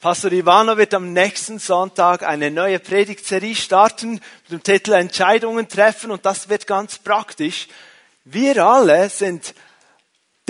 Pastor 0.00 0.32
Ivano 0.32 0.78
wird 0.78 0.94
am 0.94 1.12
nächsten 1.12 1.58
Sonntag 1.58 2.22
eine 2.22 2.50
neue 2.50 2.78
Predigtserie 2.78 3.54
starten 3.54 4.12
mit 4.12 4.50
dem 4.50 4.62
Titel 4.62 4.92
Entscheidungen 4.92 5.68
treffen 5.68 6.10
und 6.10 6.24
das 6.24 6.48
wird 6.48 6.66
ganz 6.66 6.96
praktisch. 6.96 7.68
Wir 8.24 8.64
alle 8.64 9.10
sind 9.10 9.54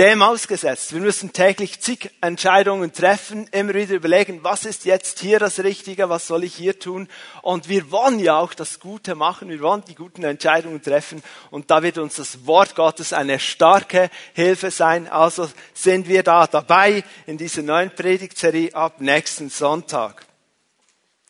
dem 0.01 0.23
ausgesetzt. 0.23 0.95
Wir 0.95 1.03
müssen 1.03 1.35
täglich 1.35 1.79
zig 1.81 2.11
Entscheidungen 2.23 2.91
treffen, 2.91 3.47
immer 3.53 3.75
wieder 3.75 3.97
überlegen, 3.97 4.43
was 4.43 4.65
ist 4.65 4.87
jetzt 4.87 5.21
hier 5.21 5.39
das 5.39 5.59
Richtige, 5.59 6.09
was 6.09 6.27
soll 6.27 6.43
ich 6.45 6.55
hier 6.55 6.79
tun. 6.79 7.07
Und 7.43 7.69
wir 7.69 7.91
wollen 7.91 8.19
ja 8.19 8.39
auch 8.39 8.55
das 8.55 8.81
Gute 8.81 9.15
machen, 9.15 9.51
wir 9.51 9.61
wollen 9.61 9.85
die 9.87 9.95
guten 9.95 10.25
Entscheidungen 10.25 10.81
treffen. 10.81 11.23
Und 11.51 11.71
da 11.71 11.83
wird 11.83 11.99
uns 11.99 12.17
das 12.17 12.47
Wort 12.47 12.77
Gottes 12.77 13.13
eine 13.13 13.39
starke 13.39 14.09
Hilfe 14.33 14.71
sein. 14.71 15.07
Also 15.07 15.51
sind 15.75 16.09
wir 16.09 16.23
da 16.23 16.47
dabei 16.47 17.05
in 17.27 17.37
dieser 17.37 17.61
neuen 17.61 17.91
Predigtserie 17.91 18.75
ab 18.75 19.03
nächsten 19.03 19.51
Sonntag. 19.51 20.25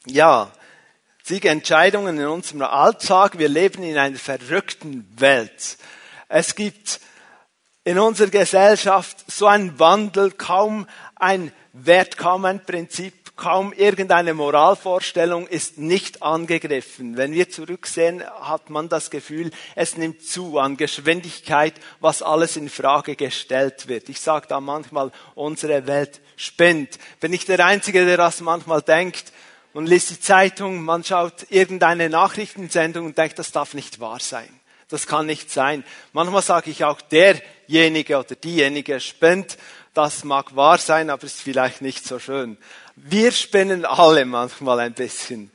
Ja, 0.06 0.52
zig 1.24 1.44
Entscheidungen 1.44 2.18
in 2.18 2.26
unserem 2.28 2.62
Alltag. 2.62 3.36
Wir 3.36 3.48
leben 3.48 3.82
in 3.82 3.98
einer 3.98 4.16
verrückten 4.16 5.12
Welt. 5.18 5.76
Es 6.28 6.54
gibt 6.54 7.00
in 7.84 7.98
unserer 7.98 8.28
Gesellschaft 8.28 9.24
so 9.30 9.46
ein 9.46 9.78
Wandel, 9.78 10.32
kaum 10.32 10.86
ein 11.16 11.52
Wert, 11.72 12.18
kaum 12.18 12.44
ein 12.44 12.64
Prinzip, 12.64 13.36
kaum 13.36 13.72
irgendeine 13.72 14.34
Moralvorstellung 14.34 15.46
ist 15.46 15.78
nicht 15.78 16.22
angegriffen. 16.22 17.16
Wenn 17.16 17.32
wir 17.32 17.48
zurücksehen, 17.48 18.22
hat 18.22 18.68
man 18.68 18.90
das 18.90 19.10
Gefühl, 19.10 19.50
es 19.74 19.96
nimmt 19.96 20.22
zu 20.22 20.58
an 20.58 20.76
Geschwindigkeit, 20.76 21.74
was 22.00 22.22
alles 22.22 22.56
in 22.56 22.68
Frage 22.68 23.16
gestellt 23.16 23.88
wird. 23.88 24.10
Ich 24.10 24.20
sage 24.20 24.46
da 24.46 24.60
manchmal, 24.60 25.10
unsere 25.34 25.86
Welt 25.86 26.20
spinnt. 26.36 26.98
Bin 27.20 27.32
ich 27.32 27.46
der 27.46 27.64
Einzige, 27.64 28.04
der 28.04 28.18
das 28.18 28.42
manchmal 28.42 28.82
denkt? 28.82 29.32
Man 29.72 29.86
liest 29.86 30.10
die 30.10 30.20
Zeitung, 30.20 30.82
man 30.82 31.02
schaut 31.02 31.46
irgendeine 31.48 32.10
Nachrichtensendung 32.10 33.06
und 33.06 33.16
denkt, 33.16 33.38
das 33.38 33.52
darf 33.52 33.72
nicht 33.72 34.00
wahr 34.00 34.20
sein. 34.20 34.48
Das 34.88 35.06
kann 35.06 35.26
nicht 35.26 35.50
sein. 35.50 35.84
Manchmal 36.12 36.42
sage 36.42 36.70
ich 36.70 36.84
auch, 36.84 37.00
derjenige 37.70 38.18
oder 38.18 38.34
diejenige 38.34 39.00
spinnt. 39.00 39.56
Das 39.94 40.24
mag 40.24 40.54
wahr 40.56 40.78
sein, 40.78 41.10
aber 41.10 41.24
ist 41.24 41.40
vielleicht 41.40 41.82
nicht 41.82 42.04
so 42.04 42.18
schön. 42.18 42.56
Wir 42.96 43.32
spinnen 43.32 43.84
alle 43.84 44.24
manchmal 44.24 44.80
ein 44.80 44.94
bisschen. 44.94 45.50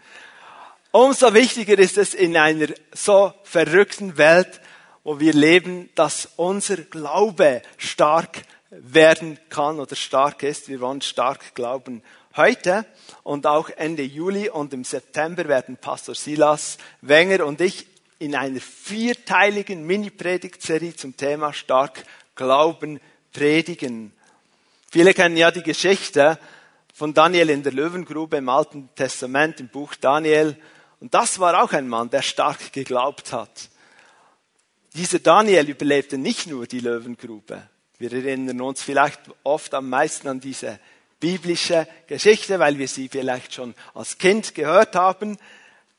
Umso 0.92 1.34
wichtiger 1.34 1.78
ist 1.78 1.98
es 1.98 2.14
in 2.14 2.38
einer 2.38 2.68
so 2.94 3.34
verrückten 3.44 4.18
Welt, 4.18 4.62
wo 5.04 5.20
wir 5.20 5.34
leben, 5.34 5.90
dass 5.96 6.30
unser 6.38 6.78
Glaube 6.78 7.62
stark 7.78 8.44
werden 8.70 9.38
kann 9.50 9.80
oder 9.80 9.96
stark 9.96 10.44
ist. 10.44 10.70
Wir 10.70 10.80
wollen 10.80 11.02
stark 11.02 11.54
glauben. 11.54 12.02
Heute 12.36 12.86
und 13.24 13.46
auch 13.46 13.70
Ende 13.70 14.04
Juli 14.04 14.50
und 14.50 14.74
im 14.74 14.84
September 14.84 15.48
werden 15.48 15.78
Pastor 15.78 16.16
Silas 16.16 16.78
Wenger 17.02 17.46
und 17.46 17.62
ich 17.62 17.88
in 18.26 18.36
einer 18.36 18.60
vierteiligen 18.60 19.86
Mini-Predigtserie 19.86 20.96
zum 20.96 21.16
Thema 21.16 21.54
stark 21.54 22.04
Glauben 22.34 23.00
predigen. 23.32 24.12
Viele 24.90 25.14
kennen 25.14 25.38
ja 25.38 25.52
die 25.52 25.62
Geschichte 25.62 26.40
von 26.92 27.14
Daniel 27.14 27.52
in 27.52 27.62
der 27.62 27.72
Löwengrube 27.72 28.38
im 28.38 28.50
Alten 28.50 28.90
Testament, 28.96 29.60
im 29.60 29.68
Buch 29.68 29.94
Daniel. 29.94 30.58
Und 31.00 31.14
das 31.14 31.38
war 31.38 31.62
auch 31.62 31.72
ein 31.74 31.88
Mann, 31.88 32.10
der 32.10 32.24
stark 32.24 32.74
geglaubt 32.74 33.32
hat. 33.32 33.70
Dieser 34.96 35.20
Daniel 35.20 35.70
überlebte 35.70 36.18
nicht 36.18 36.48
nur 36.48 36.66
die 36.66 36.80
Löwengrube. 36.80 37.70
Wir 38.00 38.12
erinnern 38.12 38.60
uns 38.60 38.82
vielleicht 38.82 39.20
oft 39.44 39.74
am 39.76 39.88
meisten 39.88 40.28
an 40.30 40.40
diese 40.40 40.80
biblische 41.20 41.88
Geschichte, 42.08 42.58
weil 42.58 42.80
wir 42.80 42.88
sie 42.88 43.08
vielleicht 43.08 43.54
schon 43.54 43.76
als 43.94 44.18
Kind 44.18 44.56
gehört 44.56 44.96
haben. 44.96 45.38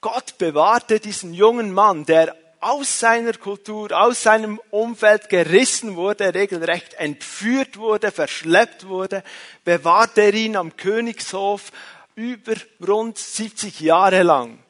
Gott 0.06 0.38
bewahrte 0.38 1.00
diesen 1.00 1.34
jungen 1.34 1.72
Mann, 1.72 2.06
der 2.06 2.36
aus 2.60 3.00
seiner 3.00 3.32
Kultur, 3.32 3.90
aus 3.90 4.22
seinem 4.22 4.60
Umfeld 4.70 5.28
gerissen 5.28 5.96
wurde, 5.96 6.32
regelrecht 6.32 6.94
entführt 6.94 7.76
wurde, 7.76 8.12
verschleppt 8.12 8.86
wurde, 8.86 9.24
bewahrte 9.64 10.20
er 10.20 10.34
ihn 10.34 10.54
am 10.54 10.76
Königshof 10.76 11.72
über 12.14 12.54
rund 12.86 13.18
70 13.18 13.80
Jahre 13.80 14.22
lang. 14.22 14.60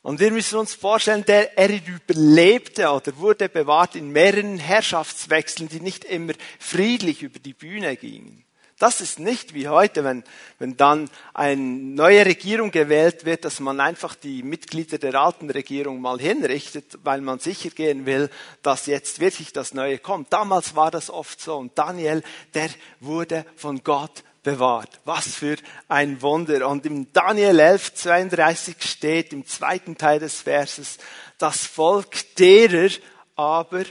Und 0.00 0.18
wir 0.18 0.30
müssen 0.30 0.58
uns 0.58 0.72
vorstellen, 0.72 1.26
der, 1.26 1.58
er 1.58 1.68
überlebte 1.68 2.88
oder 2.88 3.14
wurde 3.18 3.50
bewahrt 3.50 3.96
in 3.96 4.08
mehreren 4.12 4.56
Herrschaftswechseln, 4.56 5.68
die 5.68 5.80
nicht 5.80 6.04
immer 6.04 6.32
friedlich 6.58 7.22
über 7.22 7.38
die 7.38 7.52
Bühne 7.52 7.96
gingen. 7.96 8.46
Das 8.80 9.02
ist 9.02 9.18
nicht 9.18 9.52
wie 9.52 9.68
heute, 9.68 10.04
wenn, 10.04 10.24
wenn 10.58 10.74
dann 10.74 11.10
eine 11.34 11.60
neue 11.60 12.24
Regierung 12.24 12.70
gewählt 12.70 13.26
wird, 13.26 13.44
dass 13.44 13.60
man 13.60 13.78
einfach 13.78 14.14
die 14.14 14.42
Mitglieder 14.42 14.96
der 14.96 15.16
alten 15.16 15.50
Regierung 15.50 16.00
mal 16.00 16.18
hinrichtet, 16.18 16.98
weil 17.04 17.20
man 17.20 17.40
sicher 17.40 17.68
gehen 17.68 18.06
will, 18.06 18.30
dass 18.62 18.86
jetzt 18.86 19.20
wirklich 19.20 19.52
das 19.52 19.74
Neue 19.74 19.98
kommt. 19.98 20.32
Damals 20.32 20.76
war 20.76 20.90
das 20.90 21.10
oft 21.10 21.42
so. 21.42 21.58
Und 21.58 21.76
Daniel, 21.76 22.22
der 22.54 22.70
wurde 23.00 23.44
von 23.54 23.84
Gott 23.84 24.24
bewahrt. 24.42 24.98
Was 25.04 25.34
für 25.34 25.56
ein 25.88 26.22
Wunder. 26.22 26.66
Und 26.66 26.86
im 26.86 27.12
Daniel 27.12 27.58
11, 27.58 27.92
32 27.92 28.76
steht 28.80 29.34
im 29.34 29.46
zweiten 29.46 29.98
Teil 29.98 30.20
des 30.20 30.40
Verses, 30.40 30.96
das 31.36 31.66
Volk 31.66 32.34
derer 32.36 32.88
aber, 33.36 33.84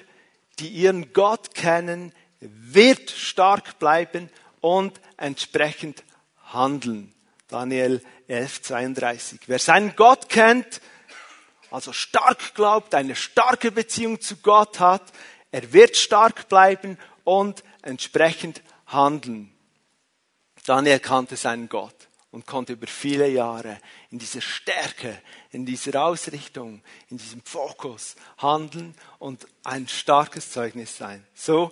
die 0.58 0.70
ihren 0.70 1.14
Gott 1.14 1.54
kennen, 1.54 2.12
wird 2.40 3.12
stark 3.12 3.78
bleiben 3.78 4.32
und 4.62 5.00
entsprechend 5.18 6.04
handeln. 6.44 7.14
Daniel 7.48 8.02
11, 8.28 8.62
32. 8.62 9.40
Wer 9.48 9.60
seinen 9.60 9.96
Gott 9.96 10.30
kennt, 10.30 10.82
also 11.72 11.94
stark 11.94 12.54
glaubt, 12.56 12.96
eine 12.96 13.16
starke 13.16 13.72
Beziehung 13.72 14.22
zu 14.22 14.38
Gott 14.38 14.80
hat, 14.80 15.12
er 15.52 15.74
wird 15.74 15.98
stark 15.98 16.48
bleiben 16.48 16.98
und 17.24 17.64
entsprechend 17.82 18.62
handeln. 18.88 19.52
Daniel 20.66 21.00
kannte 21.00 21.36
seinen 21.36 21.70
Gott 21.70 21.96
und 22.32 22.46
konnte 22.46 22.74
über 22.74 22.88
viele 22.88 23.28
Jahre 23.28 23.80
in 24.12 24.20
dieser 24.20 24.42
Stärke, 24.42 25.20
in 25.52 25.66
dieser 25.66 26.04
Ausrichtung, 26.04 26.84
in 27.10 27.18
diesem 27.18 27.42
Fokus 27.44 28.16
handeln 28.38 28.94
und 29.18 29.48
ein 29.64 29.88
starkes 29.88 30.52
Zeugnis 30.52 30.96
sein. 30.96 31.26
So 31.34 31.72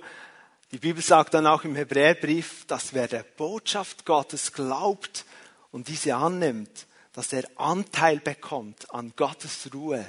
die 0.72 0.80
Bibel 0.80 1.02
sagt 1.02 1.34
dann 1.34 1.48
auch 1.48 1.64
im 1.64 1.76
Hebräerbrief, 1.76 2.66
dass 2.68 2.94
wer 2.94 3.08
der 3.08 3.24
Botschaft 3.24 4.06
Gottes 4.06 4.52
glaubt 4.52 5.26
und 5.72 5.88
diese 5.88 6.16
annimmt, 6.16 6.88
dass 7.14 7.32
er 7.32 7.48
Anteil 7.56 8.20
bekommt 8.20 8.94
an 8.94 9.14
Gottes 9.16 9.70
Ruhe. 9.74 10.06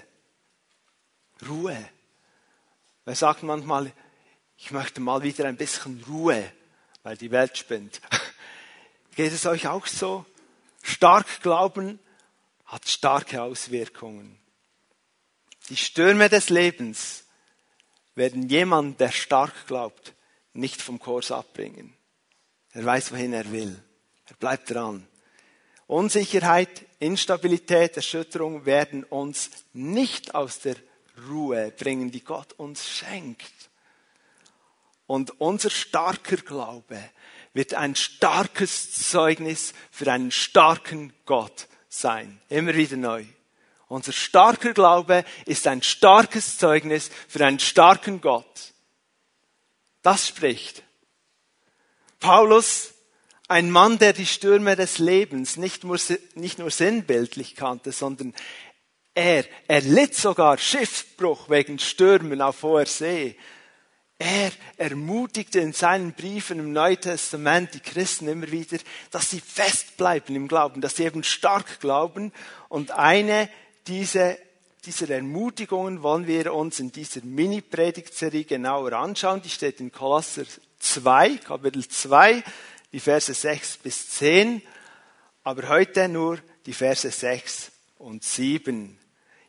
Ruhe. 1.48 1.88
Wer 3.04 3.14
sagt 3.14 3.44
manchmal, 3.44 3.92
ich 4.56 4.72
möchte 4.72 5.00
mal 5.00 5.22
wieder 5.22 5.46
ein 5.46 5.56
bisschen 5.56 6.02
Ruhe, 6.08 6.52
weil 7.04 7.16
die 7.16 7.30
Welt 7.30 7.56
spinnt. 7.56 8.00
Geht 9.16 9.32
es 9.32 9.46
euch 9.46 9.68
auch 9.68 9.86
so? 9.86 10.26
Stark 10.82 11.40
glauben 11.42 12.00
hat 12.66 12.88
starke 12.88 13.42
Auswirkungen. 13.42 14.38
Die 15.68 15.76
Stürme 15.76 16.28
des 16.28 16.50
Lebens 16.50 17.24
werden 18.14 18.48
jemand, 18.48 19.00
der 19.00 19.12
stark 19.12 19.66
glaubt, 19.66 20.14
nicht 20.52 20.80
vom 20.80 20.98
Kurs 20.98 21.30
abbringen. 21.30 21.94
Er 22.72 22.84
weiß, 22.84 23.12
wohin 23.12 23.32
er 23.32 23.50
will. 23.50 23.82
Er 24.26 24.36
bleibt 24.36 24.70
dran. 24.70 25.06
Unsicherheit, 25.86 26.84
Instabilität, 26.98 27.96
Erschütterung 27.96 28.66
werden 28.66 29.04
uns 29.04 29.50
nicht 29.72 30.34
aus 30.34 30.60
der 30.60 30.76
Ruhe 31.28 31.72
bringen, 31.72 32.10
die 32.10 32.22
Gott 32.22 32.52
uns 32.54 32.88
schenkt. 32.88 33.52
Und 35.06 35.40
unser 35.40 35.70
starker 35.70 36.36
Glaube 36.36 37.02
wird 37.54 37.72
ein 37.74 37.96
starkes 37.96 38.92
Zeugnis 39.08 39.72
für 39.90 40.12
einen 40.12 40.30
starken 40.30 41.14
Gott 41.24 41.66
sein. 41.88 42.40
Immer 42.50 42.74
wieder 42.74 42.98
neu. 42.98 43.24
Unser 43.88 44.12
starker 44.12 44.74
Glaube 44.74 45.24
ist 45.46 45.66
ein 45.66 45.82
starkes 45.82 46.58
Zeugnis 46.58 47.10
für 47.26 47.44
einen 47.44 47.58
starken 47.58 48.20
Gott. 48.20 48.74
Das 50.02 50.28
spricht. 50.28 50.82
Paulus, 52.20 52.94
ein 53.48 53.70
Mann, 53.70 53.98
der 53.98 54.12
die 54.12 54.26
Stürme 54.26 54.76
des 54.76 54.98
Lebens 54.98 55.56
nicht 55.56 55.84
nur, 55.84 55.98
nicht 56.34 56.58
nur 56.58 56.70
sinnbildlich 56.70 57.54
kannte, 57.54 57.92
sondern 57.92 58.34
er, 59.14 59.44
er 59.66 59.80
litt 59.80 60.14
sogar 60.14 60.58
Schiffbruch 60.58 61.48
wegen 61.50 61.78
Stürmen 61.78 62.40
auf 62.40 62.62
hoher 62.62 62.86
See. 62.86 63.36
Er 64.18 64.50
ermutigte 64.76 65.60
in 65.60 65.72
seinen 65.72 66.12
Briefen 66.12 66.58
im 66.58 66.72
Neuen 66.72 67.00
Testament 67.00 67.72
die 67.74 67.80
Christen 67.80 68.28
immer 68.28 68.50
wieder, 68.50 68.78
dass 69.10 69.30
sie 69.30 69.40
festbleiben 69.40 70.34
im 70.34 70.48
Glauben, 70.48 70.80
dass 70.80 70.96
sie 70.96 71.04
eben 71.04 71.24
stark 71.24 71.80
glauben. 71.80 72.32
Und 72.68 72.90
eine 72.90 73.48
dieser 73.86 74.36
dieser 74.84 75.10
Ermutigungen 75.10 76.02
wollen 76.02 76.26
wir 76.26 76.54
uns 76.54 76.80
in 76.80 76.92
dieser 76.92 77.22
Mini-Predigtserie 77.22 78.44
genauer 78.44 78.92
anschauen. 78.92 79.42
Die 79.42 79.50
steht 79.50 79.80
in 79.80 79.92
Kolosser 79.92 80.44
2, 80.78 81.38
Kapitel 81.38 81.86
2, 81.86 82.42
die 82.92 83.00
Verse 83.00 83.32
6 83.32 83.78
bis 83.78 84.10
10. 84.10 84.62
aber 85.42 85.68
heute 85.68 86.08
nur 86.08 86.38
die 86.66 86.72
Verse 86.72 87.10
6 87.10 87.70
und 87.98 88.22
7. 88.22 88.98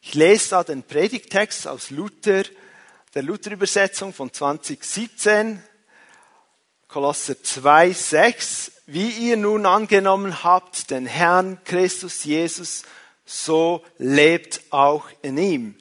Ich 0.01 0.13
lese 0.13 0.51
da 0.51 0.63
den 0.63 0.83
Predigtext 0.83 1.67
aus 1.67 1.89
Luther, 1.89 2.43
der 3.13 3.23
Luther-Übersetzung 3.23 4.13
von 4.13 4.31
2017, 4.31 5.61
Kolosser 6.87 7.41
2, 7.41 7.91
6. 7.91 8.71
Wie 8.87 9.09
ihr 9.09 9.37
nun 9.37 9.67
angenommen 9.67 10.43
habt, 10.43 10.89
den 10.89 11.05
Herrn 11.05 11.63
Christus 11.63 12.23
Jesus, 12.23 12.83
so 13.29 13.83
lebt 13.99 14.61
auch 14.71 15.07
in 15.21 15.37
ihm. 15.37 15.75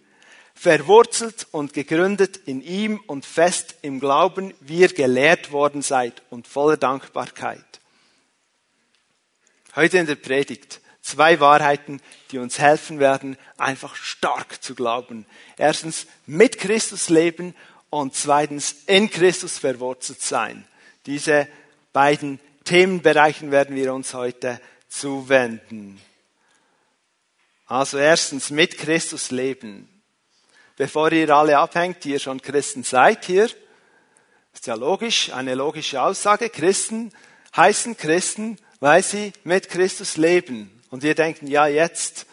Verwurzelt 0.54 1.46
und 1.50 1.72
gegründet 1.72 2.36
in 2.44 2.60
ihm 2.60 3.00
und 3.06 3.24
fest 3.24 3.76
im 3.80 4.00
Glauben, 4.00 4.52
wie 4.60 4.80
ihr 4.80 4.88
gelehrt 4.88 5.50
worden 5.50 5.80
seid 5.80 6.22
und 6.28 6.46
voller 6.46 6.76
Dankbarkeit. 6.76 7.64
Heute 9.76 9.96
in 9.96 10.06
der 10.06 10.16
Predigt 10.16 10.82
zwei 11.00 11.40
Wahrheiten, 11.40 12.02
die 12.32 12.38
uns 12.38 12.58
helfen 12.58 12.98
werden, 12.98 13.38
einfach 13.56 13.94
stark 13.94 14.62
zu 14.62 14.74
glauben. 14.74 15.24
Erstens 15.56 16.06
mit 16.26 16.58
Christus 16.58 17.08
leben 17.08 17.54
und 17.88 18.14
zweitens 18.14 18.74
in 18.86 19.08
Christus 19.08 19.56
verwurzelt 19.56 20.20
sein. 20.20 20.66
Diese 21.06 21.48
beiden 21.94 22.40
Themenbereichen 22.64 23.50
werden 23.50 23.74
wir 23.74 23.94
uns 23.94 24.12
heute 24.12 24.60
zuwenden. 24.88 25.98
Also 27.68 27.98
erstens 27.98 28.48
mit 28.48 28.78
Christus 28.78 29.30
leben. 29.30 29.88
Bevor 30.76 31.12
ihr 31.12 31.28
alle 31.28 31.58
abhängt, 31.58 32.02
die 32.02 32.12
ihr 32.12 32.18
schon 32.18 32.40
Christen 32.40 32.82
seid 32.82 33.26
hier, 33.26 33.50
ist 34.54 34.66
ja 34.66 34.74
logisch, 34.74 35.30
eine 35.32 35.54
logische 35.54 36.00
Aussage. 36.00 36.48
Christen 36.48 37.12
heißen 37.54 37.98
Christen, 37.98 38.58
weil 38.80 39.02
sie 39.02 39.34
mit 39.44 39.68
Christus 39.68 40.16
leben. 40.16 40.82
Und 40.90 41.02
wir 41.02 41.14
denken, 41.14 41.46
ja 41.46 41.66
jetzt, 41.66 42.24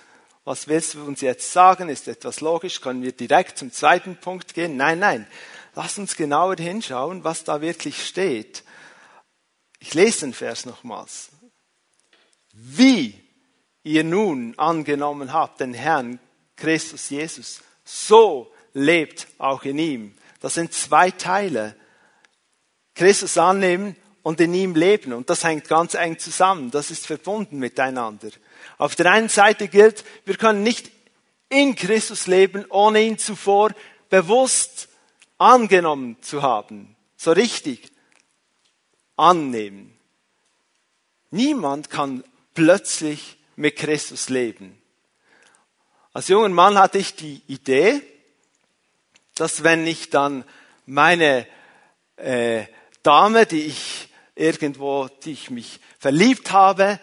was 0.46 0.70
willst 0.70 0.94
du 0.94 1.04
uns 1.04 1.20
jetzt 1.20 1.52
sagen? 1.52 1.90
Ist 1.90 2.08
etwas 2.08 2.40
logisch? 2.40 2.80
Können 2.80 3.04
wir 3.04 3.12
direkt 3.12 3.58
zum 3.58 3.74
zweiten 3.74 4.16
Punkt 4.16 4.54
gehen? 4.54 4.78
Nein, 4.78 5.00
nein. 5.00 5.28
Lass 5.74 5.98
uns 5.98 6.16
genauer 6.16 6.56
hinschauen, 6.56 7.26
was 7.26 7.44
da 7.44 7.60
wirklich 7.60 8.08
steht. 8.08 8.64
Ich 9.80 9.94
lese 9.94 10.22
den 10.22 10.34
Vers 10.34 10.66
nochmals. 10.66 11.30
Wie 12.54 13.25
ihr 13.86 14.04
nun 14.04 14.58
angenommen 14.58 15.32
habt, 15.32 15.62
den 15.62 15.74
Herrn 15.74 16.20
Christus 16.58 17.10
Jesus, 17.10 17.62
so 17.86 18.52
lebt 18.74 19.28
auch 19.38 19.64
in 19.64 19.78
ihm. 19.80 20.16
Das 20.42 20.56
sind 20.56 20.74
zwei 20.74 21.12
Teile. 21.12 21.76
Christus 22.96 23.38
annehmen 23.38 23.96
und 24.24 24.42
in 24.42 24.54
ihm 24.54 24.76
leben. 24.76 25.14
Und 25.14 25.30
das 25.30 25.44
hängt 25.44 25.68
ganz 25.68 25.94
eng 25.94 26.18
zusammen. 26.18 26.72
Das 26.72 26.90
ist 26.90 27.06
verbunden 27.06 27.60
miteinander. 27.60 28.30
Auf 28.78 28.96
der 28.96 29.12
einen 29.12 29.30
Seite 29.30 29.68
gilt, 29.68 30.04
wir 30.26 30.36
können 30.36 30.64
nicht 30.64 30.92
in 31.50 31.76
Christus 31.76 32.26
leben, 32.26 32.66
ohne 32.70 33.02
ihn 33.02 33.20
zuvor 33.20 33.72
bewusst 34.10 34.90
angenommen 35.38 36.18
zu 36.22 36.42
haben. 36.42 36.96
So 37.18 37.32
richtig 37.32 37.92
annehmen. 39.16 39.96
Niemand 41.30 41.90
kann 41.90 42.24
plötzlich 42.54 43.38
mit 43.56 43.76
Christus 43.76 44.30
leben. 44.30 44.82
Als 46.14 46.28
junger 46.28 46.50
Mann 46.50 46.78
hatte 46.78 46.98
ich 46.98 47.16
die 47.16 47.42
Idee, 47.48 48.02
dass 49.36 49.64
wenn 49.64 49.86
ich 49.86 50.10
dann 50.10 50.46
meine 50.86 51.46
äh, 52.18 52.64
Dame, 53.04 53.46
die 53.46 53.64
ich 53.64 54.10
irgendwo, 54.36 55.10
die 55.24 55.34
ich 55.34 55.50
mich 55.50 55.80
verliebt 56.00 56.52
habe, 56.52 57.00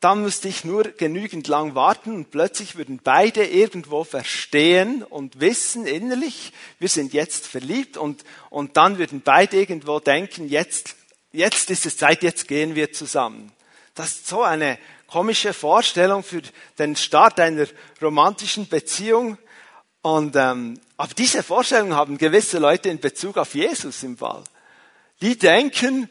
dann 0.00 0.22
müsste 0.22 0.48
ich 0.48 0.64
nur 0.64 0.84
genügend 0.84 1.48
lang 1.48 1.74
warten 1.74 2.14
und 2.14 2.30
plötzlich 2.30 2.76
würden 2.76 3.00
beide 3.02 3.44
irgendwo 3.46 4.04
verstehen 4.04 5.02
und 5.02 5.40
wissen 5.40 5.86
innerlich, 5.86 6.52
wir 6.78 6.88
sind 6.88 7.12
jetzt 7.12 7.46
verliebt 7.46 7.96
und, 7.96 8.24
und 8.50 8.76
dann 8.76 8.98
würden 8.98 9.22
beide 9.22 9.56
irgendwo 9.56 9.98
denken, 10.00 10.48
jetzt 10.48 10.96
jetzt 11.36 11.70
ist 11.70 11.86
es 11.86 11.96
Zeit, 11.96 12.22
jetzt 12.22 12.48
gehen 12.48 12.74
wir 12.74 12.92
zusammen. 12.92 13.52
Das 13.94 14.08
ist 14.08 14.26
so 14.26 14.42
eine 14.42 14.78
komische 15.06 15.52
Vorstellung 15.52 16.22
für 16.22 16.42
den 16.78 16.96
Start 16.96 17.40
einer 17.40 17.66
romantischen 18.00 18.68
Beziehung. 18.68 19.38
Und, 20.02 20.36
ähm, 20.36 20.80
aber 20.96 21.14
diese 21.14 21.42
Vorstellung 21.42 21.94
haben 21.94 22.18
gewisse 22.18 22.58
Leute 22.58 22.88
in 22.88 23.00
Bezug 23.00 23.36
auf 23.38 23.54
Jesus 23.54 24.02
im 24.02 24.16
Fall. 24.16 24.42
Die 25.20 25.38
denken, 25.38 26.08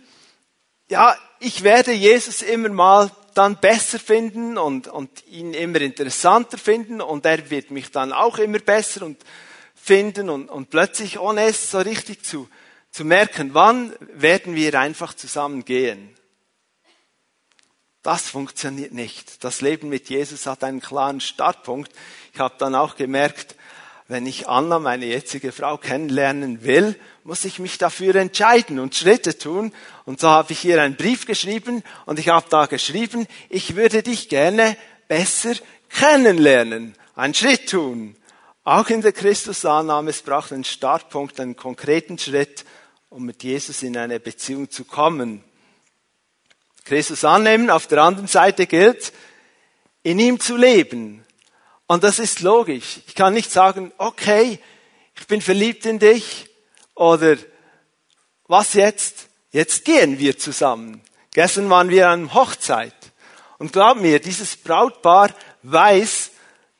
ja, 0.90 1.16
ich 1.40 1.64
werde 1.64 1.92
Jesus 1.92 2.42
immer 2.42 2.70
mal 2.70 3.12
dann 3.34 3.58
besser 3.58 4.00
finden 4.00 4.58
und, 4.58 4.88
und 4.88 5.26
ihn 5.28 5.54
immer 5.54 5.82
interessanter 5.82 6.58
finden 6.58 7.02
und 7.02 7.26
er 7.26 7.50
wird 7.50 7.72
mich 7.72 7.92
dann 7.92 8.14
auch 8.14 8.38
immer 8.38 8.60
besser 8.60 9.06
und 9.06 9.18
finden 9.76 10.30
und, 10.30 10.50
und 10.50 10.70
plötzlich, 10.70 11.20
ohne 11.20 11.44
es 11.44 11.70
so 11.70 11.80
richtig 11.80 12.24
zu 12.24 12.48
zu 12.96 13.04
merken, 13.04 13.54
wann 13.54 13.94
werden 14.00 14.56
wir 14.56 14.80
einfach 14.80 15.14
zusammen 15.14 15.66
gehen. 15.66 16.15
Das 18.06 18.30
funktioniert 18.30 18.92
nicht. 18.92 19.44
Das 19.44 19.62
Leben 19.62 19.90
mit 19.90 20.12
Jesus 20.12 20.46
hat 20.46 20.64
einen 20.64 20.80
klaren 20.80 21.20
Startpunkt. 21.22 21.92
Ich 22.36 22.40
habe 22.40 22.54
dann 22.60 22.76
auch 22.76 22.98
gemerkt, 22.98 23.56
wenn 24.08 24.28
ich 24.28 24.48
Anna, 24.48 24.78
meine 24.78 25.08
jetzige 25.08 25.52
Frau, 25.52 25.80
kennenlernen 25.80 26.64
will, 26.64 26.96
muss 27.24 27.46
ich 27.46 27.58
mich 27.58 27.80
dafür 27.80 28.14
entscheiden 28.14 28.78
und 28.78 28.94
Schritte 28.94 29.40
tun. 29.40 29.74
Und 30.06 30.20
so 30.20 30.30
habe 30.30 30.54
ich 30.54 30.64
ihr 30.64 30.80
einen 30.80 30.98
Brief 30.98 31.26
geschrieben 31.26 31.82
und 32.06 32.20
ich 32.20 32.30
habe 32.30 32.46
da 32.48 32.68
geschrieben, 32.68 33.26
ich 33.50 33.76
würde 33.76 34.04
dich 34.04 34.30
gerne 34.30 34.78
besser 35.08 35.56
kennenlernen, 35.90 36.94
einen 37.16 37.34
Schritt 37.34 37.72
tun. 37.72 38.16
Auch 38.64 38.90
in 38.90 39.02
der 39.02 39.14
Christusannahme, 39.14 40.12
es 40.12 40.22
braucht 40.22 40.54
einen 40.54 40.64
Startpunkt, 40.64 41.40
einen 41.40 41.56
konkreten 41.56 42.20
Schritt 42.20 42.66
um 43.10 43.26
mit 43.26 43.44
Jesus 43.44 43.82
in 43.82 43.98
eine 43.98 44.20
Beziehung 44.20 44.70
zu 44.70 44.84
kommen. 44.84 45.42
Christus 46.86 47.26
annehmen, 47.26 47.70
auf 47.70 47.88
der 47.88 48.02
anderen 48.04 48.28
Seite 48.28 48.68
gilt, 48.68 49.12
in 50.04 50.20
ihm 50.20 50.40
zu 50.40 50.56
leben. 50.56 51.26
Und 51.88 52.04
das 52.04 52.20
ist 52.20 52.42
logisch. 52.42 53.00
Ich 53.08 53.16
kann 53.16 53.34
nicht 53.34 53.52
sagen, 53.52 53.92
okay, 53.98 54.60
ich 55.16 55.28
bin 55.28 55.42
verliebt 55.42 55.86
in 55.86 56.00
dich 56.00 56.48
oder 56.94 57.38
was 58.48 58.74
jetzt? 58.74 59.28
Jetzt 59.52 59.86
gehen 59.86 60.20
wir 60.20 60.38
zusammen. 60.38 61.02
Gestern 61.32 61.70
waren 61.70 61.90
wir 61.90 62.10
an 62.10 62.34
Hochzeit. 62.34 62.94
Und 63.58 63.74
glaub 63.74 63.98
mir, 63.98 64.20
dieses 64.20 64.56
Brautpaar 64.56 65.32
weiß, 65.64 66.32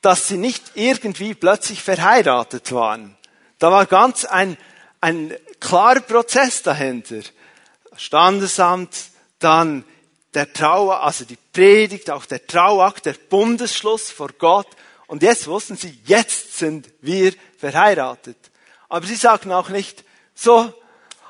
dass 0.02 0.28
sie 0.28 0.36
nicht 0.36 0.72
irgendwie 0.74 1.34
plötzlich 1.34 1.82
verheiratet 1.82 2.70
waren. 2.72 3.16
Da 3.58 3.72
war 3.72 3.86
ganz 3.86 4.24
ein, 4.24 4.56
ein 5.00 5.34
klarer 5.58 6.00
Prozess 6.00 6.62
dahinter. 6.62 7.22
Standesamt, 7.96 8.94
dann 9.38 9.84
der 10.36 10.52
Trauer, 10.52 11.02
also 11.02 11.24
die 11.24 11.38
Predigt, 11.52 12.10
auch 12.10 12.26
der 12.26 12.46
Trauakt, 12.46 13.06
der 13.06 13.14
Bundesschluss 13.14 14.10
vor 14.10 14.28
Gott. 14.38 14.68
Und 15.06 15.22
jetzt 15.22 15.46
wussten 15.46 15.76
sie, 15.76 15.98
jetzt 16.04 16.58
sind 16.58 16.88
wir 17.00 17.32
verheiratet. 17.58 18.36
Aber 18.88 19.06
sie 19.06 19.16
sagten 19.16 19.50
auch 19.50 19.70
nicht, 19.70 20.04
so, 20.34 20.72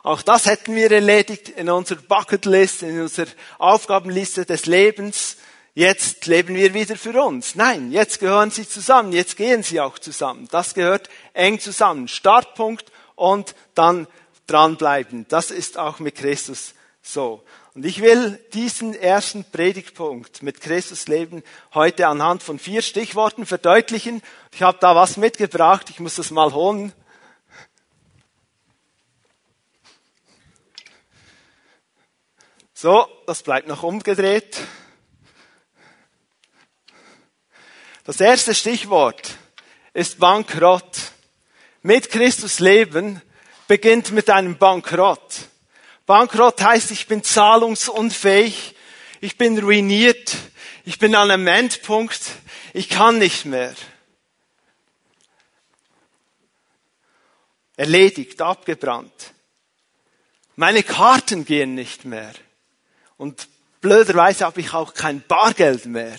auch 0.02 0.22
das 0.22 0.46
hätten 0.46 0.74
wir 0.74 0.90
erledigt 0.90 1.48
in 1.50 1.70
unserer 1.70 2.00
Bucketlist, 2.00 2.82
in 2.82 3.00
unserer 3.00 3.28
Aufgabenliste 3.58 4.44
des 4.44 4.66
Lebens. 4.66 5.36
Jetzt 5.74 6.26
leben 6.26 6.56
wir 6.56 6.74
wieder 6.74 6.96
für 6.96 7.22
uns. 7.22 7.54
Nein, 7.54 7.92
jetzt 7.92 8.18
gehören 8.18 8.50
sie 8.50 8.68
zusammen, 8.68 9.12
jetzt 9.12 9.36
gehen 9.36 9.62
sie 9.62 9.80
auch 9.80 9.98
zusammen. 10.00 10.48
Das 10.50 10.74
gehört 10.74 11.08
eng 11.32 11.60
zusammen. 11.60 12.08
Startpunkt 12.08 12.90
und 13.14 13.54
dann 13.74 14.08
dranbleiben. 14.48 15.26
Das 15.28 15.50
ist 15.52 15.78
auch 15.78 16.00
mit 16.00 16.16
Christus 16.16 16.74
so. 17.02 17.42
Und 17.76 17.84
ich 17.84 18.00
will 18.00 18.42
diesen 18.54 18.94
ersten 18.94 19.44
Predigtpunkt 19.44 20.42
mit 20.42 20.62
Christus 20.62 21.08
leben 21.08 21.42
heute 21.74 22.08
anhand 22.08 22.42
von 22.42 22.58
vier 22.58 22.80
Stichworten 22.80 23.44
verdeutlichen. 23.44 24.22
Ich 24.54 24.62
habe 24.62 24.78
da 24.80 24.96
was 24.96 25.18
mitgebracht, 25.18 25.90
ich 25.90 26.00
muss 26.00 26.14
das 26.14 26.30
mal 26.30 26.54
holen. 26.54 26.94
So, 32.72 33.06
das 33.26 33.42
bleibt 33.42 33.68
noch 33.68 33.82
umgedreht. 33.82 34.56
Das 38.04 38.18
erste 38.22 38.54
Stichwort 38.54 39.36
ist 39.92 40.18
Bankrott. 40.18 41.12
Mit 41.82 42.08
Christus 42.08 42.58
leben 42.58 43.20
beginnt 43.68 44.12
mit 44.12 44.30
einem 44.30 44.56
Bankrott. 44.56 45.50
Bankrott 46.06 46.62
heißt, 46.62 46.92
ich 46.92 47.08
bin 47.08 47.24
zahlungsunfähig, 47.24 48.74
ich 49.20 49.36
bin 49.36 49.58
ruiniert, 49.58 50.36
ich 50.84 51.00
bin 51.00 51.16
an 51.16 51.30
einem 51.32 51.48
Endpunkt, 51.48 52.20
ich 52.72 52.88
kann 52.88 53.18
nicht 53.18 53.44
mehr. 53.44 53.74
Erledigt, 57.76 58.40
abgebrannt. 58.40 59.32
Meine 60.54 60.82
Karten 60.82 61.44
gehen 61.44 61.74
nicht 61.74 62.04
mehr. 62.04 62.32
Und 63.18 63.48
blöderweise 63.80 64.46
habe 64.46 64.60
ich 64.60 64.72
auch 64.72 64.94
kein 64.94 65.22
Bargeld 65.26 65.86
mehr. 65.86 66.16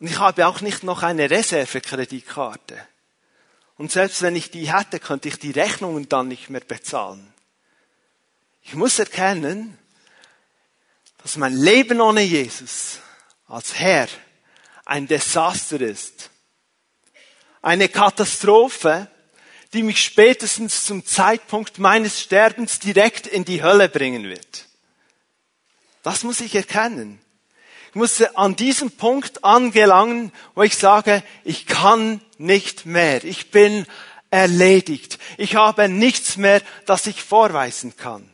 Und 0.00 0.06
ich 0.06 0.18
habe 0.18 0.46
auch 0.46 0.62
nicht 0.62 0.82
noch 0.82 1.02
eine 1.02 1.30
Reservekreditkarte. 1.30 2.78
Und 3.76 3.92
selbst 3.92 4.22
wenn 4.22 4.34
ich 4.34 4.50
die 4.50 4.72
hätte, 4.72 4.98
könnte 4.98 5.28
ich 5.28 5.38
die 5.38 5.52
Rechnungen 5.52 6.08
dann 6.08 6.28
nicht 6.28 6.50
mehr 6.50 6.60
bezahlen. 6.60 7.29
Ich 8.62 8.74
muss 8.74 8.98
erkennen, 8.98 9.78
dass 11.18 11.36
mein 11.36 11.56
Leben 11.56 12.00
ohne 12.00 12.22
Jesus 12.22 12.98
als 13.46 13.74
Herr 13.74 14.08
ein 14.84 15.06
Desaster 15.06 15.80
ist. 15.80 16.30
Eine 17.62 17.88
Katastrophe, 17.88 19.08
die 19.72 19.82
mich 19.82 20.02
spätestens 20.02 20.84
zum 20.84 21.04
Zeitpunkt 21.04 21.78
meines 21.78 22.20
Sterbens 22.20 22.78
direkt 22.78 23.26
in 23.26 23.44
die 23.44 23.62
Hölle 23.62 23.88
bringen 23.88 24.24
wird. 24.24 24.66
Das 26.02 26.24
muss 26.24 26.40
ich 26.40 26.54
erkennen. 26.54 27.20
Ich 27.90 27.94
muss 27.96 28.22
an 28.22 28.56
diesem 28.56 28.92
Punkt 28.92 29.44
angelangen, 29.44 30.32
wo 30.54 30.62
ich 30.62 30.76
sage, 30.76 31.22
ich 31.44 31.66
kann 31.66 32.20
nicht 32.38 32.86
mehr. 32.86 33.24
Ich 33.24 33.50
bin 33.50 33.86
erledigt. 34.30 35.18
Ich 35.36 35.56
habe 35.56 35.88
nichts 35.88 36.36
mehr, 36.36 36.62
das 36.86 37.06
ich 37.06 37.22
vorweisen 37.22 37.96
kann. 37.96 38.30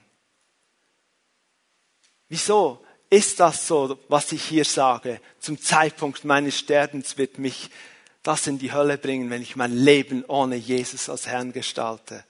Wieso 2.28 2.84
ist 3.08 3.40
das 3.40 3.66
so, 3.66 3.98
was 4.08 4.32
ich 4.32 4.42
hier 4.42 4.64
sage? 4.64 5.20
Zum 5.38 5.60
Zeitpunkt 5.60 6.24
meines 6.24 6.58
Sterbens 6.58 7.18
wird 7.18 7.38
mich 7.38 7.70
das 8.22 8.46
in 8.48 8.58
die 8.58 8.72
Hölle 8.72 8.98
bringen, 8.98 9.30
wenn 9.30 9.42
ich 9.42 9.54
mein 9.54 9.72
Leben 9.72 10.24
ohne 10.24 10.56
Jesus 10.56 11.08
als 11.08 11.28
Herrn 11.28 11.52
gestalte. 11.52 12.24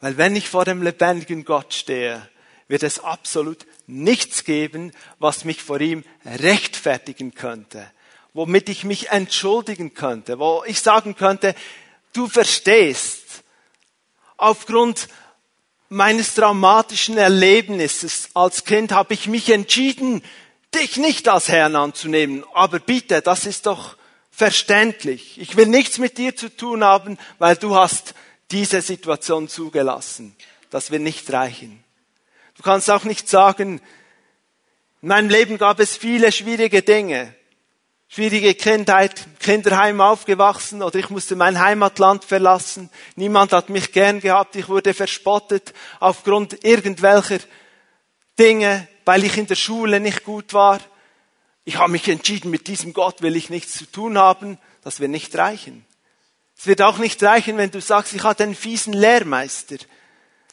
Weil 0.00 0.16
wenn 0.16 0.36
ich 0.36 0.48
vor 0.48 0.64
dem 0.64 0.82
lebendigen 0.82 1.44
Gott 1.44 1.74
stehe, 1.74 2.28
wird 2.68 2.84
es 2.84 3.00
absolut 3.00 3.66
nichts 3.88 4.44
geben, 4.44 4.92
was 5.18 5.44
mich 5.44 5.62
vor 5.62 5.80
ihm 5.80 6.04
rechtfertigen 6.24 7.34
könnte, 7.34 7.90
womit 8.34 8.68
ich 8.68 8.84
mich 8.84 9.08
entschuldigen 9.08 9.94
könnte, 9.94 10.38
wo 10.38 10.62
ich 10.66 10.80
sagen 10.80 11.16
könnte, 11.16 11.54
du 12.12 12.28
verstehst, 12.28 13.42
aufgrund 14.36 15.08
meines 15.88 16.34
traumatischen 16.34 17.16
Erlebnisses 17.16 18.30
als 18.34 18.64
Kind 18.64 18.92
habe 18.92 19.14
ich 19.14 19.26
mich 19.26 19.50
entschieden, 19.50 20.22
dich 20.74 20.96
nicht 20.96 21.28
als 21.28 21.48
Herrn 21.48 21.76
anzunehmen. 21.76 22.44
Aber 22.54 22.78
bitte, 22.78 23.22
das 23.22 23.46
ist 23.46 23.66
doch 23.66 23.96
verständlich. 24.30 25.40
Ich 25.40 25.56
will 25.56 25.66
nichts 25.66 25.98
mit 25.98 26.18
dir 26.18 26.36
zu 26.36 26.54
tun 26.54 26.84
haben, 26.84 27.18
weil 27.38 27.56
du 27.56 27.74
hast 27.74 28.14
diese 28.50 28.82
Situation 28.82 29.48
zugelassen. 29.48 30.36
Das 30.70 30.90
wird 30.90 31.02
nicht 31.02 31.32
reichen. 31.32 31.82
Du 32.56 32.62
kannst 32.62 32.90
auch 32.90 33.04
nicht 33.04 33.28
sagen, 33.28 33.80
in 35.00 35.08
meinem 35.08 35.30
Leben 35.30 35.58
gab 35.58 35.80
es 35.80 35.96
viele 35.96 36.32
schwierige 36.32 36.82
Dinge 36.82 37.34
schwierige 38.08 38.54
Kindheit, 38.54 39.26
Kinderheim 39.38 40.00
aufgewachsen 40.00 40.82
oder 40.82 40.98
ich 40.98 41.10
musste 41.10 41.36
mein 41.36 41.60
Heimatland 41.60 42.24
verlassen. 42.24 42.90
Niemand 43.16 43.52
hat 43.52 43.68
mich 43.68 43.92
gern 43.92 44.20
gehabt. 44.20 44.56
Ich 44.56 44.68
wurde 44.68 44.94
verspottet 44.94 45.74
aufgrund 46.00 46.64
irgendwelcher 46.64 47.38
Dinge, 48.38 48.88
weil 49.04 49.24
ich 49.24 49.36
in 49.36 49.46
der 49.46 49.56
Schule 49.56 50.00
nicht 50.00 50.24
gut 50.24 50.54
war. 50.54 50.80
Ich 51.64 51.76
habe 51.76 51.92
mich 51.92 52.08
entschieden, 52.08 52.50
mit 52.50 52.66
diesem 52.66 52.94
Gott 52.94 53.20
will 53.20 53.36
ich 53.36 53.50
nichts 53.50 53.76
zu 53.76 53.84
tun 53.84 54.16
haben. 54.16 54.58
Das 54.82 55.00
wird 55.00 55.10
nicht 55.10 55.36
reichen. 55.36 55.84
Es 56.56 56.66
wird 56.66 56.82
auch 56.82 56.98
nicht 56.98 57.22
reichen, 57.22 57.56
wenn 57.58 57.70
du 57.70 57.80
sagst, 57.80 58.14
ich 58.14 58.24
hatte 58.24 58.42
einen 58.42 58.54
fiesen 58.54 58.92
Lehrmeister. 58.92 59.76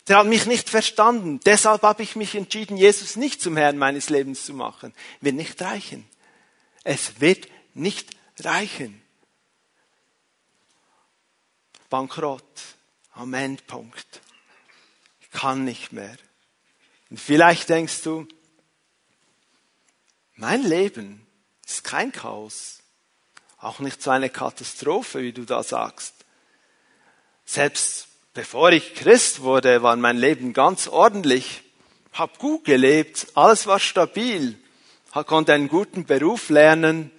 Der 0.07 0.17
hat 0.17 0.27
mich 0.27 0.45
nicht 0.45 0.69
verstanden. 0.69 1.39
Deshalb 1.45 1.81
habe 1.81 2.03
ich 2.03 2.15
mich 2.15 2.35
entschieden, 2.35 2.77
Jesus 2.77 3.15
nicht 3.15 3.41
zum 3.41 3.57
Herrn 3.57 3.77
meines 3.77 4.09
Lebens 4.09 4.45
zu 4.45 4.53
machen. 4.53 4.93
Wird 5.21 5.35
nicht 5.35 5.59
reichen. 5.61 6.07
Es 6.85 7.19
wird 7.19 7.47
nicht 7.73 8.15
reichen. 8.39 9.01
Bankrott 11.89 12.61
am 13.13 13.33
Endpunkt. 13.33 14.21
Ich 15.19 15.31
kann 15.31 15.65
nicht 15.65 15.91
mehr. 15.91 16.15
Und 17.09 17.19
vielleicht 17.19 17.69
denkst 17.69 18.03
du, 18.03 18.27
mein 20.35 20.61
Leben 20.61 21.25
ist 21.65 21.83
kein 21.83 22.11
Chaos. 22.11 22.83
Auch 23.57 23.79
nicht 23.79 24.03
so 24.03 24.11
eine 24.11 24.29
Katastrophe, 24.29 25.23
wie 25.23 25.33
du 25.33 25.43
da 25.43 25.63
sagst. 25.63 26.13
Selbst 27.45 28.09
bevor 28.33 28.71
ich 28.71 28.93
Christ 28.93 29.41
wurde, 29.41 29.81
war 29.81 29.95
mein 29.95 30.17
Leben 30.17 30.53
ganz 30.53 30.87
ordentlich. 30.87 31.63
Hab 32.13 32.37
gut 32.37 32.63
gelebt, 32.63 33.25
alles 33.33 33.65
war 33.65 33.79
stabil 33.79 34.59
konnte 35.23 35.53
einen 35.53 35.69
guten 35.69 36.05
Beruf 36.05 36.49
lernen, 36.49 37.09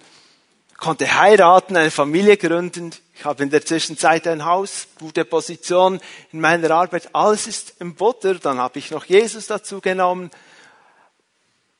konnte 0.77 1.19
heiraten, 1.19 1.75
eine 1.75 1.89
Familie 1.89 2.37
gründen. 2.37 2.91
Ich 3.15 3.25
habe 3.25 3.41
in 3.41 3.49
der 3.49 3.65
Zwischenzeit 3.65 4.27
ein 4.27 4.45
Haus, 4.45 4.87
gute 4.99 5.25
Position 5.25 5.99
in 6.31 6.39
meiner 6.39 6.69
Arbeit. 6.69 7.09
Alles 7.13 7.47
ist 7.47 7.73
im 7.79 7.95
Butter. 7.95 8.35
Dann 8.35 8.59
habe 8.59 8.77
ich 8.77 8.91
noch 8.91 9.05
Jesus 9.05 9.47
dazu 9.47 9.81
genommen. 9.81 10.29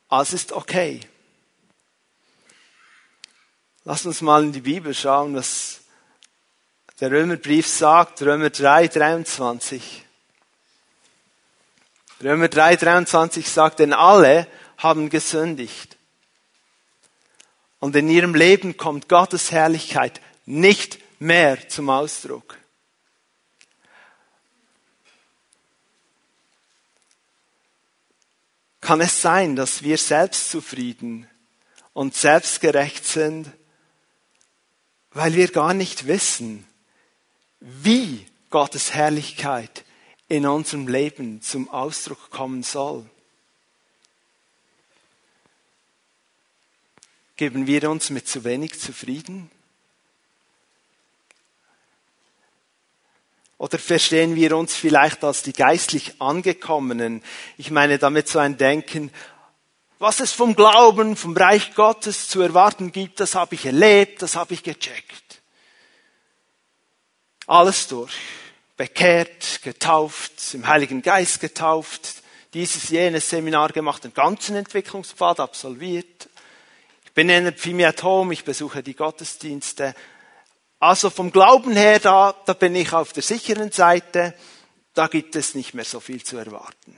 Alles 0.09 0.33
ist 0.33 0.53
okay. 0.53 1.01
Lass 3.83 4.05
uns 4.07 4.21
mal 4.21 4.43
in 4.43 4.51
die 4.51 4.61
Bibel 4.61 4.95
schauen, 4.95 5.35
was 5.35 5.81
der 6.99 7.11
Römerbrief 7.11 7.67
sagt. 7.67 8.23
Römer 8.23 8.49
3, 8.49 8.87
23. 8.87 10.03
Römer 12.23 12.47
3, 12.47 12.75
23 12.75 13.47
sagt, 13.47 13.77
denn 13.79 13.93
alle 13.93 14.47
haben 14.77 15.09
gesündigt 15.09 15.96
und 17.79 17.95
in 17.95 18.09
ihrem 18.09 18.35
Leben 18.35 18.77
kommt 18.77 19.09
Gottes 19.09 19.51
Herrlichkeit 19.51 20.21
nicht 20.45 20.99
mehr 21.19 21.67
zum 21.69 21.89
Ausdruck. 21.89 22.57
Kann 28.81 29.01
es 29.01 29.21
sein, 29.21 29.55
dass 29.55 29.83
wir 29.83 29.97
selbstzufrieden 29.97 31.27
und 31.93 32.15
selbstgerecht 32.15 33.05
sind, 33.05 33.51
weil 35.11 35.35
wir 35.35 35.49
gar 35.49 35.73
nicht 35.73 36.07
wissen, 36.07 36.65
wie 37.59 38.25
Gottes 38.49 38.93
Herrlichkeit 38.93 39.83
in 40.29 40.45
unserem 40.45 40.87
Leben 40.87 41.41
zum 41.41 41.69
Ausdruck 41.69 42.29
kommen 42.29 42.63
soll? 42.63 43.09
Geben 47.37 47.67
wir 47.67 47.89
uns 47.89 48.09
mit 48.09 48.27
zu 48.27 48.43
wenig 48.43 48.79
zufrieden? 48.79 49.51
Oder 53.59 53.79
verstehen 53.79 54.35
wir 54.35 54.57
uns 54.57 54.75
vielleicht 54.75 55.23
als 55.23 55.43
die 55.43 55.53
geistlich 55.53 56.19
Angekommenen? 56.19 57.23
Ich 57.57 57.71
meine 57.71 57.99
damit 57.99 58.27
so 58.27 58.39
ein 58.39 58.57
Denken, 58.57 59.11
was 59.99 60.19
es 60.19 60.31
vom 60.31 60.55
Glauben, 60.55 61.15
vom 61.15 61.35
Reich 61.35 61.73
Gottes 61.73 62.27
zu 62.27 62.41
erwarten 62.41 62.91
gibt, 62.91 63.19
das 63.19 63.33
habe 63.33 63.55
ich 63.55 63.65
erlebt, 63.65 64.21
das 64.21 64.35
habe 64.35 64.53
ich 64.53 64.61
gecheckt. 64.61 65.41
Alles 67.47 67.87
durch. 67.87 68.13
Bekehrt, 68.77 69.61
getauft, 69.63 70.53
im 70.53 70.67
Heiligen 70.67 71.01
Geist 71.01 71.39
getauft, 71.39 72.21
dieses, 72.53 72.89
jenes 72.89 73.29
Seminar 73.29 73.69
gemacht, 73.69 74.03
den 74.03 74.13
ganzen 74.13 74.55
Entwicklungspfad 74.55 75.39
absolviert, 75.39 76.29
bin 77.17 77.29
in 77.29 77.45
der 77.45 77.53
Pfimi 77.53 77.83
at 77.83 78.03
Home, 78.03 78.31
ich 78.31 78.43
besuche 78.43 78.83
die 78.83 78.93
Gottesdienste. 78.93 79.95
Also 80.77 81.09
vom 81.09 81.31
Glauben 81.31 81.75
her, 81.75 81.97
da, 81.97 82.35
da 82.45 82.53
bin 82.53 82.75
ich 82.75 82.93
auf 82.93 83.11
der 83.11 83.23
sicheren 83.23 83.71
Seite, 83.71 84.35
da 84.93 85.07
gibt 85.07 85.35
es 85.35 85.55
nicht 85.55 85.73
mehr 85.73 85.83
so 85.83 85.99
viel 85.99 86.23
zu 86.23 86.37
erwarten. 86.37 86.95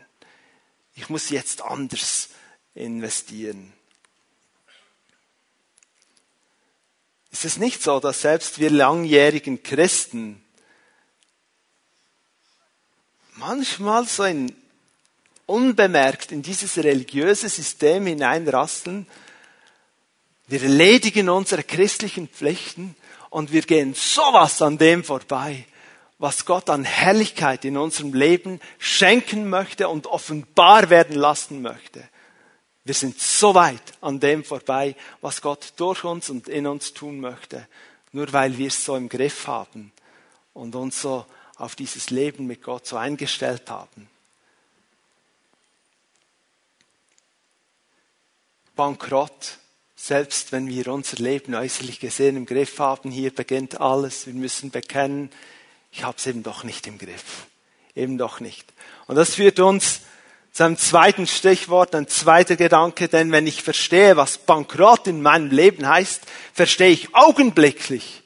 Ich 0.93 1.07
muss 1.07 1.29
jetzt 1.29 1.61
anders 1.61 2.31
investieren. 2.75 3.71
Ist 7.31 7.45
es 7.45 7.55
nicht 7.55 7.81
so, 7.81 8.01
dass 8.01 8.19
selbst 8.19 8.59
wir 8.59 8.71
langjährigen 8.71 9.63
Christen 9.63 10.43
manchmal 13.35 14.05
so 14.05 14.25
in, 14.25 14.53
unbemerkt 15.45 16.33
in 16.33 16.41
dieses 16.41 16.77
religiöse 16.77 17.47
System 17.47 18.05
hineinrasseln 18.05 19.07
wir 20.49 20.63
erledigen 20.63 21.29
unsere 21.29 21.63
christlichen 21.63 22.27
Pflichten 22.27 22.95
und 23.29 23.51
wir 23.51 23.61
gehen 23.61 23.93
sowas 23.93 24.61
an 24.61 24.77
dem 24.77 25.03
vorbei, 25.03 25.65
was 26.17 26.45
Gott 26.45 26.69
an 26.69 26.83
Herrlichkeit 26.83 27.65
in 27.65 27.77
unserem 27.77 28.13
Leben 28.13 28.59
schenken 28.79 29.49
möchte 29.49 29.87
und 29.87 30.07
offenbar 30.07 30.89
werden 30.89 31.15
lassen 31.15 31.61
möchte. 31.61 32.03
Wir 32.83 32.95
sind 32.95 33.19
so 33.19 33.53
weit 33.53 33.81
an 34.01 34.19
dem 34.19 34.43
vorbei, 34.43 34.95
was 35.21 35.41
Gott 35.41 35.73
durch 35.77 36.03
uns 36.03 36.31
und 36.31 36.47
in 36.47 36.65
uns 36.65 36.93
tun 36.93 37.19
möchte, 37.19 37.67
nur 38.11 38.33
weil 38.33 38.57
wir 38.57 38.67
es 38.67 38.83
so 38.83 38.95
im 38.95 39.07
Griff 39.07 39.45
haben 39.45 39.91
und 40.53 40.73
uns 40.75 41.01
so 41.01 41.25
auf 41.57 41.75
dieses 41.75 42.09
Leben 42.09 42.47
mit 42.47 42.63
Gott 42.63 42.87
so 42.87 42.97
eingestellt 42.97 43.69
haben. 43.69 44.09
Bankrott. 48.75 49.59
Selbst 50.01 50.53
wenn 50.53 50.67
wir 50.67 50.87
unser 50.87 51.17
Leben 51.17 51.53
äußerlich 51.53 51.99
gesehen 51.99 52.37
im 52.37 52.45
Griff 52.45 52.79
haben, 52.79 53.11
hier 53.11 53.35
beginnt 53.35 53.81
alles. 53.81 54.27
Wir 54.27 54.33
müssen 54.33 54.71
bekennen, 54.71 55.29
ich 55.91 56.05
habe 56.05 56.15
es 56.17 56.25
eben 56.25 56.41
doch 56.41 56.63
nicht 56.63 56.87
im 56.87 56.97
Griff. 56.97 57.47
Eben 57.95 58.17
doch 58.17 58.39
nicht. 58.39 58.71
Und 59.07 59.17
das 59.17 59.35
führt 59.35 59.59
uns 59.59 59.99
zu 60.53 60.63
einem 60.63 60.77
zweiten 60.77 61.27
Stichwort, 61.27 61.93
ein 61.95 62.07
zweiter 62.07 62.55
Gedanke, 62.55 63.09
denn 63.09 63.33
wenn 63.33 63.45
ich 63.45 63.61
verstehe, 63.61 64.15
was 64.15 64.37
Bankrott 64.37 65.05
in 65.07 65.21
meinem 65.21 65.51
Leben 65.51 65.85
heißt, 65.85 66.21
verstehe 66.53 66.91
ich 66.91 67.13
augenblicklich, 67.13 68.23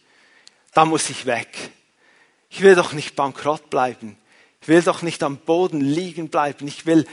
da 0.75 0.85
muss 0.85 1.09
ich 1.09 1.25
weg. 1.25 1.49
Ich 2.51 2.61
will 2.61 2.75
doch 2.75 2.93
nicht 2.93 3.15
bankrott 3.15 3.71
bleiben. 3.71 4.15
Ich 4.61 4.67
will 4.67 4.83
doch 4.83 5.01
nicht 5.01 5.23
am 5.23 5.37
Boden 5.37 5.81
liegen 5.81 6.29
bleiben. 6.29 6.67
Ich 6.67 6.85
will 6.85 7.07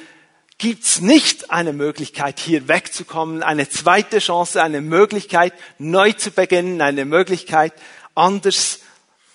gibt's 0.61 1.01
nicht 1.01 1.51
eine 1.51 1.73
Möglichkeit, 1.73 2.39
hier 2.39 2.69
wegzukommen, 2.69 3.43
eine 3.43 3.69
zweite 3.69 4.19
Chance, 4.19 4.63
eine 4.63 4.83
Möglichkeit, 4.83 5.55
neu 5.79 6.13
zu 6.13 6.31
beginnen, 6.31 6.83
eine 6.83 7.07
Möglichkeit, 7.07 7.73
anders 8.15 8.81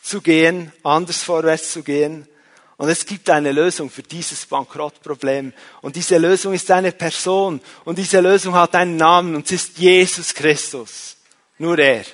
zu 0.04 0.22
gehen, 0.22 0.72
anders 0.84 1.24
vorwärts 1.24 1.74
zu 1.74 1.82
gehen. 1.82 2.28
Und 2.78 2.90
es 2.90 3.08
gibt 3.08 3.30
eine 3.30 3.52
Lösung 3.52 3.90
für 3.90 4.04
dieses 4.04 4.46
Bankrottproblem. 4.46 5.54
Und 5.82 5.96
diese 5.96 6.18
Lösung 6.18 6.54
ist 6.54 6.70
eine 6.70 6.92
Person. 6.92 7.60
Und 7.86 7.98
diese 7.98 8.20
Lösung 8.20 8.54
hat 8.54 8.76
einen 8.76 8.98
Namen 8.98 9.36
und 9.36 9.46
es 9.46 9.52
ist 9.54 9.78
Jesus 9.80 10.34
Christus. 10.34 11.18
Nur 11.58 11.80
er. 11.80 12.06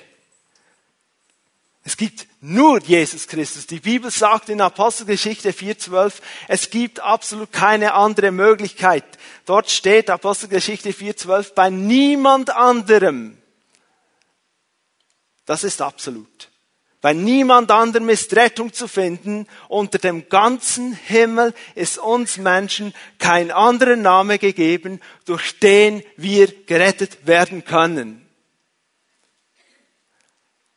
Es 1.84 1.96
gibt 1.96 2.26
nur 2.40 2.80
Jesus 2.80 3.26
Christus. 3.26 3.66
Die 3.66 3.80
Bibel 3.80 4.10
sagt 4.10 4.48
in 4.48 4.60
Apostelgeschichte 4.60 5.50
4.12, 5.50 6.14
es 6.46 6.70
gibt 6.70 7.00
absolut 7.00 7.52
keine 7.52 7.94
andere 7.94 8.30
Möglichkeit. 8.30 9.04
Dort 9.46 9.68
steht 9.70 10.08
Apostelgeschichte 10.08 10.90
4.12, 10.90 11.54
bei 11.54 11.70
niemand 11.70 12.50
anderem. 12.50 13.36
Das 15.44 15.64
ist 15.64 15.82
absolut. 15.82 16.50
Bei 17.00 17.14
niemand 17.14 17.72
anderem 17.72 18.08
ist 18.10 18.34
Rettung 18.36 18.72
zu 18.72 18.86
finden. 18.86 19.48
Unter 19.66 19.98
dem 19.98 20.28
ganzen 20.28 20.92
Himmel 20.92 21.52
ist 21.74 21.98
uns 21.98 22.36
Menschen 22.36 22.94
kein 23.18 23.50
anderer 23.50 23.96
Name 23.96 24.38
gegeben, 24.38 25.00
durch 25.24 25.58
den 25.58 26.04
wir 26.16 26.46
gerettet 26.66 27.26
werden 27.26 27.64
können. 27.64 28.21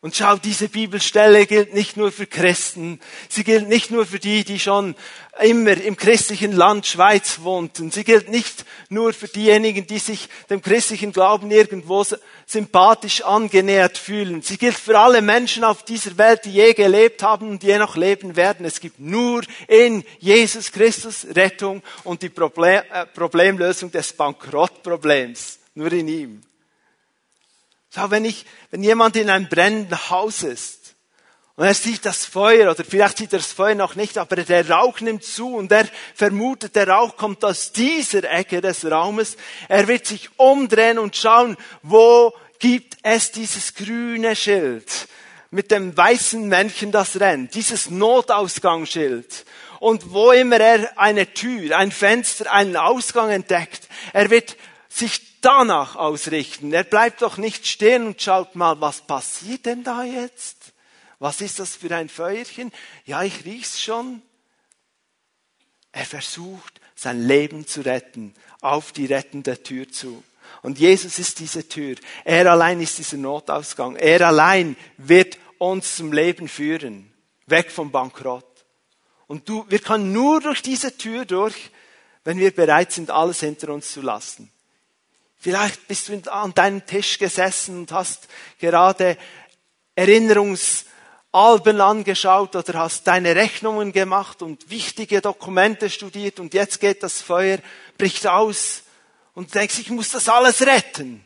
Und 0.06 0.16
schau, 0.16 0.36
diese 0.36 0.70
Bibelstelle 0.70 1.48
gilt 1.48 1.74
nicht 1.74 1.98
nur 1.98 2.12
für 2.12 2.28
Christen, 2.28 3.00
sie 3.28 3.44
gilt 3.44 3.68
nicht 3.68 3.90
nur 3.90 4.06
für 4.06 4.20
die, 4.20 4.44
die 4.44 4.60
schon 4.60 4.94
immer 5.42 5.76
im 5.82 5.98
christlichen 5.98 6.52
Land 6.52 6.86
Schweiz 6.86 7.40
wohnten, 7.42 7.90
sie 7.90 8.04
gilt 8.04 8.30
nicht 8.30 8.66
nur 8.90 9.14
für 9.14 9.28
diejenigen, 9.28 9.88
die 9.88 9.98
sich 9.98 10.30
dem 10.52 10.62
christlichen 10.62 11.12
Glauben 11.12 11.50
irgendwo 11.50 12.06
sympathisch 12.46 13.24
angenähert 13.24 13.98
fühlen, 13.98 14.44
sie 14.44 14.60
gilt 14.60 14.76
für 14.76 15.00
alle 15.00 15.24
Menschen 15.24 15.64
auf 15.64 15.82
dieser 15.82 16.20
Welt, 16.20 16.46
die 16.46 16.54
je 16.54 16.76
gelebt 16.76 17.24
haben 17.24 17.50
und 17.50 17.64
je 17.64 17.80
noch 17.80 17.96
leben 17.96 18.36
werden. 18.36 18.64
Es 18.64 18.80
gibt 18.80 19.00
nur 19.00 19.42
in 19.68 20.04
Jesus 20.20 20.72
Christus 20.72 21.26
Rettung 21.34 21.82
und 22.04 22.22
die 22.22 22.30
Problem, 22.30 22.84
äh, 22.94 23.08
Problemlösung 23.08 23.90
des 23.90 24.14
Bankrottproblems, 24.14 25.58
nur 25.74 25.92
in 25.92 26.08
ihm. 26.08 26.44
Schau, 27.96 28.12
wenn 28.12 28.26
ich, 28.26 28.46
wenn 28.72 28.84
jemand 28.84 29.16
in 29.16 29.30
einem 29.30 29.48
brennenden 29.48 30.10
Haus 30.10 30.44
ist 30.44 30.96
und 31.56 31.64
er 31.64 31.74
sieht 31.74 32.06
das 32.06 32.26
Feuer 32.26 32.70
oder 32.70 32.84
vielleicht 32.84 33.20
sieht 33.20 33.32
er 33.32 33.40
das 33.40 33.54
Feuer 33.54 33.76
noch 33.76 33.96
nicht, 33.96 34.18
aber 34.18 34.36
der 34.36 34.70
Rauch 34.70 35.00
nimmt 35.00 35.24
zu 35.24 35.56
und 35.56 35.72
er 35.72 35.88
vermutet, 36.14 36.76
der 36.76 36.90
Rauch 36.90 37.16
kommt 37.16 37.46
aus 37.46 37.72
dieser 37.72 38.30
Ecke 38.30 38.60
des 38.60 38.84
Raumes. 38.84 39.38
Er 39.70 39.88
wird 39.88 40.06
sich 40.06 40.30
umdrehen 40.36 41.00
und 41.00 41.16
schauen, 41.16 41.56
wo 41.84 42.34
gibt 42.60 42.98
es 43.04 43.32
dieses 43.32 43.74
grüne 43.74 44.36
Schild 44.36 45.08
mit 45.50 45.72
dem 45.72 45.96
weißen 45.96 46.46
Männchen, 46.50 46.92
das 46.92 47.18
rennt, 47.22 47.56
dieses 47.56 47.90
Notausgangsschild. 47.90 49.46
Und 49.80 50.12
wo 50.12 50.32
immer 50.32 50.60
er 50.60 51.00
eine 51.00 51.34
Tür, 51.34 51.78
ein 51.78 51.94
Fenster, 51.94 52.52
einen 52.52 52.76
Ausgang 52.76 53.30
entdeckt, 53.30 53.88
er 54.12 54.30
wird 54.30 54.58
sich 54.90 55.35
danach 55.46 55.96
ausrichten. 55.96 56.74
Er 56.74 56.84
bleibt 56.84 57.22
doch 57.22 57.38
nicht 57.38 57.68
stehen 57.68 58.08
und 58.08 58.22
schaut 58.22 58.56
mal, 58.56 58.82
was 58.82 59.02
passiert 59.02 59.66
denn 59.66 59.84
da 59.84 60.04
jetzt? 60.04 60.74
Was 61.20 61.42
ist 61.42 61.60
das 61.60 61.76
für 61.76 61.96
ein 61.96 62.10
Feuerchen? 62.10 62.72
Ja, 63.06 63.24
ich 63.24 63.46
riech's 63.46 63.82
schon. 63.82 64.22
Er 65.92 66.06
versucht, 66.06 66.82
sein 66.96 67.26
Leben 67.26 67.68
zu 67.68 67.82
retten, 67.82 68.34
auf 68.62 68.92
die 68.92 69.06
rettende 69.06 69.62
Tür 69.62 69.90
zu. 69.90 70.24
Und 70.62 70.80
Jesus 70.80 71.20
ist 71.20 71.40
diese 71.40 71.68
Tür. 71.68 71.96
Er 72.24 72.52
allein 72.52 72.82
ist 72.82 72.98
dieser 72.98 73.18
Notausgang. 73.18 73.96
Er 73.96 74.22
allein 74.28 74.76
wird 74.98 75.38
uns 75.58 75.96
zum 75.96 76.12
Leben 76.12 76.48
führen. 76.48 77.14
Weg 77.46 77.72
vom 77.72 77.92
Bankrott. 77.92 78.46
Und 79.28 79.48
du, 79.48 79.66
wir 79.70 79.80
können 79.80 80.12
nur 80.12 80.42
durch 80.42 80.62
diese 80.62 80.98
Tür 80.98 81.26
durch, 81.26 81.72
wenn 82.24 82.40
wir 82.40 82.52
bereit 82.52 82.92
sind, 82.92 83.12
alles 83.12 83.40
hinter 83.40 83.70
uns 83.70 83.92
zu 83.92 84.02
lassen. 84.02 84.52
Vielleicht 85.46 85.88
bist 85.88 86.10
du 86.10 86.32
an 86.32 86.56
deinem 86.56 86.84
Tisch 86.88 87.20
gesessen 87.20 87.78
und 87.78 87.92
hast 87.92 88.28
gerade 88.58 89.16
Erinnerungsalben 89.94 91.82
angeschaut 91.82 92.56
oder 92.56 92.80
hast 92.80 93.06
deine 93.06 93.36
Rechnungen 93.36 93.92
gemacht 93.92 94.42
und 94.42 94.72
wichtige 94.72 95.22
Dokumente 95.22 95.92
studiert 95.92 96.40
und 96.40 96.56
jetzt 96.56 96.80
geht 96.80 97.04
das 97.04 97.22
Feuer, 97.22 97.60
bricht 97.96 98.26
aus 98.26 98.82
und 99.36 99.54
denkst, 99.54 99.78
ich 99.78 99.92
muss 99.92 100.10
das 100.10 100.30
alles 100.30 100.64
retten. 100.64 101.24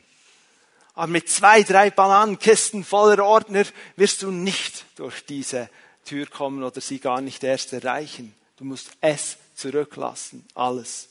Aber 0.95 1.07
mit 1.07 1.29
zwei, 1.29 1.63
drei 1.63 1.89
Bananenkisten 1.89 2.83
voller 2.83 3.23
Ordner 3.23 3.63
wirst 3.95 4.21
du 4.21 4.31
nicht 4.31 4.83
durch 4.97 5.25
diese 5.25 5.69
Tür 6.03 6.25
kommen 6.25 6.61
oder 6.61 6.81
sie 6.81 6.99
gar 6.99 7.21
nicht 7.21 7.41
erst 7.41 7.71
erreichen. 7.71 8.35
Du 8.57 8.65
musst 8.65 8.89
es 8.99 9.37
zurücklassen, 9.55 10.45
alles. 10.55 11.07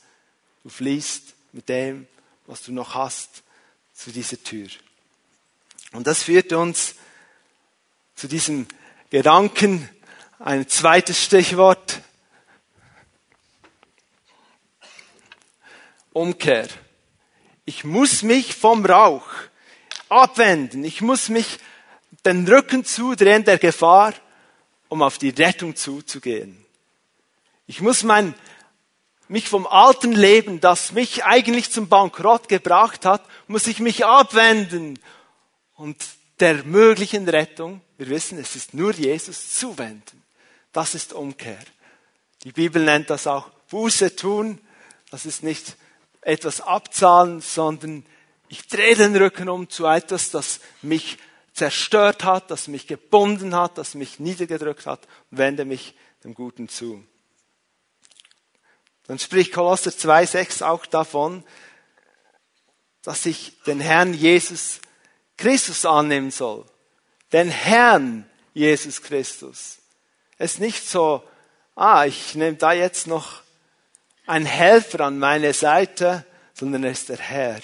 Du 0.63 0.69
fließt 0.69 1.33
mit 1.55 1.71
dem, 1.71 2.07
was 2.49 2.63
du 2.63 2.73
noch 2.73 2.95
hast, 2.95 3.43
zu 3.93 4.11
dieser 4.11 4.43
Tür. 4.43 4.69
Und 5.93 6.07
das 6.07 6.23
führt 6.23 6.53
uns 6.53 6.95
zu 8.17 8.27
diesem 8.27 8.67
Gedanken, 9.11 9.89
ein 10.39 10.67
zweites 10.67 11.23
Stichwort, 11.23 12.01
Umkehr. 16.15 16.69
Ich 17.65 17.85
muss 17.85 18.23
mich 18.23 18.55
vom 18.55 18.85
Rauch 18.85 19.29
abwenden. 20.09 20.85
Ich 20.85 21.01
muss 21.01 21.29
mich 21.29 21.59
den 22.25 22.49
Rücken 22.49 22.85
zudrehen 22.85 23.45
der 23.45 23.59
Gefahr, 23.59 24.15
um 24.89 25.03
auf 25.03 25.19
die 25.19 25.31
Rettung 25.31 25.77
zuzugehen. 25.77 26.65
Ich 27.67 27.83
muss 27.83 28.03
mein 28.03 28.35
mich 29.29 29.49
vom 29.49 29.67
alten 29.67 30.13
Leben, 30.13 30.61
das 30.61 30.93
mich 30.93 31.25
eigentlich 31.25 31.71
zum 31.71 31.89
Bankrott 31.89 32.49
gebracht 32.49 33.05
hat, 33.05 33.23
muss 33.47 33.67
ich 33.67 33.81
mich 33.81 34.05
abwenden 34.05 34.99
und 35.75 35.97
der 36.41 36.65
möglichen 36.65 37.29
Rettung, 37.29 37.81
wir 37.97 38.09
wissen, 38.09 38.39
es 38.39 38.57
ist 38.57 38.75
nur 38.75 38.95
Jesus, 38.95 39.55
zuwenden. 39.59 40.23
Das 40.73 40.95
ist 40.95 41.13
Umkehr. 41.13 41.59
Die 42.45 42.53
Bibel 42.53 42.85
nennt 42.85 43.11
das 43.11 43.27
auch 43.27 43.49
Buße 43.71 44.15
tun. 44.15 44.61
Das 45.11 45.27
ist 45.27 45.43
nicht 45.43 45.77
etwas 46.21 46.61
abzahlen, 46.61 47.41
sondern 47.41 48.05
ich 48.49 48.69
drehe 48.69 48.95
den 48.95 49.17
Rücken 49.17 49.49
um 49.49 49.69
zu 49.69 49.87
etwas, 49.87 50.31
das 50.31 50.61
mich 50.83 51.19
zerstört 51.53 52.25
hat, 52.25 52.51
das 52.51 52.69
mich 52.69 52.87
gebunden 52.87 53.55
hat, 53.55 53.79
das 53.79 53.95
mich 53.95 54.21
niedergedrückt 54.21 54.87
hat 54.87 55.01
wende 55.31 55.65
mich 55.65 55.95
dem 56.25 56.35
Guten 56.35 56.69
zu. 56.69 57.05
Dann 59.09 59.19
spricht 59.19 59.53
Kolosser 59.53 59.91
2,6 59.91 60.63
auch 60.63 60.87
davon, 60.87 61.43
dass 63.03 63.25
ich 63.27 63.61
den 63.67 63.81
Herrn 63.81 64.13
Jesus 64.13 64.81
Christus 65.39 65.87
annehmen 65.87 66.31
soll. 66.31 66.67
Den 67.33 67.49
Herrn 67.49 68.29
Jesus 68.53 69.03
Christus. 69.03 69.79
Es 70.37 70.55
ist 70.55 70.61
nicht 70.61 70.87
so, 70.87 71.23
ah, 71.75 72.05
ich 72.05 72.35
nehme 72.35 72.57
da 72.57 72.73
jetzt 72.73 73.07
noch 73.07 73.43
einen 74.27 74.47
Helfer 74.47 75.01
an 75.01 75.19
meine 75.19 75.55
Seite, 75.55 76.27
sondern 76.53 76.85
er 76.85 76.91
ist 76.91 77.09
der 77.09 77.19
Herr. 77.19 77.61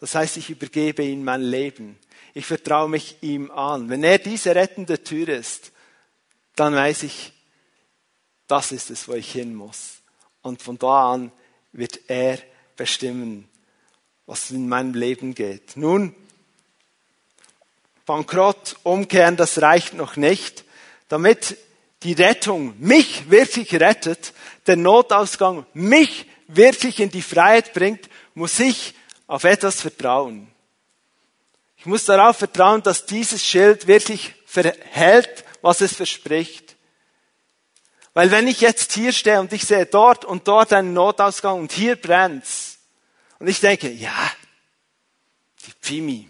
Das 0.00 0.16
heißt, 0.16 0.38
ich 0.38 0.50
übergebe 0.50 1.04
ihm 1.04 1.22
mein 1.22 1.42
Leben. 1.42 1.98
Ich 2.34 2.46
vertraue 2.46 2.88
mich 2.88 3.18
ihm 3.20 3.52
an. 3.52 3.90
Wenn 3.90 4.02
er 4.02 4.18
diese 4.18 4.56
rettende 4.56 5.04
Tür 5.04 5.28
ist, 5.28 5.70
dann 6.56 6.74
weiß 6.74 7.04
ich, 7.04 7.32
das 8.48 8.72
ist 8.72 8.90
es, 8.90 9.06
wo 9.06 9.14
ich 9.14 9.30
hin 9.30 9.54
muss. 9.54 9.99
Und 10.42 10.62
von 10.62 10.78
da 10.78 11.12
an 11.12 11.32
wird 11.72 12.00
er 12.08 12.38
bestimmen, 12.76 13.48
was 14.26 14.50
in 14.50 14.68
meinem 14.68 14.94
Leben 14.94 15.34
geht. 15.34 15.76
Nun, 15.76 16.14
Bankrott, 18.06 18.76
umkehren, 18.82 19.36
das 19.36 19.60
reicht 19.60 19.94
noch 19.94 20.16
nicht. 20.16 20.64
Damit 21.08 21.56
die 22.02 22.14
Rettung 22.14 22.74
mich 22.78 23.30
wirklich 23.30 23.74
rettet, 23.74 24.32
der 24.66 24.76
Notausgang 24.76 25.66
mich 25.74 26.26
wirklich 26.48 27.00
in 27.00 27.10
die 27.10 27.22
Freiheit 27.22 27.72
bringt, 27.72 28.08
muss 28.34 28.58
ich 28.58 28.94
auf 29.26 29.44
etwas 29.44 29.80
vertrauen. 29.80 30.48
Ich 31.76 31.86
muss 31.86 32.04
darauf 32.04 32.36
vertrauen, 32.36 32.82
dass 32.82 33.06
dieses 33.06 33.44
Schild 33.44 33.86
wirklich 33.86 34.34
verhält, 34.44 35.44
was 35.62 35.80
es 35.80 35.94
verspricht. 35.94 36.69
Weil 38.12 38.30
wenn 38.30 38.48
ich 38.48 38.60
jetzt 38.60 38.92
hier 38.92 39.12
stehe 39.12 39.40
und 39.40 39.52
ich 39.52 39.64
sehe 39.64 39.86
dort 39.86 40.24
und 40.24 40.48
dort 40.48 40.72
einen 40.72 40.92
Notausgang 40.92 41.60
und 41.60 41.72
hier 41.72 41.96
brennt's 41.96 42.78
und 43.38 43.48
ich 43.48 43.60
denke, 43.60 43.90
ja, 43.90 44.30
die 45.66 45.72
Pfimi 45.80 46.28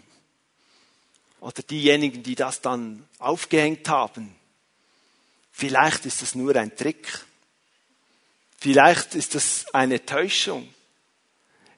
oder 1.39 1.63
diejenigen, 1.63 2.21
die 2.21 2.35
das 2.35 2.61
dann 2.61 3.07
aufgehängt 3.17 3.89
haben, 3.89 4.35
vielleicht 5.51 6.05
ist 6.05 6.21
das 6.21 6.35
nur 6.35 6.55
ein 6.55 6.75
Trick. 6.75 7.25
Vielleicht 8.59 9.15
ist 9.15 9.33
das 9.33 9.65
eine 9.73 10.05
Täuschung. 10.05 10.71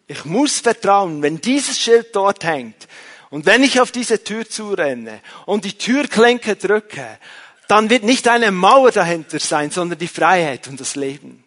Ich 0.08 0.26
muss 0.26 0.60
vertrauen, 0.60 1.22
wenn 1.22 1.40
dieses 1.40 1.80
Schild 1.80 2.14
dort 2.14 2.44
hängt 2.44 2.90
und 3.30 3.46
wenn 3.46 3.64
ich 3.64 3.80
auf 3.80 3.92
diese 3.92 4.22
Tür 4.22 4.48
zurenne 4.48 5.22
und 5.46 5.64
die 5.64 5.78
Türklinke 5.78 6.58
drücke, 6.58 7.20
dann 7.68 7.90
wird 7.90 8.04
nicht 8.04 8.28
eine 8.28 8.52
Mauer 8.52 8.92
dahinter 8.92 9.40
sein, 9.40 9.72
sondern 9.72 10.00
die 10.00 10.08
Freiheit 10.08 10.68
und 10.68 10.80
das 10.80 10.96
Leben. 10.96 11.44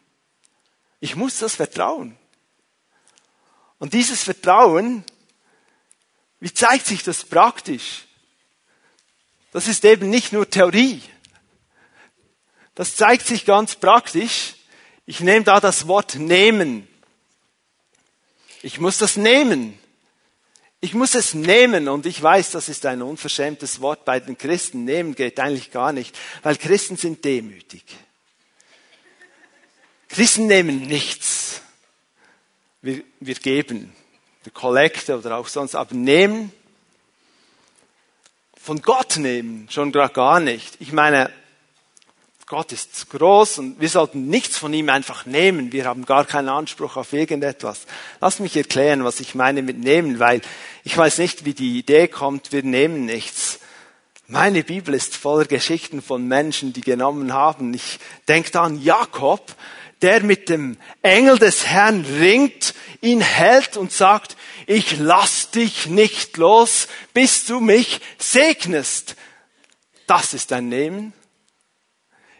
Ich 1.01 1.17
muss 1.17 1.39
das 1.39 1.57
vertrauen. 1.57 2.17
Und 3.79 3.93
dieses 3.93 4.23
Vertrauen, 4.23 5.05
wie 6.41 6.53
zeigt 6.53 6.87
sich 6.87 7.03
das 7.03 7.25
praktisch? 7.25 8.07
Das 9.53 9.69
ist 9.69 9.85
eben 9.85 10.11
nicht 10.11 10.33
nur 10.33 10.49
Theorie. 10.49 11.03
Das 12.75 12.97
zeigt 12.97 13.27
sich 13.27 13.45
ganz 13.45 13.75
praktisch 13.77 14.57
ich 15.07 15.21
nehme 15.21 15.45
da 15.45 15.61
das 15.61 15.87
Wort 15.87 16.17
nehmen. 16.17 16.87
Ich 18.63 18.81
muss 18.81 18.99
das 18.99 19.17
nehmen. 19.17 19.79
Ich 20.81 20.95
muss 20.95 21.15
es 21.15 21.35
nehmen 21.35 21.89
und 21.89 22.07
ich 22.07 22.23
weiß, 22.23 22.51
das 22.51 22.69
ist 22.69 22.85
ein 22.87 23.03
unverschämtes 23.03 23.81
Wort 23.81 24.05
bei 24.05 24.21
den 24.21 24.37
Christen. 24.37 24.85
Nehmen 24.85 25.15
geht 25.15 25.41
eigentlich 25.41 25.71
gar 25.71 25.93
nicht, 25.93 26.17
weil 26.43 26.57
Christen 26.57 26.97
sind 26.97 27.25
demütig. 27.25 27.85
Christen 30.09 30.47
nehmen 30.47 30.83
nichts. 30.83 31.63
Wir, 32.83 33.03
wir 33.21 33.35
geben, 33.35 33.93
die 34.45 34.51
Kollekte 34.51 35.19
oder 35.19 35.37
auch 35.37 35.49
sonst, 35.49 35.75
aber 35.75 35.95
nehmen, 35.95 36.53
von 38.57 38.83
Gott 38.83 39.17
nehmen, 39.17 39.69
schon 39.71 39.93
gar 39.93 40.41
nicht. 40.41 40.77
Ich 40.81 40.93
meine, 40.93 41.33
Gott 42.49 42.71
ist 42.71 43.11
groß 43.11 43.59
und 43.59 43.81
wir 43.81 43.89
sollten 43.89 44.29
nichts 44.29 44.57
von 44.57 44.73
ihm 44.73 44.89
einfach 44.89 45.27
nehmen. 45.27 45.73
Wir 45.73 45.87
haben 45.87 46.07
gar 46.07 46.25
keinen 46.25 46.49
Anspruch 46.49 46.97
auf 46.97 47.13
irgendetwas. 47.13 47.87
Lass 48.21 48.39
mich 48.39 48.57
erklären, 48.57 49.03
was 49.03 49.19
ich 49.19 49.35
meine 49.35 49.63
mit 49.63 49.79
nehmen, 49.79 50.21
weil 50.21 50.41
ich 50.85 50.97
weiß 50.97 51.19
nicht, 51.19 51.45
wie 51.45 51.55
die 51.55 51.77
Idee 51.77 52.07
kommt, 52.07 52.53
wir 52.53 52.63
nehmen 52.63 53.05
nichts. 53.05 53.59
Meine 54.29 54.63
Bibel 54.63 54.95
ist 54.95 55.17
voller 55.17 55.47
Geschichten 55.47 56.01
von 56.01 56.29
Menschen, 56.29 56.73
die 56.73 56.83
genommen 56.83 57.33
haben. 57.33 57.75
Ich 57.75 57.99
denke 58.29 58.61
an 58.61 58.81
Jakob, 58.81 59.57
der 60.01 60.23
mit 60.23 60.49
dem 60.49 60.77
Engel 61.03 61.41
des 61.41 61.67
Herrn 61.67 62.05
ringt, 62.05 62.75
ihn 63.01 63.23
hält 63.23 63.77
und 63.77 63.91
sagt, 63.91 64.37
ich 64.67 64.99
lass 64.99 65.51
dich 65.51 65.87
nicht 65.87 66.37
los, 66.37 66.87
bis 67.13 67.45
du 67.45 67.59
mich 67.59 68.01
segnest. 68.19 69.17
Das 70.07 70.33
ist 70.33 70.53
ein 70.53 70.69
Nehmen. 70.69 71.13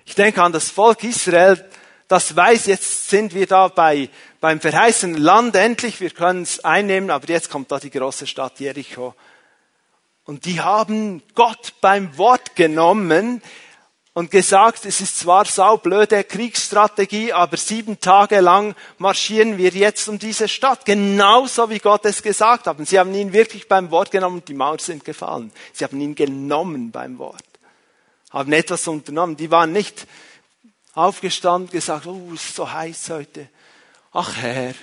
Ich 0.07 0.15
denke 0.15 0.41
an 0.43 0.53
das 0.53 0.71
Volk 0.71 1.03
Israel, 1.03 1.63
das 2.09 2.35
weiß, 2.35 2.67
jetzt 2.67 3.11
sind 3.11 3.35
wir 3.35 3.47
da 3.47 3.67
bei, 3.67 4.09
beim 4.41 4.61
verheißenen 4.61 5.19
Land 5.19 5.57
endlich, 5.57 6.01
wir 6.01 6.11
können 6.11 6.43
es 6.43 6.65
einnehmen, 6.65 7.11
aber 7.11 7.29
jetzt 7.29 7.51
kommt 7.51 7.73
da 7.73 7.81
die 7.81 7.91
große 7.91 8.29
Stadt 8.29 8.61
Jericho. 8.61 9.15
Und 10.25 10.45
die 10.45 10.61
haben 10.61 11.23
Gott 11.35 11.75
beim 11.81 12.17
Wort 12.17 12.55
genommen 12.55 13.43
und 14.13 14.31
gesagt, 14.31 14.87
es 14.87 15.01
ist 15.01 15.19
zwar 15.19 15.45
saublöde 15.45 16.23
Kriegsstrategie, 16.23 17.33
aber 17.33 17.57
sieben 17.57 17.99
Tage 17.99 18.41
lang 18.41 18.77
marschieren 18.99 19.59
wir 19.59 19.71
jetzt 19.71 20.09
um 20.09 20.21
diese 20.21 20.47
Stadt, 20.47 20.85
genauso 20.85 21.69
wie 21.69 21.81
Gott 21.81 22.05
es 22.07 22.23
gesagt 22.23 22.69
hat. 22.69 22.79
Und 22.79 22.89
sie 22.89 22.99
haben 22.99 23.13
ihn 23.13 23.33
wirklich 23.33 23.69
beim 23.69 23.91
Wort 23.91 24.13
genommen 24.13 24.37
und 24.37 24.49
die 24.49 24.55
Mauer 24.55 24.79
sind 24.79 25.05
gefallen. 25.05 25.53
Sie 25.73 25.85
haben 25.85 26.01
ihn 26.01 26.15
genommen 26.15 26.93
beim 26.93 27.19
Wort 27.19 27.43
haben 28.31 28.53
etwas 28.53 28.87
unternommen. 28.89 29.37
Die 29.37 29.51
waren 29.51 29.73
nicht 29.73 30.07
aufgestanden, 30.95 31.71
gesagt, 31.71 32.07
oh, 32.07 32.33
es 32.35 32.45
ist 32.45 32.57
so 32.57 32.71
heiß 32.71 33.11
heute. 33.11 33.49
Ach 34.13 34.37
Herr, 34.37 34.75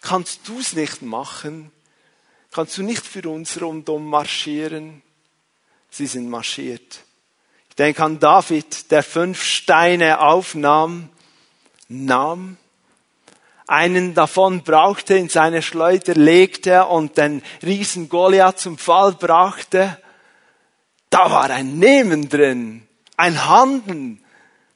kannst 0.00 0.48
du 0.48 0.58
es 0.58 0.72
nicht 0.72 1.02
machen? 1.02 1.70
Kannst 2.50 2.78
du 2.78 2.82
nicht 2.82 3.04
für 3.04 3.28
uns 3.28 3.60
rundum 3.60 4.08
marschieren? 4.08 5.02
Sie 5.90 6.06
sind 6.06 6.28
marschiert. 6.28 7.04
Ich 7.68 7.76
denke 7.76 8.02
an 8.02 8.18
David, 8.18 8.90
der 8.90 9.02
fünf 9.02 9.42
Steine 9.42 10.20
aufnahm, 10.20 11.08
nahm, 11.88 12.56
einen 13.66 14.14
davon 14.14 14.62
brauchte, 14.62 15.16
in 15.16 15.28
seine 15.28 15.62
Schleuder 15.62 16.14
legte 16.14 16.86
und 16.86 17.16
den 17.16 17.42
Riesen 17.62 18.08
Goliath 18.08 18.58
zum 18.58 18.78
Fall 18.78 19.12
brachte 19.12 19.98
da 21.10 21.30
war 21.30 21.50
ein 21.50 21.78
Nehmen 21.78 22.28
drin, 22.28 22.86
ein 23.16 23.46
Handeln, 23.46 24.24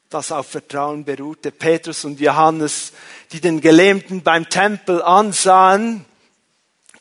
das 0.09 0.31
auf 0.31 0.47
Vertrauen 0.47 1.05
beruhte. 1.05 1.51
Petrus 1.51 2.03
und 2.05 2.19
Johannes, 2.19 2.93
die 3.31 3.41
den 3.41 3.61
Gelähmten 3.61 4.23
beim 4.23 4.49
Tempel 4.49 5.01
ansahen, 5.01 6.05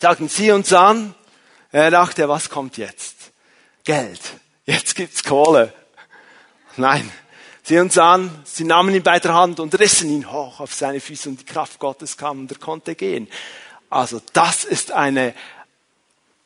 sagten 0.01 0.29
sie 0.29 0.51
uns 0.51 0.73
an. 0.73 1.15
Er 1.73 1.91
dachte, 1.91 2.29
was 2.29 2.51
kommt 2.51 2.77
jetzt? 2.77 3.33
Geld. 3.85 4.21
Jetzt 4.67 4.95
gibt's 4.95 5.25
Kohle. 5.25 5.73
Nein. 6.77 7.11
Sie 7.63 7.79
uns 7.79 7.99
an, 7.99 8.31
sie 8.45 8.65
nahmen 8.65 8.95
ihn 8.95 9.03
bei 9.03 9.21
der 9.21 9.35
Hand 9.35 9.61
und 9.61 9.79
rissen 9.79 10.09
ihn 10.09 10.33
hoch 10.33 10.61
auf 10.61 10.73
seine 10.73 11.01
Füße 11.01 11.29
und 11.29 11.41
die 11.41 11.45
Kraft 11.45 11.79
Gottes 11.79 12.17
kam 12.17 12.41
und 12.41 12.51
er 12.51 12.59
konnte 12.59 12.95
gehen. 12.95 13.29
Also 13.91 14.23
das 14.33 14.65
ist 14.65 14.91
eine 14.91 15.35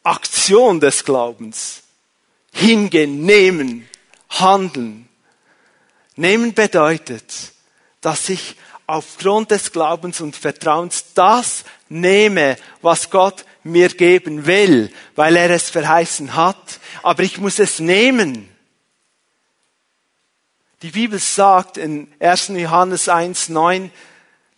Aktion 0.03 0.81
des 0.81 1.05
Glaubens 1.05 1.82
hingehen, 2.53 3.25
nehmen, 3.25 3.89
handeln. 4.29 5.09
Nehmen 6.17 6.55
bedeutet, 6.55 7.25
dass 8.01 8.29
ich 8.29 8.57
aufgrund 8.87 9.51
des 9.51 9.73
Glaubens 9.73 10.21
und 10.21 10.37
Vertrauens 10.37 11.15
das 11.15 11.65
nehme, 11.89 12.57
was 12.83 13.11
Gott 13.11 13.45
mir 13.65 13.89
geben 13.89 14.47
will, 14.47 14.93
weil 15.15 15.37
er 15.37 15.51
es 15.51 15.71
verheißen 15.71 16.35
hat. 16.35 16.81
Aber 17.03 17.23
ich 17.23 17.39
muss 17.39 17.59
es 17.59 17.79
nehmen. 17.79 18.49
Die 20.83 20.91
Bibel 20.91 21.19
sagt 21.19 21.79
in 21.79 22.13
1. 22.19 22.49
Johannes 22.49 23.09
1, 23.09 23.51
9, 23.51 23.91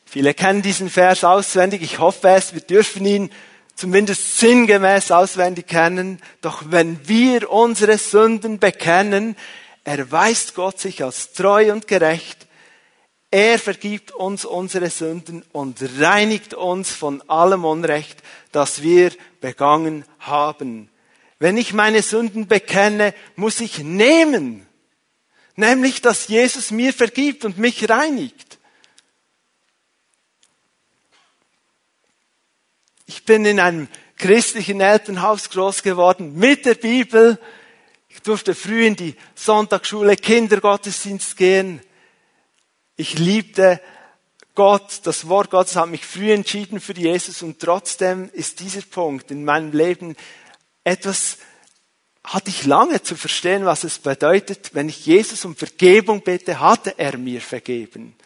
viele 0.07 0.33
kennen 0.33 0.63
diesen 0.63 0.89
Vers 0.89 1.23
auswendig, 1.23 1.83
ich 1.83 1.99
hoffe 1.99 2.29
es, 2.31 2.55
wir 2.55 2.63
dürfen 2.63 3.05
ihn 3.05 3.31
zumindest 3.75 4.39
sinngemäß 4.39 5.11
auswendig 5.11 5.67
kennen. 5.67 6.21
Doch 6.41 6.65
wenn 6.69 7.07
wir 7.09 7.51
unsere 7.51 7.99
Sünden 7.99 8.59
bekennen, 8.59 9.37
erweist 9.85 10.55
Gott 10.55 10.81
sich 10.81 11.03
als 11.03 11.33
treu 11.33 11.73
und 11.73 11.87
gerecht. 11.87 12.47
Er 13.31 13.59
vergibt 13.59 14.13
uns 14.13 14.45
unsere 14.45 14.91
Sünden 14.91 15.45
und 15.51 15.79
reinigt 15.99 16.55
uns 16.55 16.91
von 16.93 17.21
allem 17.29 17.65
Unrecht, 17.65 18.23
das 18.53 18.83
wir 18.83 19.11
begangen 19.41 20.05
haben. 20.21 20.89
Wenn 21.41 21.57
ich 21.57 21.73
meine 21.73 22.01
Sünden 22.03 22.47
bekenne, 22.47 23.13
muss 23.35 23.61
ich 23.61 23.81
nehmen, 23.81 24.67
nämlich 25.57 26.01
dass 26.01 26.29
Jesus 26.29 26.71
mir 26.71 26.93
vergibt 26.93 27.45
und 27.45 27.59
mich 27.59 27.91
reinigt. 27.91 28.59
Ich 33.15 33.25
bin 33.25 33.45
in 33.45 33.61
einem 33.61 33.87
christlichen 34.17 34.81
Elternhaus 34.81 35.49
groß 35.51 35.85
geworden, 35.85 36.37
mit 36.37 36.67
der 36.67 36.75
Bibel. 36.75 37.39
Ich 38.09 38.21
durfte 38.23 38.57
früh 38.57 38.85
in 38.85 38.97
die 38.97 39.15
Sonntagsschule, 39.37 40.17
Kindergottesdienst 40.17 41.37
gehen. 41.37 41.81
Ich 42.97 43.17
liebte 43.17 43.81
Gott, 44.57 45.03
das 45.05 45.29
Wort 45.29 45.51
Gottes 45.51 45.77
hat 45.77 45.91
mich 45.91 46.05
früh 46.05 46.33
entschieden 46.33 46.81
für 46.81 46.93
Jesus 46.93 47.43
und 47.43 47.61
trotzdem 47.61 48.31
ist 48.33 48.59
dieser 48.59 48.83
Punkt 48.83 49.31
in 49.31 49.45
meinem 49.45 49.71
Leben 49.71 50.17
etwas, 50.83 51.39
hatte 52.25 52.51
ich 52.51 52.67
lange 52.67 53.01
zu 53.01 53.15
verstehen, 53.15 53.65
was 53.65 53.85
es 53.85 54.01
bedeutet, 54.01 54.71
wenn 54.75 54.89
ich 54.89 55.07
Jesus 55.07 55.45
um 55.45 55.55
Vergebung 55.55 56.23
bitte, 56.23 56.59
hatte 56.59 56.99
er 56.99 57.17
mir 57.17 57.41
vergeben. 57.41 58.17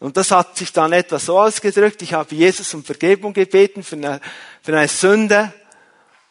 Und 0.00 0.16
das 0.16 0.30
hat 0.30 0.56
sich 0.56 0.72
dann 0.72 0.92
etwa 0.92 1.18
so 1.18 1.40
ausgedrückt, 1.40 2.02
ich 2.02 2.12
habe 2.12 2.34
Jesus 2.34 2.72
um 2.74 2.84
Vergebung 2.84 3.32
gebeten 3.32 3.82
für 3.82 3.96
eine, 3.96 4.20
für 4.62 4.76
eine 4.76 4.88
Sünde. 4.88 5.52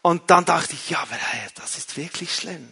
Und 0.02 0.30
dann 0.30 0.46
dachte 0.46 0.74
ich, 0.74 0.90
ja, 0.90 1.00
aber 1.00 1.16
hey, 1.16 1.50
das 1.56 1.78
ist 1.78 1.98
wirklich 1.98 2.34
schlimm. 2.34 2.72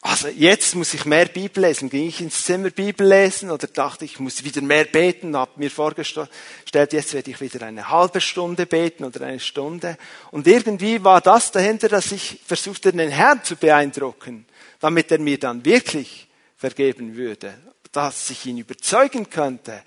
also 0.00 0.28
jetzt 0.28 0.74
muss 0.74 0.94
ich 0.94 1.04
mehr 1.04 1.26
Bibel 1.26 1.64
lesen. 1.64 1.90
Ging 1.90 2.08
ich 2.08 2.22
ins 2.22 2.44
Zimmer 2.44 2.70
Bibel 2.70 3.06
lesen 3.06 3.50
oder 3.50 3.66
dachte 3.66 4.06
ich, 4.06 4.18
muss 4.20 4.42
wieder 4.42 4.62
mehr 4.62 4.84
beten? 4.84 5.36
Habe 5.36 5.52
mir 5.56 5.70
vorgestellt, 5.70 6.30
jetzt 6.74 7.12
werde 7.12 7.30
ich 7.30 7.40
wieder 7.42 7.66
eine 7.66 7.90
halbe 7.90 8.22
Stunde 8.22 8.64
beten 8.64 9.04
oder 9.04 9.26
eine 9.26 9.40
Stunde. 9.40 9.98
Und 10.30 10.46
irgendwie 10.46 11.04
war 11.04 11.20
das 11.20 11.50
dahinter, 11.50 11.90
dass 11.90 12.10
ich 12.10 12.40
versuchte, 12.46 12.90
den 12.92 13.10
Herrn 13.10 13.44
zu 13.44 13.56
beeindrucken, 13.56 14.46
damit 14.80 15.12
er 15.12 15.18
mir 15.18 15.38
dann 15.38 15.62
wirklich 15.66 16.26
vergeben 16.56 17.16
würde, 17.16 17.54
dass 17.94 18.28
ich 18.30 18.44
ihn 18.46 18.58
überzeugen 18.58 19.30
könnte. 19.30 19.82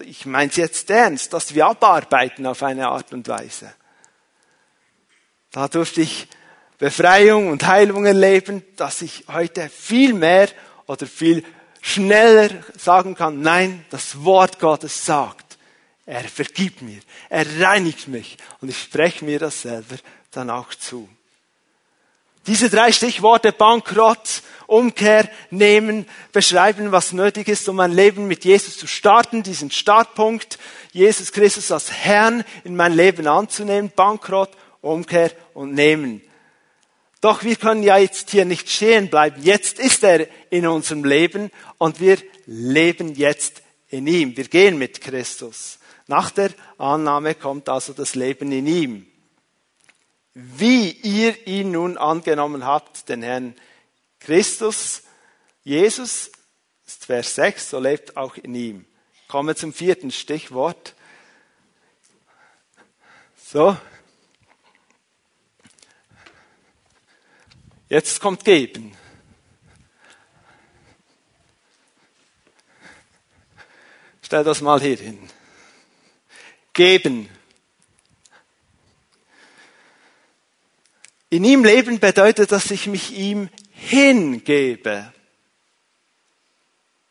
Ich 0.00 0.26
meine 0.26 0.50
es 0.50 0.56
jetzt 0.56 0.88
ernst, 0.90 1.32
dass 1.32 1.54
wir 1.54 1.66
abarbeiten 1.66 2.46
auf 2.46 2.62
eine 2.62 2.88
Art 2.88 3.12
und 3.12 3.26
Weise. 3.28 3.74
Da 5.50 5.66
durfte 5.66 6.02
ich 6.02 6.28
Befreiung 6.78 7.50
und 7.50 7.66
Heilung 7.66 8.06
erleben, 8.06 8.62
dass 8.76 9.02
ich 9.02 9.24
heute 9.28 9.68
viel 9.68 10.14
mehr 10.14 10.48
oder 10.86 11.06
viel 11.06 11.44
schneller 11.80 12.50
sagen 12.76 13.14
kann, 13.14 13.40
nein, 13.40 13.84
das 13.90 14.22
Wort 14.24 14.60
Gottes 14.60 15.04
sagt, 15.04 15.58
er 16.06 16.24
vergibt 16.24 16.82
mir, 16.82 17.00
er 17.28 17.60
reinigt 17.60 18.08
mich 18.08 18.38
und 18.60 18.68
ich 18.68 18.80
spreche 18.80 19.24
mir 19.24 19.38
das 19.38 19.62
selber 19.62 19.96
dann 20.30 20.50
auch 20.50 20.72
zu. 20.74 21.08
Diese 22.48 22.70
drei 22.70 22.92
Stichworte 22.92 23.52
Bankrott, 23.52 24.42
Umkehr, 24.66 25.28
Nehmen 25.50 26.06
beschreiben, 26.32 26.92
was 26.92 27.12
nötig 27.12 27.46
ist, 27.46 27.68
um 27.68 27.78
ein 27.78 27.92
Leben 27.92 28.26
mit 28.26 28.46
Jesus 28.46 28.78
zu 28.78 28.86
starten, 28.86 29.42
diesen 29.42 29.70
Startpunkt, 29.70 30.58
Jesus 30.92 31.32
Christus 31.32 31.70
als 31.70 31.92
Herrn 31.92 32.44
in 32.64 32.74
mein 32.74 32.94
Leben 32.94 33.26
anzunehmen, 33.26 33.92
Bankrott, 33.94 34.48
Umkehr 34.80 35.30
und 35.52 35.74
Nehmen. 35.74 36.22
Doch 37.20 37.42
wir 37.42 37.56
können 37.56 37.82
ja 37.82 37.98
jetzt 37.98 38.30
hier 38.30 38.46
nicht 38.46 38.70
stehen 38.70 39.10
bleiben. 39.10 39.42
Jetzt 39.42 39.78
ist 39.78 40.02
er 40.02 40.26
in 40.48 40.66
unserem 40.66 41.04
Leben 41.04 41.50
und 41.76 42.00
wir 42.00 42.16
leben 42.46 43.14
jetzt 43.14 43.60
in 43.90 44.06
ihm. 44.06 44.38
Wir 44.38 44.48
gehen 44.48 44.78
mit 44.78 45.02
Christus. 45.02 45.80
Nach 46.06 46.30
der 46.30 46.50
Annahme 46.78 47.34
kommt 47.34 47.68
also 47.68 47.92
das 47.92 48.14
Leben 48.14 48.50
in 48.52 48.66
ihm. 48.66 49.06
Wie 50.40 50.92
ihr 50.92 51.48
ihn 51.48 51.72
nun 51.72 51.98
angenommen 51.98 52.64
habt, 52.64 53.08
den 53.08 53.24
Herrn 53.24 53.56
Christus, 54.20 55.02
Jesus, 55.64 56.30
ist 56.86 57.06
Vers 57.06 57.34
6, 57.34 57.70
so 57.70 57.80
lebt 57.80 58.16
auch 58.16 58.36
in 58.36 58.54
ihm. 58.54 58.86
Kommen 59.26 59.48
wir 59.48 59.56
zum 59.56 59.72
vierten 59.72 60.12
Stichwort. 60.12 60.94
So, 63.36 63.76
Jetzt 67.88 68.20
kommt 68.20 68.44
Geben. 68.44 68.94
Stell 74.20 74.44
das 74.44 74.60
mal 74.60 74.78
hier 74.78 74.98
hin. 74.98 75.30
Geben. 76.74 77.30
In 81.30 81.44
ihm 81.44 81.64
leben 81.64 82.00
bedeutet, 82.00 82.52
dass 82.52 82.70
ich 82.70 82.86
mich 82.86 83.12
ihm 83.12 83.50
hingebe. 83.70 85.12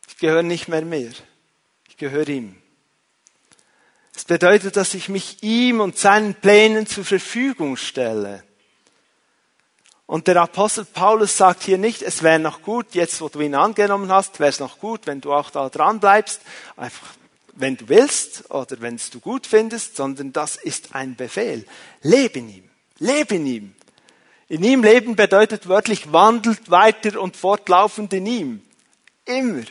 Ich 0.08 0.18
gehöre 0.18 0.44
nicht 0.44 0.68
mehr 0.68 0.82
mir. 0.82 1.12
Ich 1.88 1.98
gehöre 1.98 2.28
ihm. 2.28 2.56
Es 4.16 4.26
bedeutet, 4.26 4.76
dass 4.76 4.96
ich 4.96 5.10
mich 5.10 5.44
ihm 5.44 5.80
und 5.80 5.98
seinen 5.98 6.34
Plänen 6.34 6.88
zur 6.88 7.06
Verfügung 7.06 7.78
stelle. 7.78 8.44
Und 10.08 10.28
der 10.28 10.42
Apostel 10.42 10.86
Paulus 10.86 11.38
sagt 11.38 11.64
hier 11.64 11.78
nicht, 11.78 12.02
es 12.02 12.24
wäre 12.24 12.40
noch 12.40 12.64
gut, 12.64 12.96
jetzt 12.96 13.22
wo 13.22 13.30
du 13.30 13.42
ihn 13.42 13.54
angenommen 13.54 14.12
hast, 14.12 14.40
wäre 14.40 14.50
es 14.50 14.60
noch 14.60 14.80
gut, 14.80 15.06
wenn 15.06 15.22
du 15.22 15.34
auch 15.34 15.52
da 15.52 15.70
dran 15.70 16.00
bleibst, 16.00 16.42
einfach 16.78 17.14
wenn 17.54 17.76
du 17.76 17.90
willst 17.90 18.50
oder 18.50 18.80
wenn 18.80 18.96
es 18.96 19.10
du 19.10 19.20
gut 19.20 19.46
findest, 19.46 19.98
sondern 19.98 20.32
das 20.34 20.56
ist 20.56 20.96
ein 20.96 21.16
Befehl. 21.16 21.68
Lebe 22.02 22.40
in 22.40 22.50
ihm, 22.50 22.70
lebe 23.00 23.36
in 23.36 23.46
ihm. 23.46 23.76
In 24.50 24.64
ihm 24.64 24.84
leben 24.84 25.16
bedeutet 25.16 25.68
wörtlich 25.68 26.14
wandelt 26.14 26.72
weiter 26.72 27.20
und 27.22 27.36
fortlaufend 27.36 28.14
in 28.14 28.26
ihm. 28.26 28.62
Immer. 29.26 29.64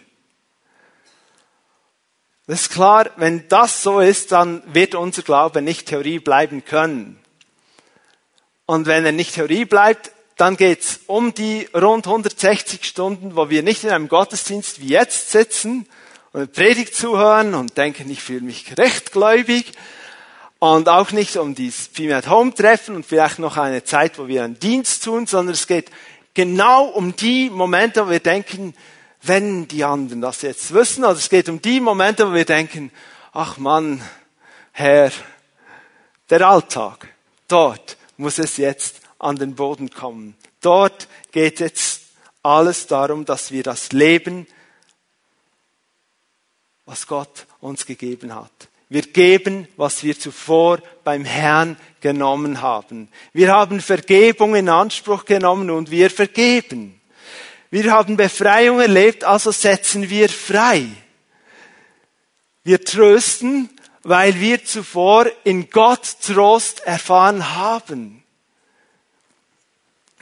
Das 2.46 2.62
ist 2.62 2.70
klar, 2.70 3.10
wenn 3.16 3.48
das 3.48 3.82
so 3.82 4.00
ist, 4.00 4.32
dann 4.32 4.62
wird 4.66 4.94
unser 4.94 5.22
Glaube 5.22 5.62
nicht 5.62 5.86
Theorie 5.86 6.18
bleiben 6.18 6.64
können. 6.64 7.18
Und 8.66 8.86
wenn 8.86 9.04
er 9.04 9.12
nicht 9.12 9.34
Theorie 9.34 9.64
bleibt, 9.64 10.12
dann 10.36 10.56
geht's 10.56 11.00
um 11.06 11.32
die 11.32 11.68
rund 11.74 12.06
160 12.06 12.84
Stunden, 12.84 13.34
wo 13.34 13.48
wir 13.48 13.62
nicht 13.62 13.84
in 13.84 13.90
einem 13.90 14.08
Gottesdienst 14.08 14.80
wie 14.80 14.88
jetzt 14.88 15.30
sitzen 15.30 15.88
und 16.32 16.40
eine 16.40 16.46
Predigt 16.46 16.94
zuhören 16.94 17.54
und 17.54 17.78
denken, 17.78 18.10
ich 18.10 18.22
fühle 18.22 18.42
mich 18.42 18.76
rechtgläubig. 18.76 19.72
Und 20.58 20.88
auch 20.88 21.12
nicht 21.12 21.36
um 21.36 21.54
dieses 21.54 21.86
Female 21.86 22.28
Home 22.30 22.54
Treffen 22.54 22.96
und 22.96 23.04
vielleicht 23.04 23.38
noch 23.38 23.56
eine 23.56 23.84
Zeit, 23.84 24.18
wo 24.18 24.26
wir 24.26 24.42
einen 24.42 24.58
Dienst 24.58 25.04
tun, 25.04 25.26
sondern 25.26 25.54
es 25.54 25.66
geht 25.66 25.90
genau 26.32 26.86
um 26.86 27.14
die 27.14 27.50
Momente, 27.50 28.06
wo 28.06 28.10
wir 28.10 28.20
denken, 28.20 28.74
wenn 29.22 29.68
die 29.68 29.84
anderen 29.84 30.20
das 30.20 30.42
jetzt 30.42 30.72
wissen, 30.72 31.04
also 31.04 31.18
es 31.18 31.28
geht 31.28 31.48
um 31.48 31.60
die 31.60 31.80
Momente, 31.80 32.28
wo 32.28 32.34
wir 32.34 32.44
denken, 32.44 32.90
ach 33.32 33.58
Mann, 33.58 34.02
Herr, 34.72 35.10
der 36.30 36.46
Alltag, 36.46 37.08
dort 37.48 37.96
muss 38.16 38.38
es 38.38 38.56
jetzt 38.56 39.00
an 39.18 39.36
den 39.36 39.54
Boden 39.54 39.90
kommen. 39.90 40.36
Dort 40.60 41.08
geht 41.32 41.60
jetzt 41.60 42.02
alles 42.42 42.86
darum, 42.86 43.24
dass 43.24 43.50
wir 43.50 43.62
das 43.62 43.92
Leben, 43.92 44.46
was 46.84 47.06
Gott 47.06 47.46
uns 47.60 47.84
gegeben 47.84 48.34
hat. 48.34 48.68
Wir 48.88 49.03
geben, 49.03 49.66
was 49.77 50.05
wir 50.05 50.18
zuvor 50.18 50.81
beim 51.03 51.25
Herrn 51.25 51.77
genommen 52.01 52.62
haben. 52.62 53.09
Wir 53.33 53.53
haben 53.53 53.81
Vergebung 53.81 54.55
in 54.55 54.68
Anspruch 54.68 55.25
genommen 55.25 55.70
und 55.70 55.90
wir 55.90 56.09
vergeben. 56.11 57.01
Wir 57.70 57.90
haben 57.92 58.16
Befreiung 58.16 58.81
erlebt, 58.81 59.25
also 59.25 59.51
setzen 59.51 60.09
wir 60.09 60.29
frei. 60.29 60.87
Wir 62.62 62.85
trösten, 62.85 63.70
weil 64.03 64.40
wir 64.40 64.64
zuvor 64.64 65.27
in 65.42 65.68
Gott 65.70 66.18
Trost 66.25 66.87
erfahren 66.87 67.57
haben. 67.57 68.22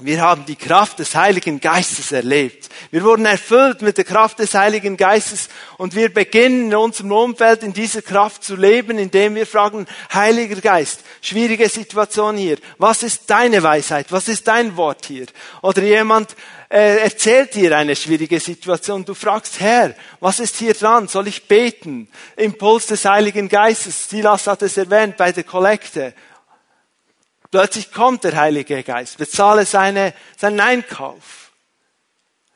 Wir 0.01 0.21
haben 0.23 0.45
die 0.45 0.57
Kraft 0.57 0.99
des 0.99 1.15
Heiligen 1.15 1.61
Geistes 1.61 2.11
erlebt. 2.11 2.69
Wir 2.91 3.05
wurden 3.05 3.27
erfüllt 3.27 3.81
mit 3.81 3.97
der 3.97 4.05
Kraft 4.05 4.41
des 4.41 4.53
Heiligen 4.55 4.97
Geistes 4.97 5.49
und 5.79 5.95
wir 5.95 6.13
beginnen 6.13 6.73
in 6.73 6.75
unserem 6.75 7.13
Umfeld 7.13 7.63
in 7.63 7.73
dieser 7.73 8.03
Kraft 8.03 8.43
zu 8.43 8.57
leben, 8.57 8.99
indem 8.99 9.37
wir 9.37 9.47
fragen, 9.47 9.87
Heiliger 10.13 10.61
Geist, 10.61 11.05
schwierige 11.23 11.69
Situation 11.69 12.37
hier, 12.37 12.57
was 12.77 13.05
ist 13.05 13.31
deine 13.31 13.63
Weisheit, 13.63 14.11
was 14.11 14.27
ist 14.27 14.49
dein 14.49 14.77
Wort 14.77 15.07
hier? 15.07 15.27
Oder 15.63 15.85
jemand 15.85 16.35
äh, 16.71 16.97
erzählt 16.97 17.55
dir 17.55 17.77
eine 17.77 17.95
schwierige 17.95 18.41
Situation, 18.41 19.05
du 19.05 19.15
fragst, 19.15 19.61
Herr, 19.61 19.95
was 20.19 20.41
ist 20.41 20.57
hier 20.57 20.75
dran, 20.75 21.07
soll 21.07 21.29
ich 21.29 21.47
beten? 21.47 22.09
Impuls 22.35 22.89
des 22.89 23.05
Heiligen 23.05 23.49
Geistes, 23.49 24.11
Silas 24.11 24.49
hat 24.49 24.63
es 24.63 24.77
erwähnt 24.77 25.17
bei 25.17 25.31
der 25.31 25.45
Kollekte 25.45 26.15
Plötzlich 27.55 27.93
kommt 27.93 28.25
der 28.25 28.35
Heilige 28.35 28.83
Geist, 28.83 29.17
bezahle 29.17 29.65
seine, 29.65 30.13
seinen 30.37 30.59
Einkauf. 30.59 31.53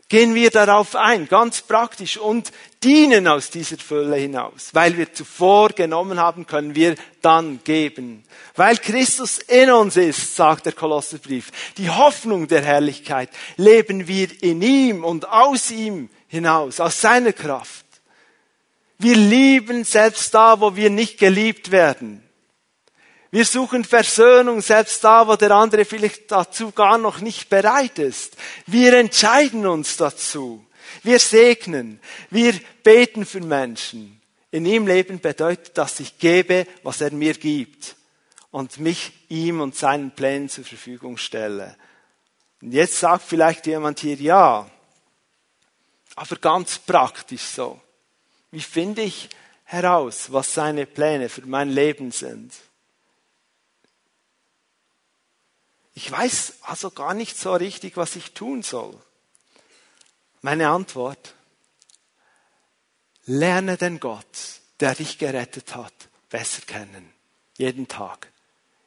Gehen 0.08 0.34
wir 0.34 0.50
darauf 0.50 0.96
ein, 0.96 1.28
ganz 1.28 1.62
praktisch, 1.62 2.18
und 2.18 2.50
dienen 2.82 3.28
aus 3.28 3.50
dieser 3.50 3.78
Fülle 3.78 4.16
hinaus. 4.16 4.70
Weil 4.72 4.96
wir 4.96 5.12
zuvor 5.12 5.68
genommen 5.68 6.18
haben, 6.18 6.48
können 6.48 6.74
wir 6.74 6.96
dann 7.22 7.60
geben. 7.62 8.24
Weil 8.56 8.76
Christus 8.76 9.38
in 9.38 9.70
uns 9.70 9.96
ist, 9.96 10.34
sagt 10.34 10.66
der 10.66 10.72
Kolosserbrief, 10.72 11.52
die 11.76 11.90
Hoffnung 11.90 12.48
der 12.48 12.64
Herrlichkeit, 12.64 13.30
leben 13.56 14.08
wir 14.08 14.42
in 14.42 14.60
ihm 14.62 15.04
und 15.04 15.28
aus 15.28 15.70
ihm 15.70 16.10
hinaus, 16.26 16.80
aus 16.80 17.00
seiner 17.00 17.32
Kraft. 17.32 17.86
Wir 18.98 19.14
lieben 19.14 19.84
selbst 19.84 20.34
da, 20.34 20.60
wo 20.60 20.74
wir 20.74 20.90
nicht 20.90 21.18
geliebt 21.18 21.70
werden. 21.70 22.27
Wir 23.30 23.44
suchen 23.44 23.84
Versöhnung 23.84 24.62
selbst 24.62 25.04
da, 25.04 25.28
wo 25.28 25.36
der 25.36 25.50
andere 25.50 25.84
vielleicht 25.84 26.30
dazu 26.32 26.72
gar 26.72 26.96
noch 26.96 27.20
nicht 27.20 27.50
bereit 27.50 27.98
ist. 27.98 28.36
Wir 28.66 28.94
entscheiden 28.94 29.66
uns 29.66 29.96
dazu. 29.98 30.64
Wir 31.02 31.18
segnen. 31.18 32.00
Wir 32.30 32.58
beten 32.82 33.26
für 33.26 33.40
Menschen. 33.40 34.20
In 34.50 34.64
ihm 34.64 34.86
leben 34.86 35.20
bedeutet, 35.20 35.76
dass 35.76 36.00
ich 36.00 36.18
gebe, 36.18 36.66
was 36.82 37.02
er 37.02 37.12
mir 37.12 37.34
gibt 37.34 37.96
und 38.50 38.78
mich 38.78 39.12
ihm 39.28 39.60
und 39.60 39.76
seinen 39.76 40.10
Plänen 40.10 40.48
zur 40.48 40.64
Verfügung 40.64 41.18
stelle. 41.18 41.76
Und 42.62 42.72
jetzt 42.72 42.98
sagt 42.98 43.24
vielleicht 43.24 43.66
jemand 43.66 44.00
hier, 44.00 44.16
ja, 44.16 44.68
aber 46.16 46.36
ganz 46.36 46.78
praktisch 46.78 47.42
so. 47.42 47.80
Wie 48.50 48.60
finde 48.60 49.02
ich 49.02 49.28
heraus, 49.64 50.32
was 50.32 50.54
seine 50.54 50.86
Pläne 50.86 51.28
für 51.28 51.46
mein 51.46 51.68
Leben 51.68 52.10
sind? 52.10 52.54
Ich 55.98 56.12
weiß 56.12 56.58
also 56.62 56.92
gar 56.92 57.12
nicht 57.12 57.36
so 57.36 57.52
richtig, 57.54 57.96
was 57.96 58.14
ich 58.14 58.30
tun 58.30 58.62
soll. 58.62 58.94
Meine 60.42 60.68
Antwort, 60.68 61.34
lerne 63.26 63.76
den 63.76 63.98
Gott, 63.98 64.60
der 64.78 64.94
dich 64.94 65.18
gerettet 65.18 65.74
hat, 65.74 65.92
besser 66.30 66.62
kennen. 66.64 67.12
Jeden 67.56 67.88
Tag. 67.88 68.28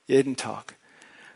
Jeden 0.08 0.38
Tag. 0.38 0.76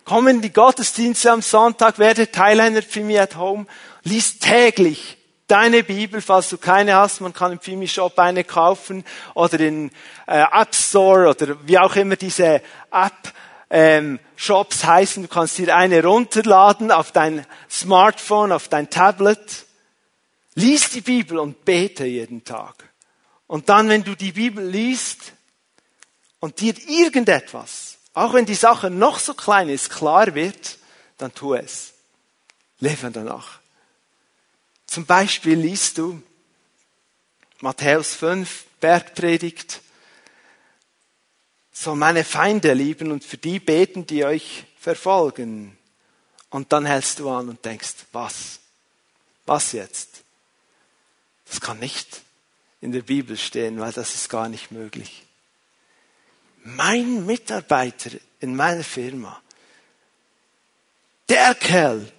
Komm 0.06 0.30
in 0.30 0.40
die 0.40 0.54
Gottesdienste 0.54 1.30
am 1.34 1.42
Sonntag, 1.42 2.00
werde 2.00 2.32
Teil 2.32 2.62
einer 2.62 2.82
Fimi 2.82 3.20
at 3.20 3.36
Home, 3.36 3.68
lies 4.04 4.40
täglich 4.40 5.18
deine 5.48 5.84
Bibel, 5.84 6.22
falls 6.22 6.50
du 6.52 6.58
keine 6.58 6.96
hast. 6.96 7.20
Man 7.20 7.34
kann 7.34 7.52
im 7.52 7.60
Fimi 7.60 7.90
Shop 7.90 8.18
eine 8.18 8.46
kaufen 8.46 9.04
oder 9.34 9.60
in 9.60 9.92
äh, 10.26 10.40
App 10.40 10.74
Store 10.74 11.28
oder 11.28 11.68
wie 11.68 11.78
auch 11.78 11.98
immer 11.98 12.16
diese 12.16 12.62
App 12.92 13.34
ähm, 13.70 14.20
Shops 14.36 14.84
heißen. 14.84 15.24
Du 15.24 15.30
kannst 15.30 15.58
dir 15.58 15.76
eine 15.76 16.04
runterladen 16.04 16.92
auf 16.92 17.12
dein 17.12 17.46
Smartphone, 17.70 18.52
auf 18.52 18.68
dein 18.68 18.90
Tablet. 18.90 19.66
Lies 20.56 20.90
die 20.90 21.02
Bibel 21.02 21.38
und 21.40 21.66
bete 21.66 22.06
jeden 22.06 22.44
Tag. 22.44 22.90
Und 23.48 23.70
dann, 23.70 23.90
wenn 23.90 24.04
du 24.04 24.16
die 24.16 24.32
Bibel 24.32 24.66
liest 24.66 25.34
und 26.40 26.62
dir 26.62 26.74
irgendetwas, 26.88 27.98
auch 28.14 28.34
wenn 28.34 28.46
die 28.46 28.56
Sache 28.56 28.90
noch 28.90 29.20
so 29.20 29.34
klein 29.34 29.70
ist, 29.70 29.90
klar 29.90 30.34
wird, 30.34 30.78
dann 31.18 31.34
tu 31.34 31.54
es. 31.54 31.94
Lebe 32.80 33.12
danach. 33.12 33.60
Zum 34.88 35.06
Beispiel 35.06 35.58
liest 35.58 35.98
du 35.98 36.22
Matthäus 37.60 38.16
5, 38.16 38.66
Bergpredigt, 38.80 39.82
soll 41.78 41.98
meine 41.98 42.24
Feinde 42.24 42.74
lieben 42.74 43.12
und 43.12 43.24
für 43.24 43.38
die 43.38 43.60
beten, 43.60 44.08
die 44.08 44.24
euch 44.24 44.64
verfolgen. 44.80 45.78
Und 46.50 46.72
dann 46.72 46.86
hältst 46.86 47.20
du 47.20 47.30
an 47.30 47.50
und 47.50 47.66
denkst, 47.66 48.06
was? 48.14 48.60
Was 49.46 49.74
jetzt? 49.74 50.24
Das 51.46 51.60
kann 51.60 51.80
nicht 51.80 52.22
in 52.80 52.94
der 52.94 53.02
Bibel 53.02 53.38
stehen, 53.38 53.80
weil 53.80 53.92
das 53.92 54.16
ist 54.16 54.30
gar 54.30 54.48
nicht 54.48 54.72
möglich. 54.72 55.26
Mein 56.64 57.26
Mitarbeiter 57.26 58.12
in 58.40 58.56
meiner 58.56 58.84
Firma, 58.84 59.40
der 61.28 61.56
Kerl, 61.56 62.10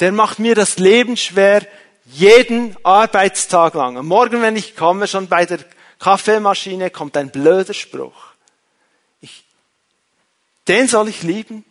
der 0.00 0.12
macht 0.12 0.38
mir 0.38 0.54
das 0.54 0.78
Leben 0.78 1.16
schwer, 1.16 1.66
jeden 2.06 2.74
Arbeitstag 2.84 3.74
lang. 3.74 3.98
Am 3.98 4.06
Morgen, 4.06 4.40
wenn 4.40 4.56
ich 4.56 4.76
komme, 4.76 5.06
schon 5.06 5.28
bei 5.28 5.44
der 5.44 5.60
Kaffeemaschine 5.98 6.90
kommt 6.90 7.16
ein 7.16 7.30
blöder 7.30 7.74
Spruch. 7.74 8.33
Den 10.68 10.88
soll 10.88 11.08
ich 11.08 11.22
lieben, 11.22 11.64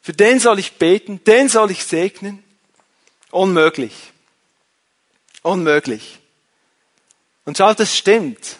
für 0.00 0.12
den 0.12 0.40
soll 0.40 0.58
ich 0.58 0.74
beten, 0.74 1.22
den 1.24 1.48
soll 1.48 1.70
ich 1.70 1.84
segnen. 1.84 2.42
Unmöglich. 3.30 4.12
Unmöglich. 5.42 6.18
Und 7.44 7.58
schaut, 7.58 7.80
es 7.80 7.96
stimmt. 7.96 8.58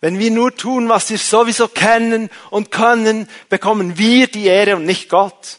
Wenn 0.00 0.18
wir 0.18 0.30
nur 0.30 0.56
tun, 0.56 0.88
was 0.88 1.10
wir 1.10 1.18
sowieso 1.18 1.68
kennen 1.68 2.30
und 2.50 2.70
können, 2.70 3.28
bekommen 3.48 3.98
wir 3.98 4.26
die 4.28 4.46
Ehre 4.46 4.76
und 4.76 4.86
nicht 4.86 5.08
Gott. 5.08 5.58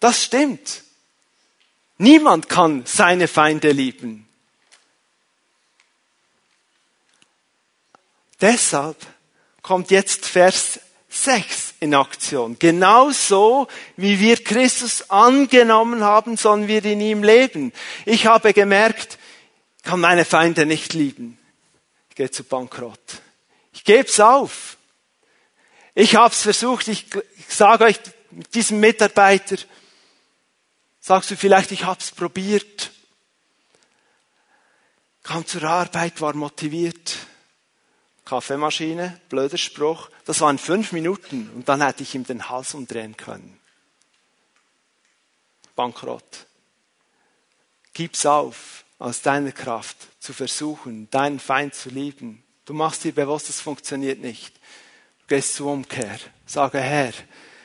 Das 0.00 0.22
stimmt. 0.22 0.84
Niemand 1.96 2.48
kann 2.48 2.84
seine 2.86 3.26
Feinde 3.26 3.72
lieben. 3.72 4.28
Deshalb 8.40 8.96
kommt 9.62 9.90
jetzt 9.90 10.26
Vers 10.26 10.78
6 11.24 11.74
in 11.80 11.94
Aktion. 11.94 12.58
Genauso 12.58 13.68
wie 13.96 14.20
wir 14.20 14.42
Christus 14.42 15.10
angenommen 15.10 16.02
haben, 16.02 16.36
sollen 16.36 16.68
wir 16.68 16.84
in 16.84 17.00
ihm 17.00 17.22
leben. 17.22 17.72
Ich 18.04 18.26
habe 18.26 18.52
gemerkt, 18.52 19.18
kann 19.82 20.00
meine 20.00 20.24
Feinde 20.24 20.66
nicht 20.66 20.94
lieben. 20.94 21.38
Ich 22.10 22.16
gehe 22.16 22.30
zu 22.30 22.44
Bankrott. 22.44 23.20
Ich 23.72 23.84
gebe 23.84 24.08
es 24.08 24.20
auf. 24.20 24.76
Ich 25.94 26.16
habe 26.16 26.32
es 26.32 26.42
versucht. 26.42 26.88
Ich, 26.88 27.06
ich 27.14 27.54
sage 27.54 27.84
euch, 27.84 27.98
mit 28.30 28.54
diesem 28.54 28.80
Mitarbeiter, 28.80 29.56
sagst 31.00 31.30
du 31.30 31.36
vielleicht, 31.36 31.72
ich 31.72 31.84
habe 31.84 32.00
es 32.00 32.10
probiert. 32.10 32.90
Kam 35.22 35.46
zur 35.46 35.64
Arbeit, 35.64 36.20
war 36.20 36.34
motiviert. 36.34 37.16
Kaffeemaschine, 38.28 39.18
blöder 39.30 39.56
Spruch. 39.56 40.10
Das 40.26 40.42
waren 40.42 40.58
fünf 40.58 40.92
Minuten 40.92 41.50
und 41.54 41.66
dann 41.66 41.80
hätte 41.80 42.02
ich 42.02 42.14
ihm 42.14 42.24
den 42.24 42.50
Hals 42.50 42.74
umdrehen 42.74 43.16
können. 43.16 43.58
Bankrott. 45.74 46.46
Gib's 47.94 48.26
auf 48.26 48.84
aus 48.98 49.22
deiner 49.22 49.52
Kraft 49.52 49.96
zu 50.18 50.34
versuchen, 50.34 51.08
deinen 51.10 51.40
Feind 51.40 51.74
zu 51.74 51.88
lieben. 51.88 52.42
Du 52.66 52.74
machst 52.74 53.04
dir 53.04 53.12
bewusst, 53.12 53.48
es 53.48 53.62
funktioniert 53.62 54.20
nicht. 54.20 54.54
Du 55.20 55.34
gehst 55.34 55.54
zur 55.54 55.72
Umkehr. 55.72 56.18
Sage, 56.44 56.80
Herr, 56.80 57.14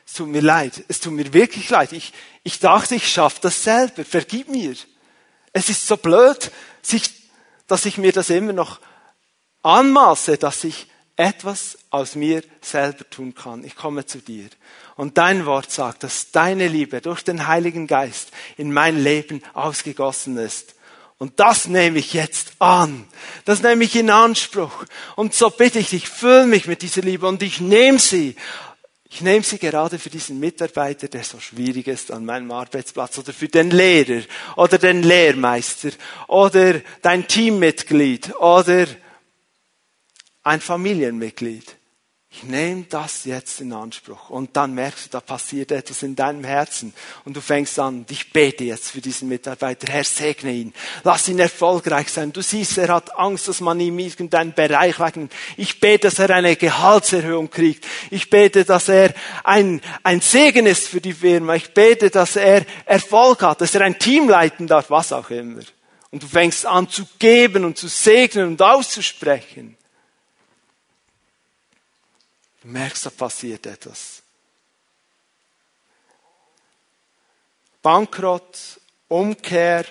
es 0.05 0.13
tut 0.13 0.29
mir 0.29 0.41
leid. 0.41 0.85
Es 0.87 1.01
tut 1.01 1.11
mir 1.11 1.33
wirklich 1.33 1.69
leid. 1.71 1.91
Ich, 1.91 2.13
ich 2.43 2.59
dachte, 2.59 2.95
ich 2.95 3.11
schaffe 3.11 3.39
das 3.41 3.63
selber. 3.63 4.05
Vergib 4.05 4.47
mir. 4.47 4.75
Es 5.51 5.67
ist 5.67 5.87
so 5.87 5.97
blöd, 5.97 6.51
sich, 6.81 7.09
dass 7.67 7.85
ich 7.85 7.97
mir 7.97 8.13
das 8.13 8.29
immer 8.29 8.53
noch 8.53 8.79
anmaße, 9.63 10.37
dass 10.37 10.63
ich 10.63 10.87
etwas 11.15 11.77
aus 11.89 12.15
mir 12.15 12.43
selber 12.61 13.09
tun 13.09 13.35
kann. 13.35 13.63
Ich 13.63 13.75
komme 13.75 14.05
zu 14.05 14.19
dir. 14.19 14.49
Und 14.95 15.17
dein 15.17 15.45
Wort 15.45 15.71
sagt, 15.71 16.03
dass 16.03 16.31
deine 16.31 16.67
Liebe 16.67 17.01
durch 17.01 17.23
den 17.23 17.47
Heiligen 17.47 17.87
Geist 17.87 18.29
in 18.57 18.71
mein 18.71 19.01
Leben 19.01 19.41
ausgegossen 19.53 20.37
ist. 20.37 20.75
Und 21.17 21.39
das 21.39 21.67
nehme 21.67 21.99
ich 21.99 22.13
jetzt 22.13 22.53
an. 22.59 23.05
Das 23.45 23.61
nehme 23.61 23.83
ich 23.83 23.95
in 23.95 24.09
Anspruch. 24.09 24.85
Und 25.15 25.33
so 25.33 25.49
bitte 25.49 25.79
ich 25.79 25.89
dich, 25.89 26.09
füll 26.09 26.47
mich 26.47 26.67
mit 26.67 26.81
dieser 26.81 27.01
Liebe 27.01 27.27
und 27.27 27.41
ich 27.41 27.61
nehme 27.61 27.99
sie. 27.99 28.35
Ich 29.09 29.21
nehme 29.21 29.43
sie 29.43 29.59
gerade 29.59 29.99
für 29.99 30.09
diesen 30.09 30.39
Mitarbeiter, 30.39 31.07
der 31.07 31.23
so 31.23 31.39
schwierig 31.39 31.87
ist 31.87 32.11
an 32.11 32.25
meinem 32.25 32.49
Arbeitsplatz, 32.49 33.19
oder 33.19 33.31
für 33.31 33.47
den 33.47 33.69
Lehrer, 33.69 34.23
oder 34.55 34.79
den 34.79 35.03
Lehrmeister, 35.03 35.91
oder 36.27 36.81
dein 37.03 37.27
Teammitglied, 37.27 38.35
oder 38.37 38.87
ein 40.43 40.61
Familienmitglied. 40.61 41.77
Ich 42.35 42.43
nehme 42.43 42.85
das 42.89 43.25
jetzt 43.25 43.61
in 43.61 43.71
Anspruch. 43.73 44.31
Und 44.31 44.57
dann 44.57 44.73
merkst 44.73 45.05
du, 45.05 45.09
da 45.11 45.19
passiert 45.19 45.71
etwas 45.71 46.01
in 46.01 46.15
deinem 46.15 46.43
Herzen. 46.43 46.91
Und 47.25 47.37
du 47.37 47.41
fängst 47.41 47.77
an, 47.77 48.07
ich 48.09 48.33
bete 48.33 48.63
jetzt 48.63 48.89
für 48.89 49.01
diesen 49.01 49.29
Mitarbeiter. 49.29 49.93
Herr, 49.93 50.03
segne 50.03 50.51
ihn. 50.51 50.73
Lass 51.03 51.27
ihn 51.27 51.37
erfolgreich 51.37 52.09
sein. 52.09 52.33
Du 52.33 52.41
siehst, 52.41 52.79
er 52.79 52.87
hat 52.87 53.19
Angst, 53.19 53.47
dass 53.47 53.61
man 53.61 53.79
ihm 53.79 53.99
irgendeinen 53.99 54.53
Bereich 54.53 54.99
wegnimmt. 54.99 55.31
Ich 55.57 55.79
bete, 55.79 56.07
dass 56.07 56.17
er 56.17 56.31
eine 56.31 56.55
Gehaltserhöhung 56.55 57.51
kriegt. 57.51 57.85
Ich 58.09 58.31
bete, 58.31 58.65
dass 58.65 58.89
er 58.89 59.13
ein, 59.43 59.79
ein 60.01 60.19
Segen 60.19 60.65
ist 60.65 60.87
für 60.87 61.01
die 61.01 61.13
Firma. 61.13 61.53
Ich 61.53 61.71
bete, 61.75 62.09
dass 62.09 62.35
er 62.35 62.65
Erfolg 62.85 63.43
hat, 63.43 63.61
dass 63.61 63.75
er 63.75 63.81
ein 63.81 63.99
Team 63.99 64.27
leiten 64.27 64.65
darf, 64.65 64.89
was 64.89 65.13
auch 65.13 65.29
immer. 65.29 65.61
Und 66.09 66.23
du 66.23 66.27
fängst 66.27 66.65
an 66.65 66.89
zu 66.89 67.05
geben 67.19 67.63
und 67.63 67.77
zu 67.77 67.87
segnen 67.87 68.47
und 68.47 68.61
auszusprechen. 68.61 69.77
Du 72.63 72.69
merkst, 72.69 73.05
da 73.05 73.09
passiert 73.09 73.65
etwas. 73.65 74.23
Bankrott, 77.81 78.79
Umkehr, 79.09 79.85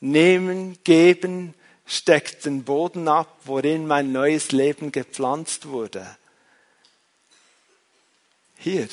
nehmen, 0.00 0.78
geben, 0.84 1.54
steckt 1.86 2.44
den 2.44 2.64
Boden 2.64 3.08
ab, 3.08 3.34
worin 3.44 3.86
mein 3.86 4.12
neues 4.12 4.52
Leben 4.52 4.92
gepflanzt 4.92 5.66
wurde. 5.66 6.18
Hier. 8.58 8.88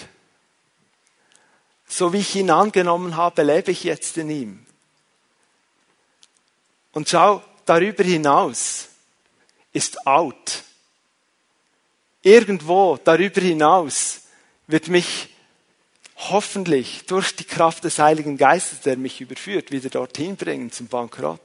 So 1.88 2.14
wie 2.14 2.20
ich 2.20 2.36
ihn 2.38 2.50
angenommen 2.50 3.18
habe, 3.18 3.44
lebe 3.44 3.72
ich 3.72 3.84
jetzt 3.84 4.18
in 4.18 4.30
ihm. 4.30 4.66
Und 6.94 7.10
schau, 7.10 7.44
darüber 7.66 8.04
hinaus 8.04 8.88
ist 9.74 10.08
out 10.08 10.64
irgendwo 12.22 12.98
darüber 13.04 13.42
hinaus 13.42 14.22
wird 14.68 14.88
mich 14.88 15.30
hoffentlich 16.16 17.06
durch 17.08 17.36
die 17.36 17.46
Kraft 17.46 17.84
des 17.86 17.98
Heiligen 17.98 18.38
Geistes, 18.38 18.82
der 18.82 18.98
mich 18.98 19.22
überführt, 19.22 19.72
wieder 19.72 19.90
dorthin 19.90 20.36
bringen 20.36 20.72
zum 20.72 20.88
Bankrott. 20.88 21.40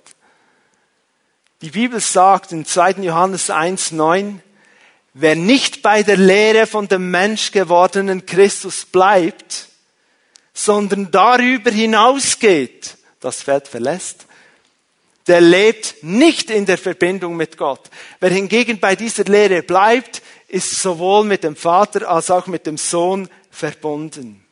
Die 1.62 1.70
Bibel 1.70 2.00
sagt 2.00 2.52
in 2.52 2.66
2. 2.66 3.02
Johannes 3.02 3.50
1, 3.50 3.92
9, 3.92 4.42
wer 5.14 5.36
nicht 5.36 5.80
bei 5.80 6.02
der 6.02 6.16
Lehre 6.16 6.66
von 6.66 6.88
dem 6.88 7.10
Mensch 7.10 7.52
gewordenen 7.52 8.26
Christus 8.26 8.84
bleibt, 8.84 9.68
sondern 10.52 11.10
darüber 11.10 11.70
hinausgeht, 11.70 12.96
das 13.20 13.42
Feld 13.42 13.68
verlässt, 13.68 14.26
der 15.26 15.40
lebt 15.40 16.02
nicht 16.02 16.50
in 16.50 16.66
der 16.66 16.76
Verbindung 16.76 17.36
mit 17.36 17.56
Gott. 17.56 17.80
Wer 18.20 18.30
hingegen 18.30 18.78
bei 18.78 18.94
dieser 18.94 19.24
Lehre 19.24 19.62
bleibt, 19.62 20.20
ist 20.54 20.70
sowohl 20.80 21.24
mit 21.24 21.42
dem 21.42 21.56
Vater 21.56 22.08
als 22.08 22.30
auch 22.30 22.46
mit 22.46 22.64
dem 22.64 22.76
Sohn 22.76 23.28
verbunden. 23.50 24.46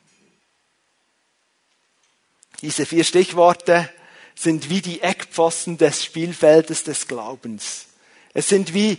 Diese 2.61 2.87
vier 2.87 3.05
Stichworte 3.05 3.89
sind 4.35 4.69
wie 4.69 4.81
die 4.81 5.01
Eckpfosten 5.01 5.79
des 5.79 6.03
Spielfeldes 6.03 6.83
des 6.83 7.07
Glaubens. 7.07 7.87
Es 8.35 8.49
sind 8.49 8.75
wie, 8.75 8.99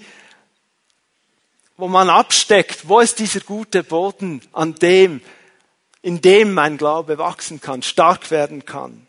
wo 1.76 1.90
man 1.90 2.10
absteckt, 2.10 2.88
wo 2.88 3.02
ist 3.02 3.20
dieser 3.20 3.42
gute 3.42 3.84
Boden, 3.84 4.42
an 4.54 4.76
dem, 4.76 5.20
in 6.04 6.22
dem 6.22 6.54
mein 6.54 6.78
Glaube 6.78 7.18
wachsen 7.18 7.60
kann, 7.60 7.82
stark 7.82 8.32
werden 8.32 8.64
kann. 8.64 9.08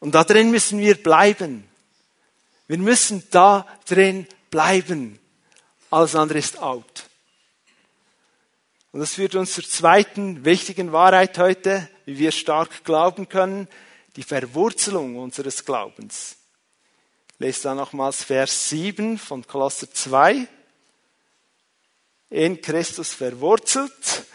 Und 0.00 0.16
da 0.16 0.24
drin 0.24 0.50
müssen 0.50 0.80
wir 0.80 1.00
bleiben. 1.00 1.68
Wir 2.66 2.78
müssen 2.78 3.22
da 3.30 3.64
drin 3.86 4.26
bleiben. 4.50 5.20
Alles 5.88 6.16
andere 6.16 6.40
ist 6.40 6.58
out. 6.60 7.04
Und 8.92 9.00
das 9.00 9.14
führt 9.14 9.34
uns 9.34 9.54
zur 9.54 9.64
zweiten 9.64 10.44
wichtigen 10.44 10.92
Wahrheit 10.92 11.38
heute, 11.38 11.88
wie 12.04 12.18
wir 12.18 12.30
stark 12.30 12.84
glauben 12.84 13.26
können, 13.26 13.66
die 14.16 14.22
Verwurzelung 14.22 15.16
unseres 15.16 15.64
Glaubens. 15.64 16.36
Lest 17.38 17.64
da 17.64 17.74
nochmals 17.74 18.22
Vers 18.22 18.68
7 18.68 19.16
von 19.16 19.46
Kolosser 19.46 19.90
2. 19.90 20.46
In 22.28 22.60
Christus 22.60 23.14
verwurzelt, 23.14 24.26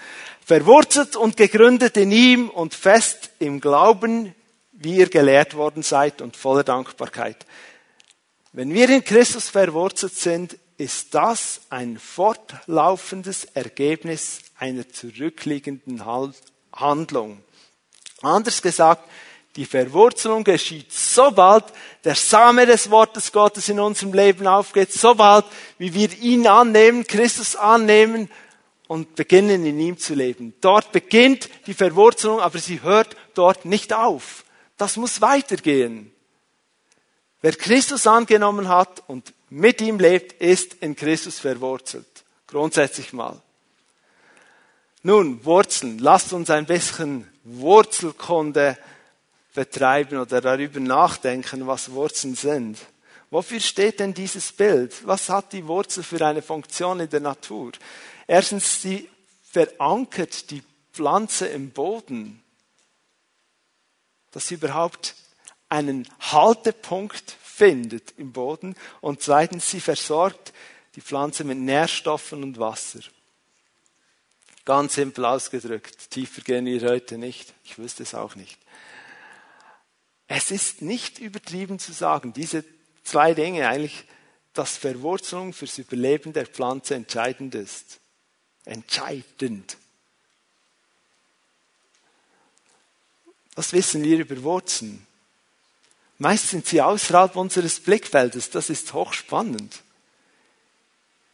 verwurzelt 0.43 1.15
und 1.15 1.37
gegründet 1.37 1.95
in 1.95 2.11
ihm 2.11 2.49
und 2.49 2.73
fest 2.73 3.29
im 3.37 3.61
Glauben, 3.61 4.33
wie 4.71 4.97
ihr 4.97 5.09
gelehrt 5.09 5.53
worden 5.53 5.83
seid 5.83 6.19
und 6.19 6.35
voller 6.35 6.63
Dankbarkeit. 6.63 7.45
Wenn 8.53 8.73
wir 8.73 8.89
in 8.89 9.03
Christus 9.03 9.49
verwurzelt 9.49 10.15
sind, 10.15 10.57
ist 10.77 11.13
das 11.13 11.61
ein 11.69 11.97
fortlaufendes 11.99 13.45
Ergebnis 13.45 14.41
einer 14.57 14.87
zurückliegenden 14.89 16.03
Handlung. 16.73 17.41
Anders 18.21 18.61
gesagt, 18.61 19.07
die 19.55 19.65
Verwurzelung 19.65 20.43
geschieht 20.43 20.91
sobald 20.93 21.65
der 22.03 22.15
Same 22.15 22.65
des 22.65 22.91
Wortes 22.91 23.31
Gottes 23.31 23.69
in 23.69 23.79
unserem 23.79 24.13
Leben 24.13 24.45
aufgeht, 24.45 24.93
sobald 24.93 25.45
wie 25.79 25.93
wir 25.93 26.15
ihn 26.19 26.45
annehmen, 26.45 27.07
Christus 27.07 27.55
annehmen 27.55 28.29
und 28.87 29.15
beginnen 29.15 29.65
in 29.65 29.79
ihm 29.79 29.97
zu 29.97 30.13
leben. 30.13 30.53
Dort 30.61 30.91
beginnt 30.91 31.49
die 31.65 31.73
Verwurzelung, 31.73 32.39
aber 32.39 32.59
sie 32.59 32.81
hört 32.83 33.15
dort 33.33 33.65
nicht 33.65 33.93
auf. 33.93 34.45
Das 34.77 34.95
muss 34.95 35.21
weitergehen. 35.21 36.11
Wer 37.41 37.53
Christus 37.53 38.05
angenommen 38.05 38.67
hat 38.69 39.03
und 39.07 39.33
mit 39.49 39.81
ihm 39.81 39.99
lebt, 39.99 40.39
ist 40.41 40.75
in 40.75 40.95
Christus 40.95 41.39
verwurzelt. 41.39 42.05
Grundsätzlich 42.45 43.11
mal. 43.11 43.41
Nun, 45.07 45.45
Wurzeln. 45.45 45.99
Lasst 45.99 46.33
uns 46.33 46.49
ein 46.49 46.65
bisschen 46.65 47.25
Wurzelkunde 47.45 48.77
betreiben 49.53 50.17
oder 50.17 50.41
darüber 50.41 50.81
nachdenken, 50.81 51.65
was 51.65 51.91
Wurzeln 51.91 52.35
sind. 52.35 52.77
Wofür 53.29 53.61
steht 53.61 54.01
denn 54.01 54.13
dieses 54.13 54.51
Bild? 54.51 55.07
Was 55.07 55.29
hat 55.29 55.53
die 55.53 55.65
Wurzel 55.65 56.03
für 56.03 56.19
eine 56.25 56.41
Funktion 56.41 56.99
in 56.99 57.09
der 57.09 57.21
Natur? 57.21 57.71
Erstens, 58.27 58.81
sie 58.81 59.07
verankert 59.49 60.51
die 60.51 60.61
Pflanze 60.91 61.47
im 61.47 61.71
Boden, 61.71 62.43
dass 64.31 64.49
sie 64.49 64.55
überhaupt 64.55 65.15
einen 65.69 66.05
Haltepunkt 66.19 67.37
findet 67.41 68.13
im 68.17 68.33
Boden. 68.33 68.75
Und 68.99 69.21
zweitens, 69.21 69.71
sie 69.71 69.79
versorgt 69.79 70.51
die 70.95 71.01
Pflanze 71.01 71.45
mit 71.45 71.59
Nährstoffen 71.59 72.43
und 72.43 72.59
Wasser. 72.59 72.99
Ganz 74.67 74.95
simpel 74.95 75.23
ausgedrückt. 75.23 76.11
Tiefer 76.11 76.41
gehen 76.41 76.65
wir 76.65 76.81
heute 76.89 77.17
nicht. 77.17 77.53
Ich 77.63 77.77
wüsste 77.77 78.03
es 78.03 78.13
auch 78.13 78.35
nicht. 78.35 78.57
Es 80.27 80.51
ist 80.51 80.81
nicht 80.81 81.19
übertrieben 81.19 81.79
zu 81.79 81.93
sagen, 81.93 82.33
diese 82.33 82.65
zwei 83.05 83.33
Dinge 83.33 83.69
eigentlich, 83.69 84.03
dass 84.51 84.75
Verwurzelung 84.75 85.53
fürs 85.53 85.77
Überleben 85.77 86.33
der 86.33 86.47
Pflanze 86.47 86.95
entscheidend 86.95 87.55
ist. 87.55 88.01
Entscheidend. 88.65 89.77
Was 93.55 93.71
wissen 93.71 94.03
wir 94.03 94.19
über 94.19 94.43
Wurzeln? 94.43 95.07
Meist 96.17 96.49
sind 96.49 96.67
sie 96.67 96.81
außerhalb 96.81 97.37
unseres 97.37 97.79
Blickfeldes. 97.79 98.49
Das 98.49 98.69
ist 98.69 98.91
hochspannend. 98.91 99.81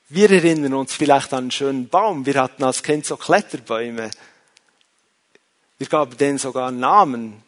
Wir 0.10 0.30
erinnern 0.30 0.74
uns 0.74 0.94
vielleicht 0.94 1.34
an 1.34 1.46
einen 1.46 1.52
schönen 1.52 1.88
Baum. 1.88 2.26
Wir 2.26 2.42
hatten 2.42 2.64
als 2.64 2.84
Kind 2.84 3.06
so 3.06 3.16
Kletterbäume. 3.16 4.12
Wir 5.78 5.88
gaben 5.88 6.18
denen 6.18 6.38
sogar 6.38 6.68
einen 6.68 6.80
Namen, 6.80 7.42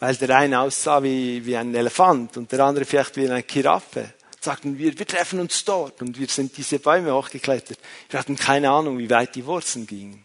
weil 0.00 0.16
der 0.16 0.36
eine 0.36 0.60
aussah 0.60 1.02
wie, 1.02 1.46
wie 1.46 1.56
ein 1.56 1.74
Elefant 1.74 2.36
und 2.36 2.50
der 2.50 2.60
andere 2.60 2.84
vielleicht 2.84 3.16
wie 3.16 3.30
eine 3.30 3.42
Giraffe. 3.42 4.12
Sagten 4.40 4.78
wir, 4.78 4.98
wir 4.98 5.06
treffen 5.06 5.40
uns 5.40 5.64
dort 5.64 6.02
und 6.02 6.18
wir 6.18 6.28
sind 6.28 6.56
diese 6.56 6.78
Bäume 6.78 7.14
hochgeklettert. 7.14 7.78
Wir 8.10 8.20
hatten 8.20 8.36
keine 8.36 8.70
Ahnung, 8.70 8.98
wie 8.98 9.10
weit 9.10 9.34
die 9.34 9.46
Wurzeln 9.46 9.86
gingen. 9.86 10.24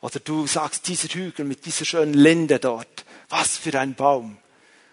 Oder 0.00 0.20
du 0.20 0.46
sagst, 0.46 0.86
dieser 0.86 1.08
Hügel 1.08 1.44
mit 1.44 1.64
dieser 1.64 1.84
schönen 1.84 2.14
Linde 2.14 2.58
dort. 2.58 3.04
Was 3.28 3.56
für 3.56 3.78
ein 3.78 3.94
Baum. 3.94 4.36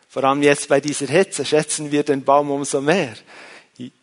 Vor 0.09 0.23
allem 0.23 0.41
jetzt 0.43 0.69
bei 0.69 0.79
dieser 0.79 1.07
Hitze 1.07 1.45
schätzen 1.45 1.91
wir 1.91 2.03
den 2.03 2.23
Baum 2.23 2.49
umso 2.49 2.81
mehr. 2.81 3.15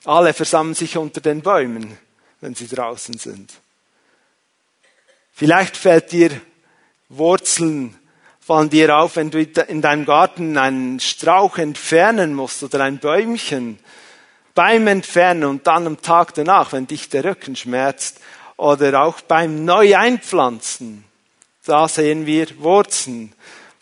Alle 0.05 0.35
versammeln 0.35 0.75
sich 0.75 0.97
unter 0.97 1.21
den 1.21 1.43
Bäumen, 1.43 1.99
wenn 2.41 2.55
sie 2.55 2.69
draußen 2.69 3.19
sind. 3.19 3.53
Vielleicht 5.33 5.77
fällt 5.77 6.13
dir 6.13 6.41
Wurzeln, 7.09 7.97
fallen 8.41 8.71
dir 8.71 8.97
auf, 8.97 9.17
wenn 9.17 9.31
du 9.31 9.41
in 9.41 9.81
deinem 9.81 10.05
Garten 10.05 10.59
einen 10.59 11.01
Strauch 11.01 11.59
entfernen 11.59 12.35
musst 12.35 12.63
oder 12.63 12.85
ein 12.85 12.99
Bäumchen 12.99 13.79
beim 14.55 14.87
Entfernen 14.87 15.45
und 15.45 15.67
dann 15.67 15.87
am 15.87 16.03
Tag 16.03 16.35
danach, 16.35 16.73
wenn 16.73 16.87
dich 16.87 17.09
der 17.09 17.25
Rücken 17.25 17.57
schmerzt 17.57 18.21
oder 18.57 19.03
auch 19.03 19.21
beim 19.23 19.65
Neueinpflanzen. 19.65 21.05
Da 21.65 21.89
sehen 21.89 22.27
wir 22.27 22.59
Wurzeln 22.59 23.33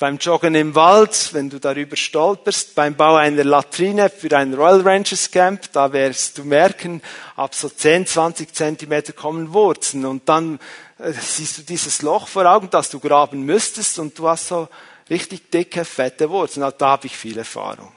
beim 0.01 0.17
Joggen 0.17 0.55
im 0.55 0.75
Wald, 0.75 1.35
wenn 1.35 1.51
du 1.51 1.61
darüber 1.61 1.95
stolperst, 1.95 2.75
beim 2.75 2.95
Bau 2.95 3.17
einer 3.17 3.45
Latrine 3.45 4.09
für 4.09 4.35
ein 4.35 4.55
Royal 4.55 4.81
Rangers 4.81 5.31
Camp, 5.31 5.71
da 5.73 5.93
wirst 5.93 6.39
du 6.39 6.45
merken, 6.45 7.03
ab 7.37 7.55
so 7.55 7.69
10, 7.69 8.07
20 8.07 8.55
Zentimeter 8.55 9.13
kommen 9.13 9.53
Wurzeln 9.53 10.07
und 10.07 10.27
dann 10.27 10.59
äh, 10.99 11.13
siehst 11.13 11.59
du 11.59 11.63
dieses 11.63 12.01
Loch 12.01 12.29
vor 12.29 12.47
Augen, 12.47 12.71
das 12.71 12.89
du 12.89 12.99
graben 12.99 13.43
müsstest 13.43 13.99
und 13.99 14.19
du 14.19 14.27
hast 14.27 14.49
so 14.49 14.71
richtig 15.11 15.51
dicke, 15.51 15.85
fette 15.85 16.31
Wurzeln. 16.31 16.73
Da 16.79 16.87
habe 16.87 17.07
ich 17.07 17.15
viel 17.15 17.37
Erfahrung. 17.37 17.93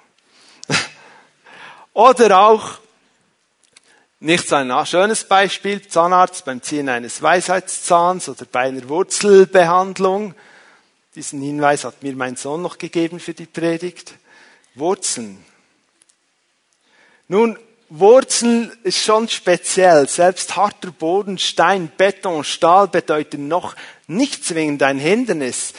Oder 1.93 2.37
auch, 2.37 2.79
nicht 4.19 4.49
so 4.49 4.55
ein 4.55 4.85
schönes 4.85 5.23
Beispiel, 5.23 5.87
Zahnarzt 5.87 6.43
beim 6.43 6.61
Ziehen 6.61 6.89
eines 6.89 7.21
Weisheitszahns 7.21 8.27
oder 8.27 8.45
bei 8.49 8.61
einer 8.61 8.87
Wurzelbehandlung, 8.89 10.35
diesen 11.15 11.41
Hinweis 11.41 11.83
hat 11.83 12.01
mir 12.01 12.15
mein 12.15 12.35
Sohn 12.35 12.61
noch 12.61 12.77
gegeben 12.77 13.19
für 13.19 13.33
die 13.33 13.45
Predigt. 13.45 14.13
Wurzeln. 14.75 15.43
Nun, 17.27 17.57
Wurzeln 17.89 18.71
ist 18.83 19.03
schon 19.03 19.29
speziell. 19.29 20.09
Selbst 20.09 20.55
harter 20.55 20.91
Boden, 20.91 21.37
Stein, 21.37 21.91
Beton, 21.95 22.43
Stahl 22.43 22.87
bedeuten 22.87 23.47
noch 23.47 23.75
nicht 24.07 24.43
zwingend 24.43 24.81
ein 24.81 24.97
Hindernis. 24.97 25.73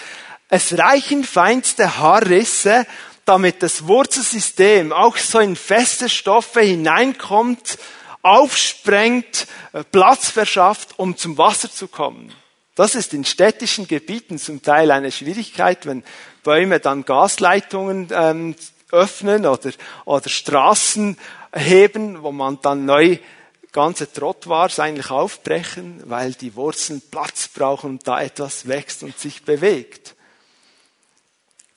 Es 0.48 0.78
reichen 0.78 1.24
feinste 1.24 1.98
Haarrisse, 1.98 2.86
damit 3.24 3.62
das 3.64 3.88
Wurzelsystem 3.88 4.92
auch 4.92 5.16
so 5.16 5.40
in 5.40 5.56
feste 5.56 6.08
Stoffe 6.08 6.60
hineinkommt, 6.60 7.78
aufsprengt, 8.22 9.48
äh, 9.72 9.82
Platz 9.82 10.30
verschafft, 10.30 10.98
um 10.98 11.16
zum 11.16 11.36
Wasser 11.36 11.70
zu 11.70 11.88
kommen. 11.88 12.32
Das 12.74 12.94
ist 12.94 13.14
in 13.14 13.24
städtischen 13.24 13.86
Gebieten 13.86 14.38
zum 14.38 14.62
Teil 14.62 14.90
eine 14.90 15.12
Schwierigkeit, 15.12 15.86
wenn 15.86 16.02
Bäume 16.42 16.80
dann 16.80 17.04
Gasleitungen 17.04 18.08
ähm, 18.12 18.56
öffnen 18.90 19.46
oder, 19.46 19.70
oder 20.04 20.28
Straßen 20.28 21.16
heben, 21.52 22.22
wo 22.22 22.32
man 22.32 22.58
dann 22.62 22.84
neu 22.84 23.18
ganze 23.72 24.10
Trottwars 24.12 24.78
eigentlich 24.78 25.10
aufbrechen, 25.10 26.02
weil 26.06 26.32
die 26.32 26.54
Wurzeln 26.54 27.02
Platz 27.10 27.48
brauchen 27.48 27.90
und 27.90 28.08
da 28.08 28.22
etwas 28.22 28.68
wächst 28.68 29.02
und 29.02 29.18
sich 29.18 29.44
bewegt. 29.44 30.14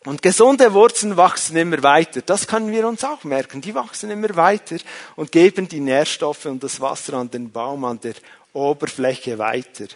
Und 0.05 0.21
gesunde 0.21 0.73
Wurzeln 0.73 1.17
wachsen 1.17 1.57
immer 1.57 1.83
weiter. 1.83 2.21
Das 2.21 2.47
können 2.47 2.71
wir 2.71 2.87
uns 2.87 3.03
auch 3.03 3.23
merken. 3.23 3.61
Die 3.61 3.75
wachsen 3.75 4.09
immer 4.09 4.35
weiter 4.35 4.77
und 5.15 5.31
geben 5.31 5.67
die 5.67 5.81
Nährstoffe 5.81 6.45
und 6.45 6.63
das 6.63 6.79
Wasser 6.79 7.15
an 7.15 7.29
den 7.29 7.51
Baum, 7.51 7.83
an 7.83 7.99
der 7.99 8.13
Oberfläche 8.53 9.37
weiter. 9.37 9.87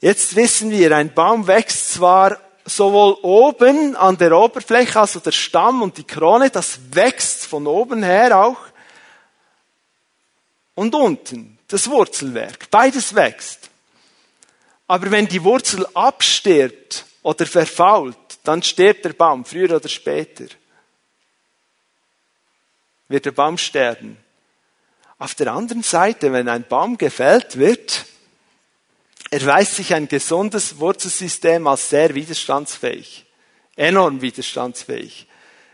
Jetzt 0.00 0.36
wissen 0.36 0.70
wir, 0.70 0.94
ein 0.94 1.14
Baum 1.14 1.46
wächst 1.46 1.94
zwar 1.94 2.38
sowohl 2.64 3.14
oben 3.22 3.96
an 3.96 4.18
der 4.18 4.36
Oberfläche, 4.36 5.00
also 5.00 5.20
der 5.20 5.32
Stamm 5.32 5.82
und 5.82 5.96
die 5.96 6.04
Krone, 6.04 6.50
das 6.50 6.78
wächst 6.90 7.46
von 7.46 7.66
oben 7.66 8.02
her 8.02 8.38
auch, 8.38 8.58
und 10.74 10.94
unten, 10.94 11.58
das 11.68 11.88
Wurzelwerk, 11.88 12.70
beides 12.70 13.14
wächst. 13.14 13.70
Aber 14.86 15.10
wenn 15.10 15.26
die 15.26 15.42
Wurzel 15.42 15.86
abstirbt 15.94 17.04
oder 17.22 17.46
verfault, 17.46 18.16
dann 18.44 18.62
stirbt 18.62 19.04
der 19.04 19.14
Baum, 19.14 19.44
früher 19.44 19.74
oder 19.74 19.88
später. 19.88 20.46
wird 23.08 23.24
der 23.24 23.32
Baum 23.32 23.56
sterben. 23.58 24.16
Auf 25.18 25.34
der 25.34 25.52
anderen 25.52 25.82
Seite, 25.82 26.32
wenn 26.32 26.48
ein 26.48 26.64
Baum 26.64 26.98
gefällt 26.98 27.56
wird, 27.56 28.05
erweist 29.30 29.76
sich 29.76 29.94
ein 29.94 30.08
gesundes 30.08 30.78
Wurzelsystem 30.78 31.66
als 31.66 31.88
sehr 31.88 32.14
widerstandsfähig. 32.14 33.26
Enorm 33.76 34.20
widerstandsfähig. 34.22 35.26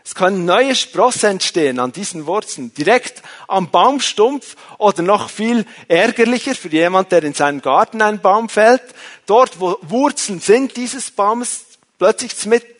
Es 0.05 0.15
können 0.15 0.43
neue 0.43 0.75
Sprosse 0.75 1.27
entstehen 1.27 1.79
an 1.79 1.93
diesen 1.93 2.25
Wurzeln, 2.25 2.73
direkt 2.73 3.23
am 3.47 3.71
Baumstumpf 3.71 4.57
oder 4.77 5.01
noch 5.01 5.29
viel 5.29 5.65
ärgerlicher 5.87 6.55
für 6.55 6.67
jemand, 6.67 7.13
der 7.13 7.23
in 7.23 7.33
seinem 7.33 7.61
Garten 7.61 8.01
einen 8.01 8.19
Baum 8.19 8.49
fällt. 8.49 8.83
Dort, 9.25 9.61
wo 9.61 9.77
Wurzeln 9.81 10.41
sind 10.41 10.75
dieses 10.75 11.09
Baumes, 11.09 11.65
plötzlich 11.97 12.33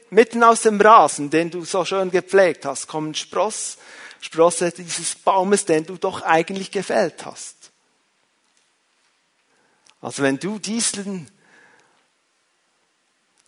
mitten 0.10 0.44
aus 0.44 0.64
dem 0.64 0.82
Rasen, 0.82 1.30
den 1.30 1.50
du 1.50 1.64
so 1.64 1.86
schön 1.86 2.12
gepflegt 2.12 2.66
hast, 2.66 2.88
kommen 2.88 3.16
Spross, 3.16 3.78
Sprosse 4.20 4.72
dieses 4.72 5.16
Baumes, 5.16 5.64
den 5.64 5.86
du 5.86 5.96
doch 5.96 6.24
eigentlich 6.24 6.72
gefällt 6.72 7.26
hast. 7.26 7.63
Also 10.04 10.22
wenn 10.22 10.38
du 10.38 10.60
diesen, 10.60 11.28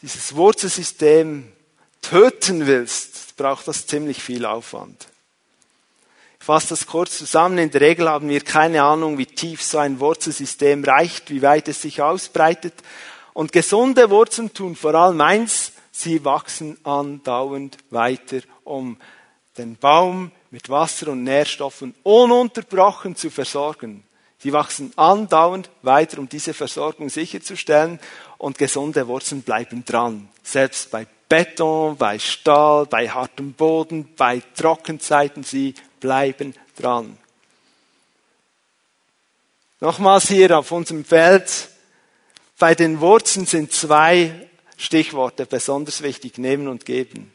dieses 0.01 0.35
Wurzelsystem 0.35 1.51
töten 2.01 2.65
willst, 2.65 3.35
braucht 3.35 3.67
das 3.67 3.85
ziemlich 3.85 4.23
viel 4.23 4.45
Aufwand. 4.45 5.09
Ich 6.39 6.45
fasse 6.45 6.69
das 6.69 6.87
kurz 6.87 7.17
zusammen. 7.17 7.57
In 7.57 7.71
der 7.71 7.81
Regel 7.81 8.07
haben 8.07 8.29
wir 8.29 8.39
keine 8.39 8.83
Ahnung, 8.83 9.17
wie 9.17 9.25
tief 9.25 9.61
so 9.61 9.79
ein 9.79 9.99
Wurzelsystem 9.99 10.85
reicht, 10.85 11.29
wie 11.29 11.41
weit 11.41 11.67
es 11.67 11.81
sich 11.81 12.01
ausbreitet. 12.01 12.73
Und 13.33 13.51
gesunde 13.51 14.09
Wurzeln 14.09 14.53
tun 14.53 14.77
vor 14.77 14.95
allem 14.95 15.19
eins, 15.19 15.73
sie 15.91 16.23
wachsen 16.23 16.77
andauernd 16.85 17.77
weiter, 17.89 18.39
um 18.63 18.97
den 19.57 19.75
Baum 19.75 20.31
mit 20.51 20.69
Wasser 20.69 21.09
und 21.09 21.23
Nährstoffen 21.23 21.93
ununterbrochen 22.03 23.17
zu 23.17 23.29
versorgen. 23.29 24.05
Sie 24.39 24.53
wachsen 24.53 24.91
andauernd 24.95 25.69
weiter, 25.81 26.19
um 26.19 26.29
diese 26.29 26.53
Versorgung 26.53 27.09
sicherzustellen 27.09 27.99
und 28.37 28.57
gesunde 28.57 29.07
Wurzeln 29.07 29.41
bleiben 29.41 29.83
dran. 29.85 30.29
Selbst 30.43 30.91
bei 30.91 31.07
Beton, 31.27 31.97
bei 31.97 32.19
Stahl, 32.19 32.85
bei 32.85 33.09
hartem 33.09 33.53
Boden, 33.53 34.13
bei 34.15 34.41
Trockenzeiten, 34.55 35.43
sie 35.43 35.73
bleiben 35.99 36.53
dran. 36.77 37.17
Nochmals 39.79 40.27
hier 40.27 40.57
auf 40.57 40.71
unserem 40.71 41.03
Feld, 41.03 41.69
bei 42.57 42.75
den 42.75 43.01
Wurzeln 43.01 43.45
sind 43.45 43.73
zwei 43.73 44.47
Stichworte 44.77 45.45
besonders 45.45 46.01
wichtig, 46.01 46.37
nehmen 46.37 46.67
und 46.67 46.85
geben. 46.85 47.34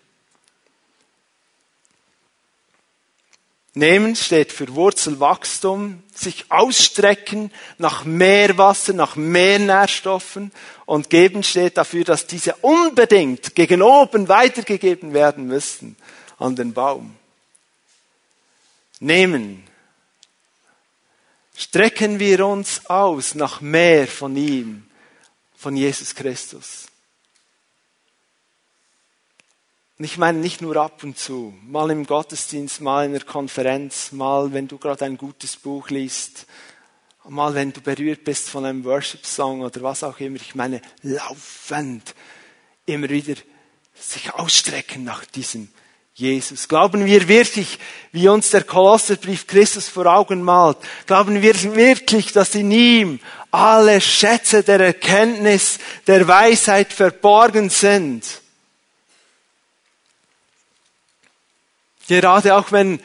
Nehmen 3.74 4.16
steht 4.16 4.52
für 4.52 4.74
Wurzelwachstum, 4.74 6.02
sich 6.12 6.46
ausstrecken 6.50 7.52
nach 7.78 8.04
mehr 8.04 8.58
Wasser, 8.58 8.92
nach 8.92 9.14
mehr 9.14 9.60
Nährstoffen 9.60 10.50
und 10.86 11.08
geben 11.08 11.44
steht 11.44 11.76
dafür, 11.76 12.02
dass 12.04 12.26
diese 12.26 12.56
unbedingt 12.56 13.54
gegen 13.54 13.80
oben 13.80 14.28
weitergegeben 14.28 15.14
werden 15.14 15.46
müssen 15.46 15.96
an 16.38 16.56
den 16.56 16.72
Baum. 16.72 17.16
Nehmen. 18.98 19.64
Strecken 21.56 22.18
wir 22.18 22.46
uns 22.46 22.86
aus 22.86 23.34
nach 23.34 23.60
mehr 23.60 24.08
von 24.08 24.34
ihm, 24.34 24.86
von 25.56 25.76
Jesus 25.76 26.14
Christus. 26.14 26.89
Und 30.00 30.04
ich 30.04 30.16
meine 30.16 30.38
nicht 30.38 30.62
nur 30.62 30.76
ab 30.78 31.04
und 31.04 31.18
zu, 31.18 31.52
mal 31.62 31.90
im 31.90 32.06
Gottesdienst, 32.06 32.80
mal 32.80 33.04
in 33.04 33.12
der 33.12 33.24
Konferenz, 33.24 34.12
mal 34.12 34.50
wenn 34.54 34.66
du 34.66 34.78
gerade 34.78 35.04
ein 35.04 35.18
gutes 35.18 35.56
Buch 35.56 35.90
liest, 35.90 36.46
mal 37.28 37.52
wenn 37.52 37.74
du 37.74 37.82
berührt 37.82 38.24
bist 38.24 38.48
von 38.48 38.64
einem 38.64 38.82
Worship-Song 38.86 39.60
oder 39.60 39.82
was 39.82 40.02
auch 40.02 40.18
immer. 40.18 40.36
Ich 40.36 40.54
meine 40.54 40.80
laufend 41.02 42.14
immer 42.86 43.10
wieder 43.10 43.34
sich 43.94 44.32
ausstrecken 44.32 45.04
nach 45.04 45.26
diesem 45.26 45.68
Jesus. 46.14 46.66
Glauben 46.66 47.04
wir 47.04 47.28
wirklich, 47.28 47.78
wie 48.10 48.26
uns 48.26 48.48
der 48.52 48.64
Kolosserbrief 48.64 49.46
Christus 49.46 49.90
vor 49.90 50.06
Augen 50.06 50.40
malt, 50.42 50.78
glauben 51.04 51.42
wir 51.42 51.74
wirklich, 51.76 52.32
dass 52.32 52.54
in 52.54 52.70
ihm 52.70 53.20
alle 53.50 54.00
Schätze 54.00 54.62
der 54.62 54.80
Erkenntnis, 54.80 55.78
der 56.06 56.26
Weisheit 56.26 56.90
verborgen 56.90 57.68
sind? 57.68 58.40
Gerade 62.10 62.56
auch 62.56 62.72
wenn 62.72 62.98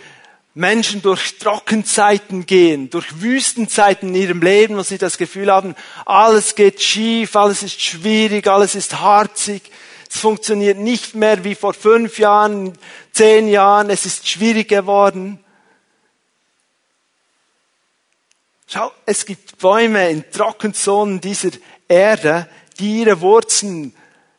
Menschen 0.56 1.04
durch 1.04 1.38
Trockenzeiten 1.38 2.48
gehen, 2.48 2.90
durch 2.90 3.22
Wüstenzeiten 3.22 4.10
in 4.10 4.16
ihrem 4.16 4.42
Leben, 4.42 4.78
wo 4.78 4.82
sie 4.82 4.98
das 4.98 5.20
Gefühl 5.20 5.52
haben, 5.52 5.76
alles 6.08 6.56
geht 6.56 6.82
schief, 6.82 7.36
alles 7.36 7.62
ist 7.62 7.80
schwierig, 7.80 8.48
alles 8.48 8.74
ist 8.74 9.00
harzig, 9.02 9.62
es 10.10 10.20
funktioniert 10.20 10.80
nicht 10.80 11.14
mehr 11.14 11.44
wie 11.44 11.54
vor 11.54 11.76
fünf 11.76 12.18
Jahren, 12.18 12.74
zehn 13.12 13.48
Jahren, 13.48 13.92
es 13.92 14.08
ist 14.08 14.28
schwierig 14.28 14.70
geworden. 14.70 15.38
Schau, 18.66 18.92
es 19.06 19.28
gibt 19.28 19.60
Bäume 19.60 20.10
in 20.10 20.32
Trockenzonen 20.32 21.22
dieser 21.22 21.52
Erde, 21.88 22.50
die 22.80 23.02
ihre 23.02 23.22
Wurzeln 23.22 23.96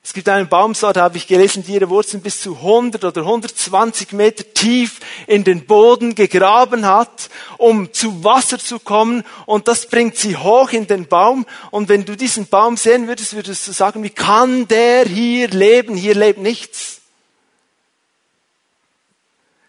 es 0.07 0.13
gibt 0.13 0.29
einen 0.29 0.49
Baumsort, 0.49 0.99
habe 0.99 1.17
ich 1.17 1.27
gelesen, 1.27 1.65
die 1.65 1.73
ihre 1.73 1.91
Wurzeln 1.91 2.23
bis 2.23 2.41
zu 2.41 2.55
100 2.55 3.03
oder 3.03 3.23
120 3.23 4.13
Meter 4.13 4.45
tief 4.55 5.01
in 5.27 5.43
den 5.43 5.67
Boden 5.67 6.15
gegraben 6.15 6.87
hat, 6.87 7.29
um 7.59 7.93
zu 7.93 8.23
Wasser 8.23 8.61
zu 8.61 8.79
kommen. 8.79 9.25
Und 9.47 9.67
das 9.67 9.89
bringt 9.89 10.17
sie 10.17 10.37
hoch 10.37 10.71
in 10.71 10.87
den 10.87 11.09
Baum. 11.09 11.45
Und 11.73 11.89
wenn 11.89 12.05
du 12.05 12.17
diesen 12.17 12.47
Baum 12.47 12.77
sehen 12.77 13.09
würdest, 13.09 13.35
würdest 13.35 13.67
du 13.67 13.73
sagen, 13.73 14.05
wie 14.05 14.11
kann 14.11 14.69
der 14.69 15.07
hier 15.07 15.49
leben? 15.49 15.97
Hier 15.97 16.15
lebt 16.15 16.39
nichts. 16.39 17.01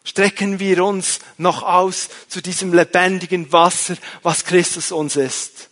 Strecken 0.03 0.59
wir 0.59 0.85
uns 0.85 1.17
noch 1.39 1.63
aus 1.63 2.09
zu 2.27 2.43
diesem 2.43 2.75
lebendigen 2.75 3.51
Wasser, 3.51 3.95
was 4.21 4.45
Christus 4.45 4.91
uns 4.91 5.15
ist. 5.15 5.69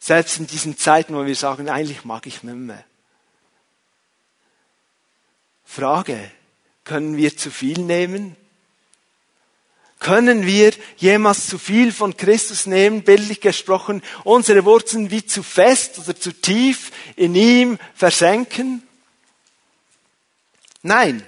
Selbst 0.00 0.40
in 0.40 0.48
diesen 0.48 0.76
Zeiten, 0.76 1.14
wo 1.14 1.24
wir 1.24 1.36
sagen, 1.36 1.68
eigentlich 1.68 2.04
mag 2.04 2.26
ich 2.26 2.42
nicht 2.42 2.56
mehr. 2.56 2.84
Frage, 5.70 6.18
können 6.82 7.16
wir 7.16 7.36
zu 7.36 7.52
viel 7.52 7.78
nehmen? 7.78 8.34
Können 10.00 10.44
wir 10.44 10.72
jemals 10.96 11.46
zu 11.46 11.58
viel 11.58 11.92
von 11.92 12.16
Christus 12.16 12.66
nehmen, 12.66 13.02
bildlich 13.02 13.40
gesprochen, 13.40 14.02
unsere 14.24 14.64
Wurzeln 14.64 15.12
wie 15.12 15.24
zu 15.24 15.44
fest 15.44 16.00
oder 16.00 16.18
zu 16.18 16.32
tief 16.32 16.90
in 17.14 17.36
ihm 17.36 17.78
versenken? 17.94 18.82
Nein. 20.82 21.22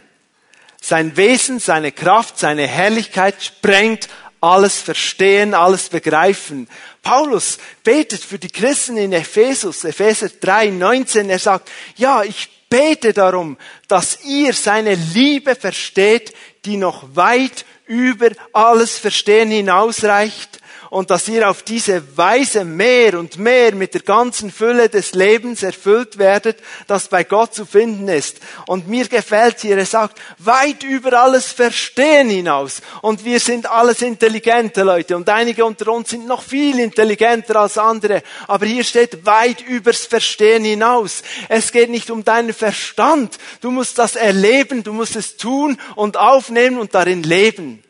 Sein 0.80 1.16
Wesen, 1.16 1.60
seine 1.60 1.92
Kraft, 1.92 2.40
seine 2.40 2.66
Herrlichkeit 2.66 3.40
sprengt 3.44 4.08
alles 4.40 4.80
Verstehen, 4.80 5.54
alles 5.54 5.88
Begreifen. 5.88 6.66
Paulus 7.02 7.58
betet 7.84 8.24
für 8.24 8.40
die 8.40 8.50
Christen 8.50 8.96
in 8.96 9.12
Ephesus, 9.12 9.84
Epheser 9.84 10.30
3, 10.30 10.70
19. 10.70 11.30
Er 11.30 11.38
sagt, 11.38 11.70
ja, 11.94 12.24
ich 12.24 12.48
bete 12.72 13.12
darum, 13.12 13.58
dass 13.86 14.24
ihr 14.24 14.54
seine 14.54 14.94
Liebe 14.94 15.54
versteht, 15.54 16.32
die 16.64 16.78
noch 16.78 17.04
weit 17.14 17.66
über 17.86 18.30
alles 18.54 18.98
Verstehen 18.98 19.50
hinausreicht 19.50 20.61
und 20.92 21.10
dass 21.10 21.26
ihr 21.26 21.48
auf 21.48 21.62
diese 21.62 22.18
Weise 22.18 22.66
mehr 22.66 23.18
und 23.18 23.38
mehr 23.38 23.74
mit 23.74 23.94
der 23.94 24.02
ganzen 24.02 24.52
Fülle 24.52 24.90
des 24.90 25.14
Lebens 25.14 25.62
erfüllt 25.62 26.18
werdet, 26.18 26.58
das 26.86 27.08
bei 27.08 27.24
Gott 27.24 27.54
zu 27.54 27.64
finden 27.64 28.08
ist. 28.08 28.40
Und 28.66 28.88
mir 28.88 29.08
gefällt 29.08 29.60
hier, 29.60 29.78
er 29.78 29.86
sagt, 29.86 30.20
weit 30.36 30.82
über 30.82 31.18
alles 31.18 31.50
Verstehen 31.50 32.28
hinaus. 32.28 32.82
Und 33.00 33.24
wir 33.24 33.40
sind 33.40 33.70
alles 33.70 34.02
intelligente 34.02 34.82
Leute 34.82 35.16
und 35.16 35.30
einige 35.30 35.64
unter 35.64 35.90
uns 35.90 36.10
sind 36.10 36.26
noch 36.26 36.42
viel 36.42 36.78
intelligenter 36.78 37.56
als 37.56 37.78
andere. 37.78 38.22
Aber 38.46 38.66
hier 38.66 38.84
steht 38.84 39.24
weit 39.24 39.62
übers 39.62 40.04
Verstehen 40.04 40.62
hinaus. 40.62 41.22
Es 41.48 41.72
geht 41.72 41.88
nicht 41.88 42.10
um 42.10 42.22
deinen 42.22 42.52
Verstand. 42.52 43.38
Du 43.62 43.70
musst 43.70 43.96
das 43.96 44.14
erleben, 44.14 44.82
du 44.82 44.92
musst 44.92 45.16
es 45.16 45.38
tun 45.38 45.78
und 45.96 46.18
aufnehmen 46.18 46.78
und 46.78 46.94
darin 46.94 47.22
leben. 47.22 47.82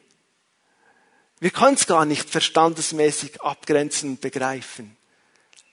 Wir 1.42 1.50
können 1.50 1.74
es 1.74 1.88
gar 1.88 2.04
nicht 2.04 2.30
verstandesmäßig 2.30 3.42
abgrenzen 3.42 4.10
und 4.10 4.20
begreifen. 4.20 4.96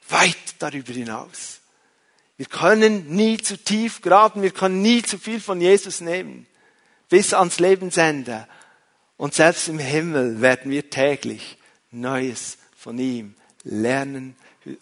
Weit 0.07 0.55
darüber 0.57 0.93
hinaus. 0.93 1.59
Wir 2.37 2.47
können 2.47 3.15
nie 3.15 3.37
zu 3.37 3.55
tief 3.55 4.01
graben, 4.01 4.41
wir 4.41 4.49
können 4.49 4.81
nie 4.81 5.03
zu 5.03 5.19
viel 5.19 5.39
von 5.39 5.61
Jesus 5.61 6.01
nehmen. 6.01 6.47
Bis 7.07 7.35
ans 7.35 7.59
Lebensende. 7.59 8.47
Und 9.15 9.35
selbst 9.35 9.67
im 9.67 9.77
Himmel 9.77 10.41
werden 10.41 10.71
wir 10.71 10.89
täglich 10.89 11.59
Neues 11.91 12.57
von 12.75 12.97
ihm 12.97 13.35
lernen, 13.63 14.35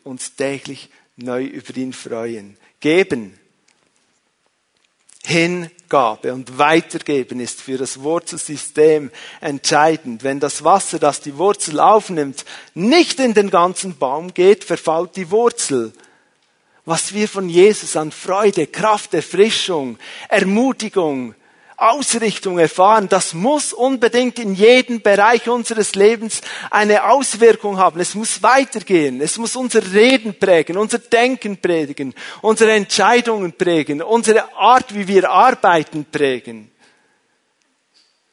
uns 0.06 0.38
täglich 0.38 0.90
neu 1.18 1.44
über 1.44 1.76
ihn 1.76 1.92
freuen. 1.92 2.56
Geben. 2.80 3.38
Hin 5.28 5.70
Hingabe 5.88 6.34
und 6.34 6.58
Weitergeben 6.58 7.40
ist 7.40 7.62
für 7.62 7.78
das 7.78 8.02
Wurzelsystem 8.02 9.10
entscheidend. 9.40 10.24
Wenn 10.24 10.40
das 10.40 10.64
Wasser, 10.64 11.00
das 11.00 11.22
die 11.22 11.38
Wurzel 11.38 11.80
aufnimmt, 11.80 12.44
nicht 12.74 13.20
in 13.20 13.34
den 13.34 13.50
ganzen 13.50 13.98
Baum 13.98 14.34
geht, 14.34 14.66
verfault 14.66 15.16
die 15.16 15.32
Wurzel. 15.32 15.94
Was 16.84 17.14
wir 17.14 17.28
von 17.28 17.48
Jesus 17.48 17.96
an 17.96 18.12
Freude, 18.12 18.68
Kraft, 18.68 19.14
Erfrischung, 19.14 19.98
Ermutigung, 20.30 21.36
Ausrichtung 21.78 22.58
erfahren, 22.58 23.08
das 23.08 23.36
muss 23.36 23.72
unbedingt 23.72 24.40
in 24.40 24.56
jedem 24.56 25.02
Bereich 25.02 25.48
unseres 25.48 25.94
Lebens 25.94 26.42
eine 26.72 27.08
Auswirkung 27.08 27.78
haben. 27.78 28.00
Es 28.00 28.16
muss 28.16 28.42
weitergehen. 28.42 29.22
Es 29.22 29.38
muss 29.38 29.56
unser 29.56 29.94
Reden 29.94 30.38
prägen, 30.40 30.76
unser 30.76 30.98
Denken 30.98 31.58
prägen, 31.58 32.16
unsere 32.42 32.72
Entscheidungen 32.72 33.54
prägen, 33.54 34.02
unsere 34.02 34.56
Art, 34.56 34.96
wie 34.96 35.08
wir 35.08 35.30
arbeiten 35.30 36.06
prägen. 36.12 36.72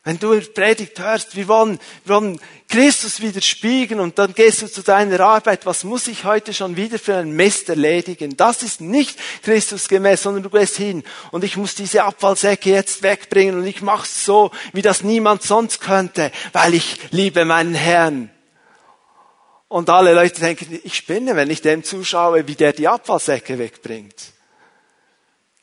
Wenn 0.07 0.19
du 0.19 0.39
Predigt 0.39 0.99
hörst, 0.99 1.35
wir 1.35 1.49
wollen, 1.49 1.81
wir 2.05 2.17
wollen 2.17 2.39
Christus 2.69 3.23
widerspiegeln 3.23 4.01
und 4.01 4.19
dann 4.19 4.35
gehst 4.35 4.61
du 4.61 4.67
zu 4.67 4.83
deiner 4.83 5.19
Arbeit, 5.21 5.65
was 5.65 5.83
muss 5.83 6.09
ich 6.09 6.25
heute 6.25 6.53
schon 6.53 6.77
wieder 6.77 6.99
für 6.99 7.17
einen 7.17 7.35
Mist 7.35 7.71
erledigen? 7.71 8.37
Das 8.37 8.63
ist 8.63 8.83
nicht 8.83 9.19
Christus 9.43 9.89
gemäß, 9.89 10.23
sondern 10.23 10.43
du 10.43 10.51
gehst 10.51 10.77
hin 10.77 11.05
und 11.31 11.43
ich 11.43 11.57
muss 11.57 11.75
diese 11.75 12.05
Abfallsäcke 12.05 12.69
jetzt 12.69 13.03
wegbringen 13.03 13.57
und 13.57 13.67
ich 13.67 13.81
mach's 13.81 14.27
so, 14.27 14.51
wie 14.75 14.83
das 14.83 15.03
niemand 15.03 15.43
sonst 15.43 15.81
könnte, 15.81 16.31
weil 16.53 16.75
ich 16.75 16.99
liebe 17.11 17.47
meinen 17.47 17.75
Herrn. 17.75 18.31
Und 19.69 19.89
alle 19.89 20.13
Leute 20.13 20.39
denken, 20.39 20.81
ich 20.85 20.95
spinne, 20.97 21.35
wenn 21.35 21.49
ich 21.49 21.63
dem 21.63 21.83
zuschaue, 21.83 22.47
wie 22.47 22.55
der 22.55 22.75
die 22.75 22.89
Abfallsäcke 22.89 23.59
wegbringt. 23.59 24.35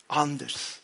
Anders. 0.07 0.80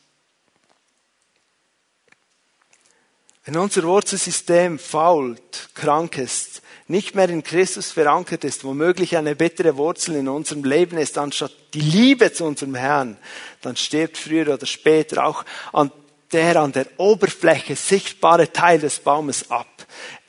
Wenn 3.47 3.55
unser 3.55 3.83
Wurzelsystem 3.83 4.77
fault, 4.77 5.69
krank 5.73 6.17
ist, 6.17 6.61
nicht 6.89 7.15
mehr 7.15 7.29
in 7.29 7.43
Christus 7.43 7.93
verankert 7.93 8.43
ist, 8.43 8.65
womöglich 8.65 9.15
eine 9.15 9.37
bittere 9.37 9.77
Wurzel 9.77 10.15
in 10.15 10.27
unserem 10.27 10.65
Leben 10.65 10.97
ist, 10.97 11.17
anstatt 11.17 11.53
die 11.73 11.79
Liebe 11.79 12.33
zu 12.33 12.43
unserem 12.43 12.75
Herrn, 12.75 13.15
dann 13.61 13.77
stirbt 13.77 14.17
früher 14.17 14.53
oder 14.53 14.65
später 14.65 15.25
auch 15.25 15.45
an 15.71 15.93
der 16.33 16.57
an 16.57 16.73
der 16.73 16.87
Oberfläche 16.97 17.77
sichtbare 17.77 18.51
Teil 18.51 18.79
des 18.79 18.99
Baumes 18.99 19.49
ab. 19.49 19.85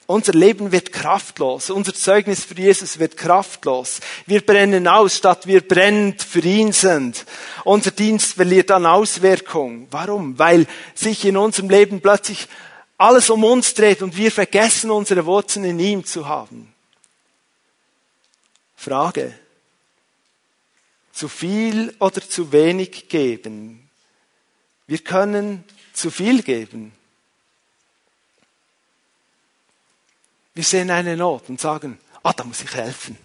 Unser 0.06 0.32
Leben 0.32 0.70
wird 0.70 0.92
kraftlos. 0.92 1.70
Unser 1.70 1.94
Zeugnis 1.94 2.44
für 2.44 2.54
Jesus 2.54 3.00
wird 3.00 3.16
kraftlos. 3.16 3.98
Wir 4.26 4.42
brennen 4.42 4.86
aus, 4.86 5.16
statt 5.16 5.48
wir 5.48 5.66
brennend 5.66 6.22
für 6.22 6.40
ihn 6.40 6.70
sind. 6.70 7.26
Unser 7.64 7.90
Dienst 7.90 8.34
verliert 8.34 8.70
an 8.70 8.86
Auswirkung. 8.86 9.88
Warum? 9.90 10.38
Weil 10.38 10.66
sich 10.94 11.24
in 11.24 11.36
unserem 11.36 11.68
Leben 11.68 12.00
plötzlich 12.00 12.46
alles 12.98 13.30
um 13.30 13.44
uns 13.44 13.72
dreht 13.74 14.02
und 14.02 14.16
wir 14.16 14.32
vergessen, 14.32 14.90
unsere 14.90 15.24
Wurzeln 15.24 15.64
in 15.64 15.78
ihm 15.78 16.04
zu 16.04 16.26
haben. 16.26 16.74
Frage. 18.76 19.38
Zu 21.12 21.28
viel 21.28 21.94
oder 22.00 22.20
zu 22.20 22.52
wenig 22.52 23.08
geben? 23.08 23.88
Wir 24.86 24.98
können 24.98 25.64
zu 25.92 26.10
viel 26.10 26.42
geben. 26.42 26.92
Wir 30.54 30.64
sehen 30.64 30.90
eine 30.90 31.16
Not 31.16 31.48
und 31.48 31.60
sagen, 31.60 32.00
ah, 32.22 32.32
da 32.32 32.42
muss 32.42 32.62
ich 32.62 32.74
helfen. 32.74 33.16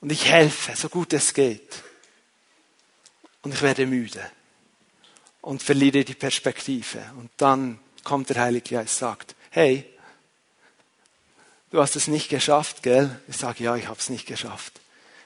Und 0.00 0.10
ich 0.10 0.24
helfe, 0.24 0.74
so 0.74 0.88
gut 0.88 1.12
es 1.12 1.34
geht. 1.34 1.82
Und 3.42 3.54
ich 3.54 3.62
werde 3.62 3.86
müde 3.86 4.22
und 5.42 5.62
verliere 5.62 6.04
die 6.04 6.14
Perspektive. 6.14 7.04
Und 7.18 7.30
dann 7.36 7.78
kommt 8.04 8.30
der 8.30 8.40
Heilige 8.40 8.76
Geist, 8.76 8.98
sagt, 8.98 9.34
hey, 9.50 9.88
du 11.70 11.80
hast 11.80 11.96
es 11.96 12.08
nicht 12.08 12.28
geschafft, 12.28 12.82
gell? 12.82 13.20
Ich 13.28 13.36
sage, 13.36 13.64
ja, 13.64 13.76
ich 13.76 13.88
habe 13.88 13.98
es 13.98 14.08
nicht 14.08 14.26
geschafft. 14.26 14.80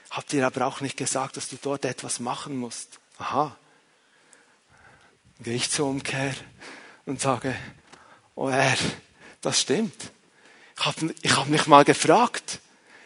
Habt 0.09 0.33
ihr 0.33 0.45
aber 0.45 0.65
auch 0.65 0.81
nicht 0.81 0.97
gesagt, 0.97 1.37
dass 1.37 1.49
du 1.49 1.57
dort 1.61 1.85
etwas 1.85 2.19
machen 2.19 2.57
musst? 2.57 2.99
Aha. 3.17 3.55
Dann 5.37 5.43
gehe 5.43 5.55
ich 5.55 5.69
zur 5.69 5.87
Umkehr 5.87 6.33
und 7.05 7.21
sage, 7.21 7.55
oh 8.35 8.49
Herr, 8.49 8.77
das 9.41 9.61
stimmt. 9.61 10.11
Ich 10.77 10.85
habe 10.85 11.15
ich 11.21 11.35
hab 11.35 11.47
mich 11.47 11.67
mal 11.67 11.83
gefragt. 11.83 12.59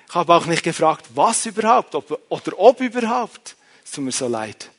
Ich 0.08 0.16
habe 0.16 0.34
auch 0.34 0.46
nicht 0.46 0.64
gefragt, 0.64 1.06
was 1.16 1.46
überhaupt 1.46 1.96
ob, 1.96 2.22
oder 2.30 2.60
ob 2.60 2.82
überhaupt. 2.82 3.56
Es 3.84 3.92
tut 3.92 4.04
mir 4.04 4.12
so 4.12 4.28
leid. 4.28 4.70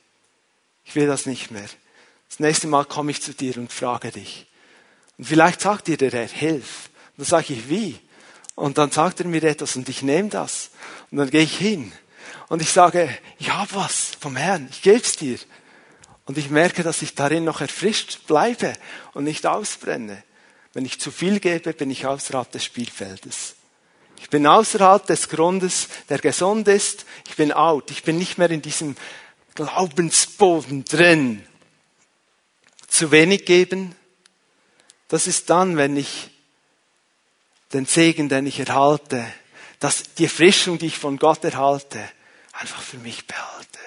Ich 0.84 0.94
will 0.94 1.06
das 1.06 1.26
nicht 1.26 1.50
mehr. 1.50 1.68
Das 2.28 2.38
nächste 2.38 2.66
Mal 2.66 2.84
komme 2.84 3.10
ich 3.10 3.22
zu 3.22 3.32
dir 3.32 3.56
und 3.56 3.72
frage 3.72 4.10
dich. 4.10 4.46
Und 5.22 5.28
vielleicht 5.28 5.60
sagt 5.60 5.86
dir 5.86 5.96
der 5.96 6.10
Herr, 6.10 6.26
hilf. 6.26 6.90
Und 7.10 7.18
dann 7.18 7.26
sage 7.26 7.52
ich, 7.52 7.68
wie? 7.68 7.96
Und 8.56 8.76
dann 8.76 8.90
sagt 8.90 9.20
er 9.20 9.26
mir 9.26 9.44
etwas 9.44 9.76
und 9.76 9.88
ich 9.88 10.02
nehme 10.02 10.28
das. 10.28 10.70
Und 11.12 11.18
dann 11.18 11.30
gehe 11.30 11.42
ich 11.44 11.56
hin. 11.56 11.92
Und 12.48 12.60
ich 12.60 12.72
sage, 12.72 13.08
ich 13.38 13.52
habe 13.52 13.72
was 13.72 14.16
vom 14.18 14.34
Herrn, 14.34 14.66
ich 14.68 14.82
gebe 14.82 14.96
es 14.96 15.14
dir. 15.14 15.38
Und 16.24 16.38
ich 16.38 16.50
merke, 16.50 16.82
dass 16.82 17.02
ich 17.02 17.14
darin 17.14 17.44
noch 17.44 17.60
erfrischt 17.60 18.26
bleibe 18.26 18.72
und 19.14 19.22
nicht 19.22 19.46
ausbrenne. 19.46 20.24
Wenn 20.72 20.84
ich 20.84 20.98
zu 20.98 21.12
viel 21.12 21.38
gebe, 21.38 21.72
bin 21.72 21.92
ich 21.92 22.04
außerhalb 22.04 22.50
des 22.50 22.64
Spielfeldes. 22.64 23.54
Ich 24.18 24.28
bin 24.28 24.44
außerhalb 24.44 25.06
des 25.06 25.28
Grundes, 25.28 25.86
der 26.08 26.18
gesund 26.18 26.66
ist. 26.66 27.06
Ich 27.28 27.36
bin 27.36 27.52
out. 27.52 27.92
Ich 27.92 28.02
bin 28.02 28.18
nicht 28.18 28.38
mehr 28.38 28.50
in 28.50 28.60
diesem 28.60 28.96
Glaubensboden 29.54 30.84
drin. 30.84 31.46
Zu 32.88 33.12
wenig 33.12 33.44
geben, 33.44 33.94
das 35.12 35.26
ist 35.26 35.50
dann, 35.50 35.76
wenn 35.76 35.94
ich 35.98 36.30
den 37.74 37.84
Segen, 37.84 38.30
den 38.30 38.46
ich 38.46 38.60
erhalte, 38.60 39.22
dass 39.78 40.14
die 40.14 40.24
Erfrischung, 40.24 40.78
die 40.78 40.86
ich 40.86 40.96
von 40.96 41.18
Gott 41.18 41.44
erhalte, 41.44 42.00
einfach 42.52 42.80
für 42.80 42.96
mich 42.96 43.26
behalte. 43.26 43.78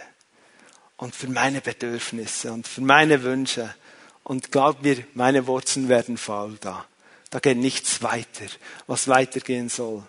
Und 0.97 1.15
für 1.15 1.27
meine 1.27 1.61
Bedürfnisse 1.61 2.53
und 2.53 2.67
für 2.67 2.81
meine 2.81 3.23
Wünsche. 3.23 3.73
Und 4.23 4.51
glaub 4.51 4.83
mir, 4.83 5.03
meine 5.15 5.47
Wurzeln 5.47 5.89
werden 5.89 6.17
faul 6.17 6.59
da. 6.61 6.85
Da 7.31 7.39
geht 7.39 7.57
nichts 7.57 8.03
weiter, 8.03 8.45
was 8.85 9.07
weitergehen 9.07 9.69
soll. 9.69 10.03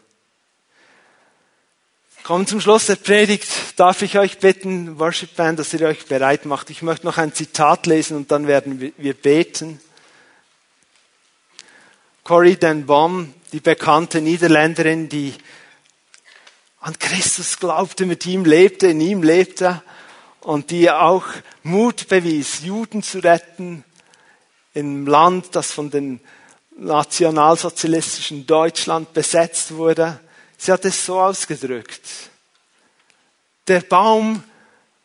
Kommen 2.25 2.47
zum 2.47 2.61
Schluss 2.61 2.87
der 2.87 2.97
Predigt. 2.97 3.49
Darf 3.77 4.03
ich 4.03 4.19
euch 4.19 4.37
bitten, 4.37 4.99
Worship 4.99 5.35
Band, 5.35 5.59
dass 5.59 5.73
ihr 5.73 5.81
euch 5.89 6.05
bereit 6.05 6.45
macht. 6.45 6.69
Ich 6.69 6.83
möchte 6.83 7.07
noch 7.07 7.17
ein 7.17 7.33
Zitat 7.33 7.87
lesen 7.87 8.19
und 8.19 8.31
dann 8.31 8.47
werden 8.47 8.93
wir 8.99 9.15
beten. 9.15 9.81
Corrie 12.27 12.57
den 12.57 12.87
Boom, 12.87 13.33
die 13.53 13.61
bekannte 13.61 14.21
Niederländerin, 14.21 15.09
die 15.09 15.33
an 16.81 16.99
Christus 16.99 17.57
glaubte, 17.57 18.05
mit 18.05 18.27
ihm 18.27 18.45
lebte, 18.45 18.89
in 18.89 19.01
ihm 19.01 19.23
lebte 19.23 19.81
und 20.41 20.73
die 20.73 20.91
auch 20.91 21.23
Mut 21.63 22.09
bewies, 22.09 22.65
Juden 22.65 23.05
zu 23.05 23.21
retten 23.21 23.85
im 24.75 25.07
Land, 25.07 25.55
das 25.55 25.71
von 25.71 25.89
den 25.89 26.19
nationalsozialistischen 26.77 28.45
Deutschland 28.45 29.13
besetzt 29.13 29.77
wurde. 29.77 30.19
Sie 30.59 30.73
hat 30.73 30.85
es 30.85 31.07
so 31.07 31.21
ausgedrückt. 31.21 32.03
Der 33.69 33.83
Baum 33.83 34.43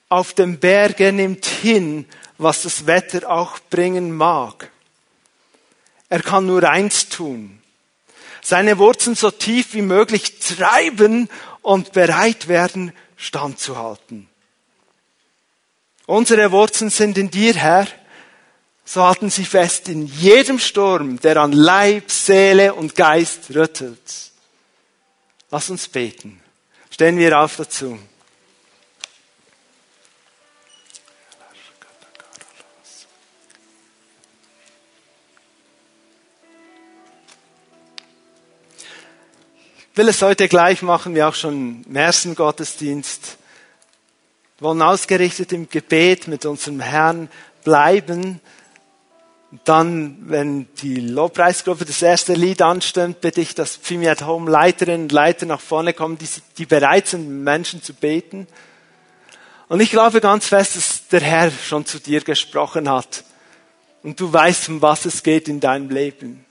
auf 0.10 0.34
dem 0.34 0.58
Berge 0.58 1.14
nimmt 1.14 1.46
hin, 1.46 2.08
was 2.40 2.64
das 2.64 2.88
Wetter 2.88 3.30
auch 3.30 3.60
bringen 3.70 4.12
mag. 4.12 4.72
Er 6.12 6.22
kann 6.22 6.46
nur 6.46 6.70
eins 6.70 7.08
tun. 7.08 7.62
Seine 8.42 8.78
Wurzeln 8.80 9.16
so 9.16 9.32
tief 9.32 9.74
wie 9.74 9.82
möglich 9.82 10.40
treiben 10.40 11.30
und 11.62 11.94
bereit 11.94 12.50
werden, 12.50 12.92
standzuhalten. 13.16 14.28
Unsere 16.08 16.52
Wurzeln 16.52 16.90
sind 16.90 17.18
in 17.18 17.32
dir, 17.32 17.54
Herr. 17.54 17.88
So 18.84 19.04
halten 19.04 19.30
sie 19.30 19.46
fest 19.46 19.88
in 19.88 20.06
jedem 20.06 20.60
Sturm, 20.60 21.18
der 21.22 21.38
an 21.38 21.54
Leib, 21.54 22.12
Seele 22.12 22.74
und 22.74 22.96
Geist 22.96 23.56
rüttelt. 23.56 24.32
Lass 25.50 25.70
uns 25.70 25.88
beten. 25.88 26.42
Stehen 26.90 27.18
wir 27.18 27.40
auf 27.40 27.56
dazu. 27.56 27.98
Will 39.96 40.08
es 40.08 40.22
heute 40.22 40.48
gleich 40.48 40.82
machen, 40.82 41.16
wie 41.16 41.24
auch 41.24 41.36
schon 41.36 41.84
im 41.88 41.96
ersten 41.96 42.36
Gottesdienst. 42.36 43.38
Wir 44.58 44.68
wollen 44.68 44.82
ausgerichtet 44.82 45.52
im 45.54 45.70
Gebet 45.70 46.28
mit 46.28 46.46
unserem 46.46 46.80
Herrn 46.80 47.30
bleiben. 47.64 48.40
Dann, 49.66 50.18
wenn 50.28 50.68
die 50.82 51.02
Lobpreisgruppe 51.02 51.84
das 51.84 52.02
erste 52.02 52.34
Lied 52.34 52.62
anstimmt, 52.62 53.20
bitte 53.20 53.42
ich, 53.42 53.54
dass 53.54 53.76
Pfimi 53.76 54.08
at 54.08 54.26
Home 54.26 54.50
Leiterinnen 54.50 55.04
und 55.04 55.12
Leiter 55.12 55.46
nach 55.46 55.60
vorne 55.60 55.94
kommen, 55.94 56.18
die, 56.18 56.28
die 56.58 56.66
bereit 56.66 57.08
sind, 57.08 57.44
Menschen 57.44 57.84
zu 57.84 57.94
beten. 57.94 58.48
Und 59.68 59.82
ich 59.82 59.90
glaube 59.90 60.22
ganz 60.22 60.48
fest, 60.48 60.78
dass 60.78 61.08
der 61.10 61.22
Herr 61.22 61.52
schon 61.52 61.86
zu 61.86 62.00
dir 62.00 62.22
gesprochen 62.22 62.90
hat. 62.90 63.26
und 64.04 64.20
du 64.20 64.32
weißt, 64.32 64.70
um 64.70 64.82
was 64.82 65.06
es 65.06 65.22
geht 65.22 65.48
in 65.48 65.60
deinem 65.60 65.90
Leben. 65.90 66.46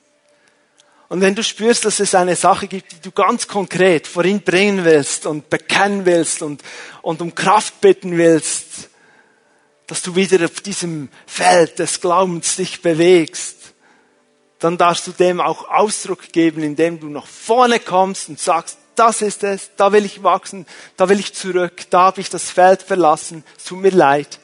Und 1.11 1.21
wenn 1.23 1.35
du 1.35 1.43
spürst, 1.43 1.85
dass 1.85 1.99
es 1.99 2.15
eine 2.15 2.37
Sache 2.37 2.69
gibt, 2.69 2.93
die 2.93 3.01
du 3.01 3.11
ganz 3.11 3.49
konkret 3.49 4.07
vor 4.07 4.25
ihn 4.25 4.43
bringen 4.43 4.85
willst 4.85 5.27
und 5.27 5.51
bekennen 5.51 6.07
willst 6.07 6.41
und, 6.41 6.63
und 7.03 7.21
um 7.21 7.35
Kraft 7.35 7.81
bitten 7.81 8.17
willst, 8.17 8.89
dass 9.89 10.03
du 10.03 10.15
wieder 10.15 10.45
auf 10.45 10.61
diesem 10.61 11.09
Feld 11.27 11.81
des 11.81 12.01
Glaubens 12.01 12.55
dich 12.55 12.81
bewegst, 12.81 13.57
dann 14.61 14.79
darfst 14.79 15.09
du 15.09 15.11
dem 15.11 15.41
auch 15.41 15.69
Ausdruck 15.69 16.33
geben, 16.33 16.63
indem 16.63 17.01
du 17.01 17.09
nach 17.09 17.27
vorne 17.27 17.81
kommst 17.81 18.29
und 18.29 18.39
sagst, 18.39 18.79
das 18.95 19.21
ist 19.21 19.43
es, 19.43 19.71
da 19.77 19.91
will 19.91 20.05
ich 20.05 20.23
wachsen, 20.23 20.65
da 20.97 21.09
will 21.09 21.19
ich 21.19 21.35
zurück, 21.35 21.91
da 21.91 22.03
habe 22.03 22.21
ich 22.21 22.31
das 22.31 22.51
Feld 22.51 22.83
verlassen, 22.83 23.43
es 23.59 23.65
tut 23.65 23.81
mir 23.81 23.91
leid. 23.91 24.39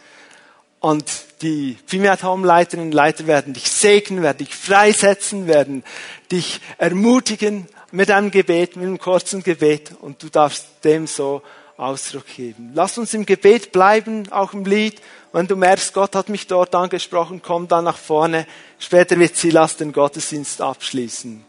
Und 0.81 1.05
die 1.43 1.77
Pfimiat 1.87 2.23
Leiterinnen 2.23 2.89
und 2.89 2.95
Leiter 2.95 3.27
werden 3.27 3.55
dich 3.55 3.71
segnen, 3.71 4.23
werden 4.23 4.39
dich 4.39 4.55
freisetzen, 4.55 5.47
werden 5.47 5.85
dich 6.31 6.61
ermutigen 6.79 7.67
mit 7.93 8.11
einem 8.11 8.31
Gebet, 8.31 8.77
mit 8.77 8.87
einem 8.87 8.99
kurzen 8.99 9.43
Gebet 9.43 9.93
und 10.01 10.23
du 10.23 10.29
darfst 10.29 10.67
dem 10.85 11.07
so 11.07 11.43
Ausdruck 11.77 12.27
geben. 12.37 12.73
Lass 12.75 12.99
uns 12.99 13.15
im 13.15 13.27
Gebet 13.27 13.73
bleiben, 13.73 14.31
auch 14.33 14.53
im 14.53 14.65
Lied. 14.65 15.01
Wenn 15.33 15.47
du 15.47 15.57
merkst, 15.57 15.93
Gott 15.93 16.15
hat 16.15 16.29
mich 16.29 16.47
dort 16.47 16.75
angesprochen, 16.75 17.43
komm 17.43 17.69
dann 17.69 17.85
nach 17.85 17.99
vorne. 17.99 18.47
Später 18.79 19.19
wird 19.19 19.37
Silas 19.37 19.77
den 19.77 19.93
Gottesdienst 19.93 20.61
abschließen. 20.61 21.45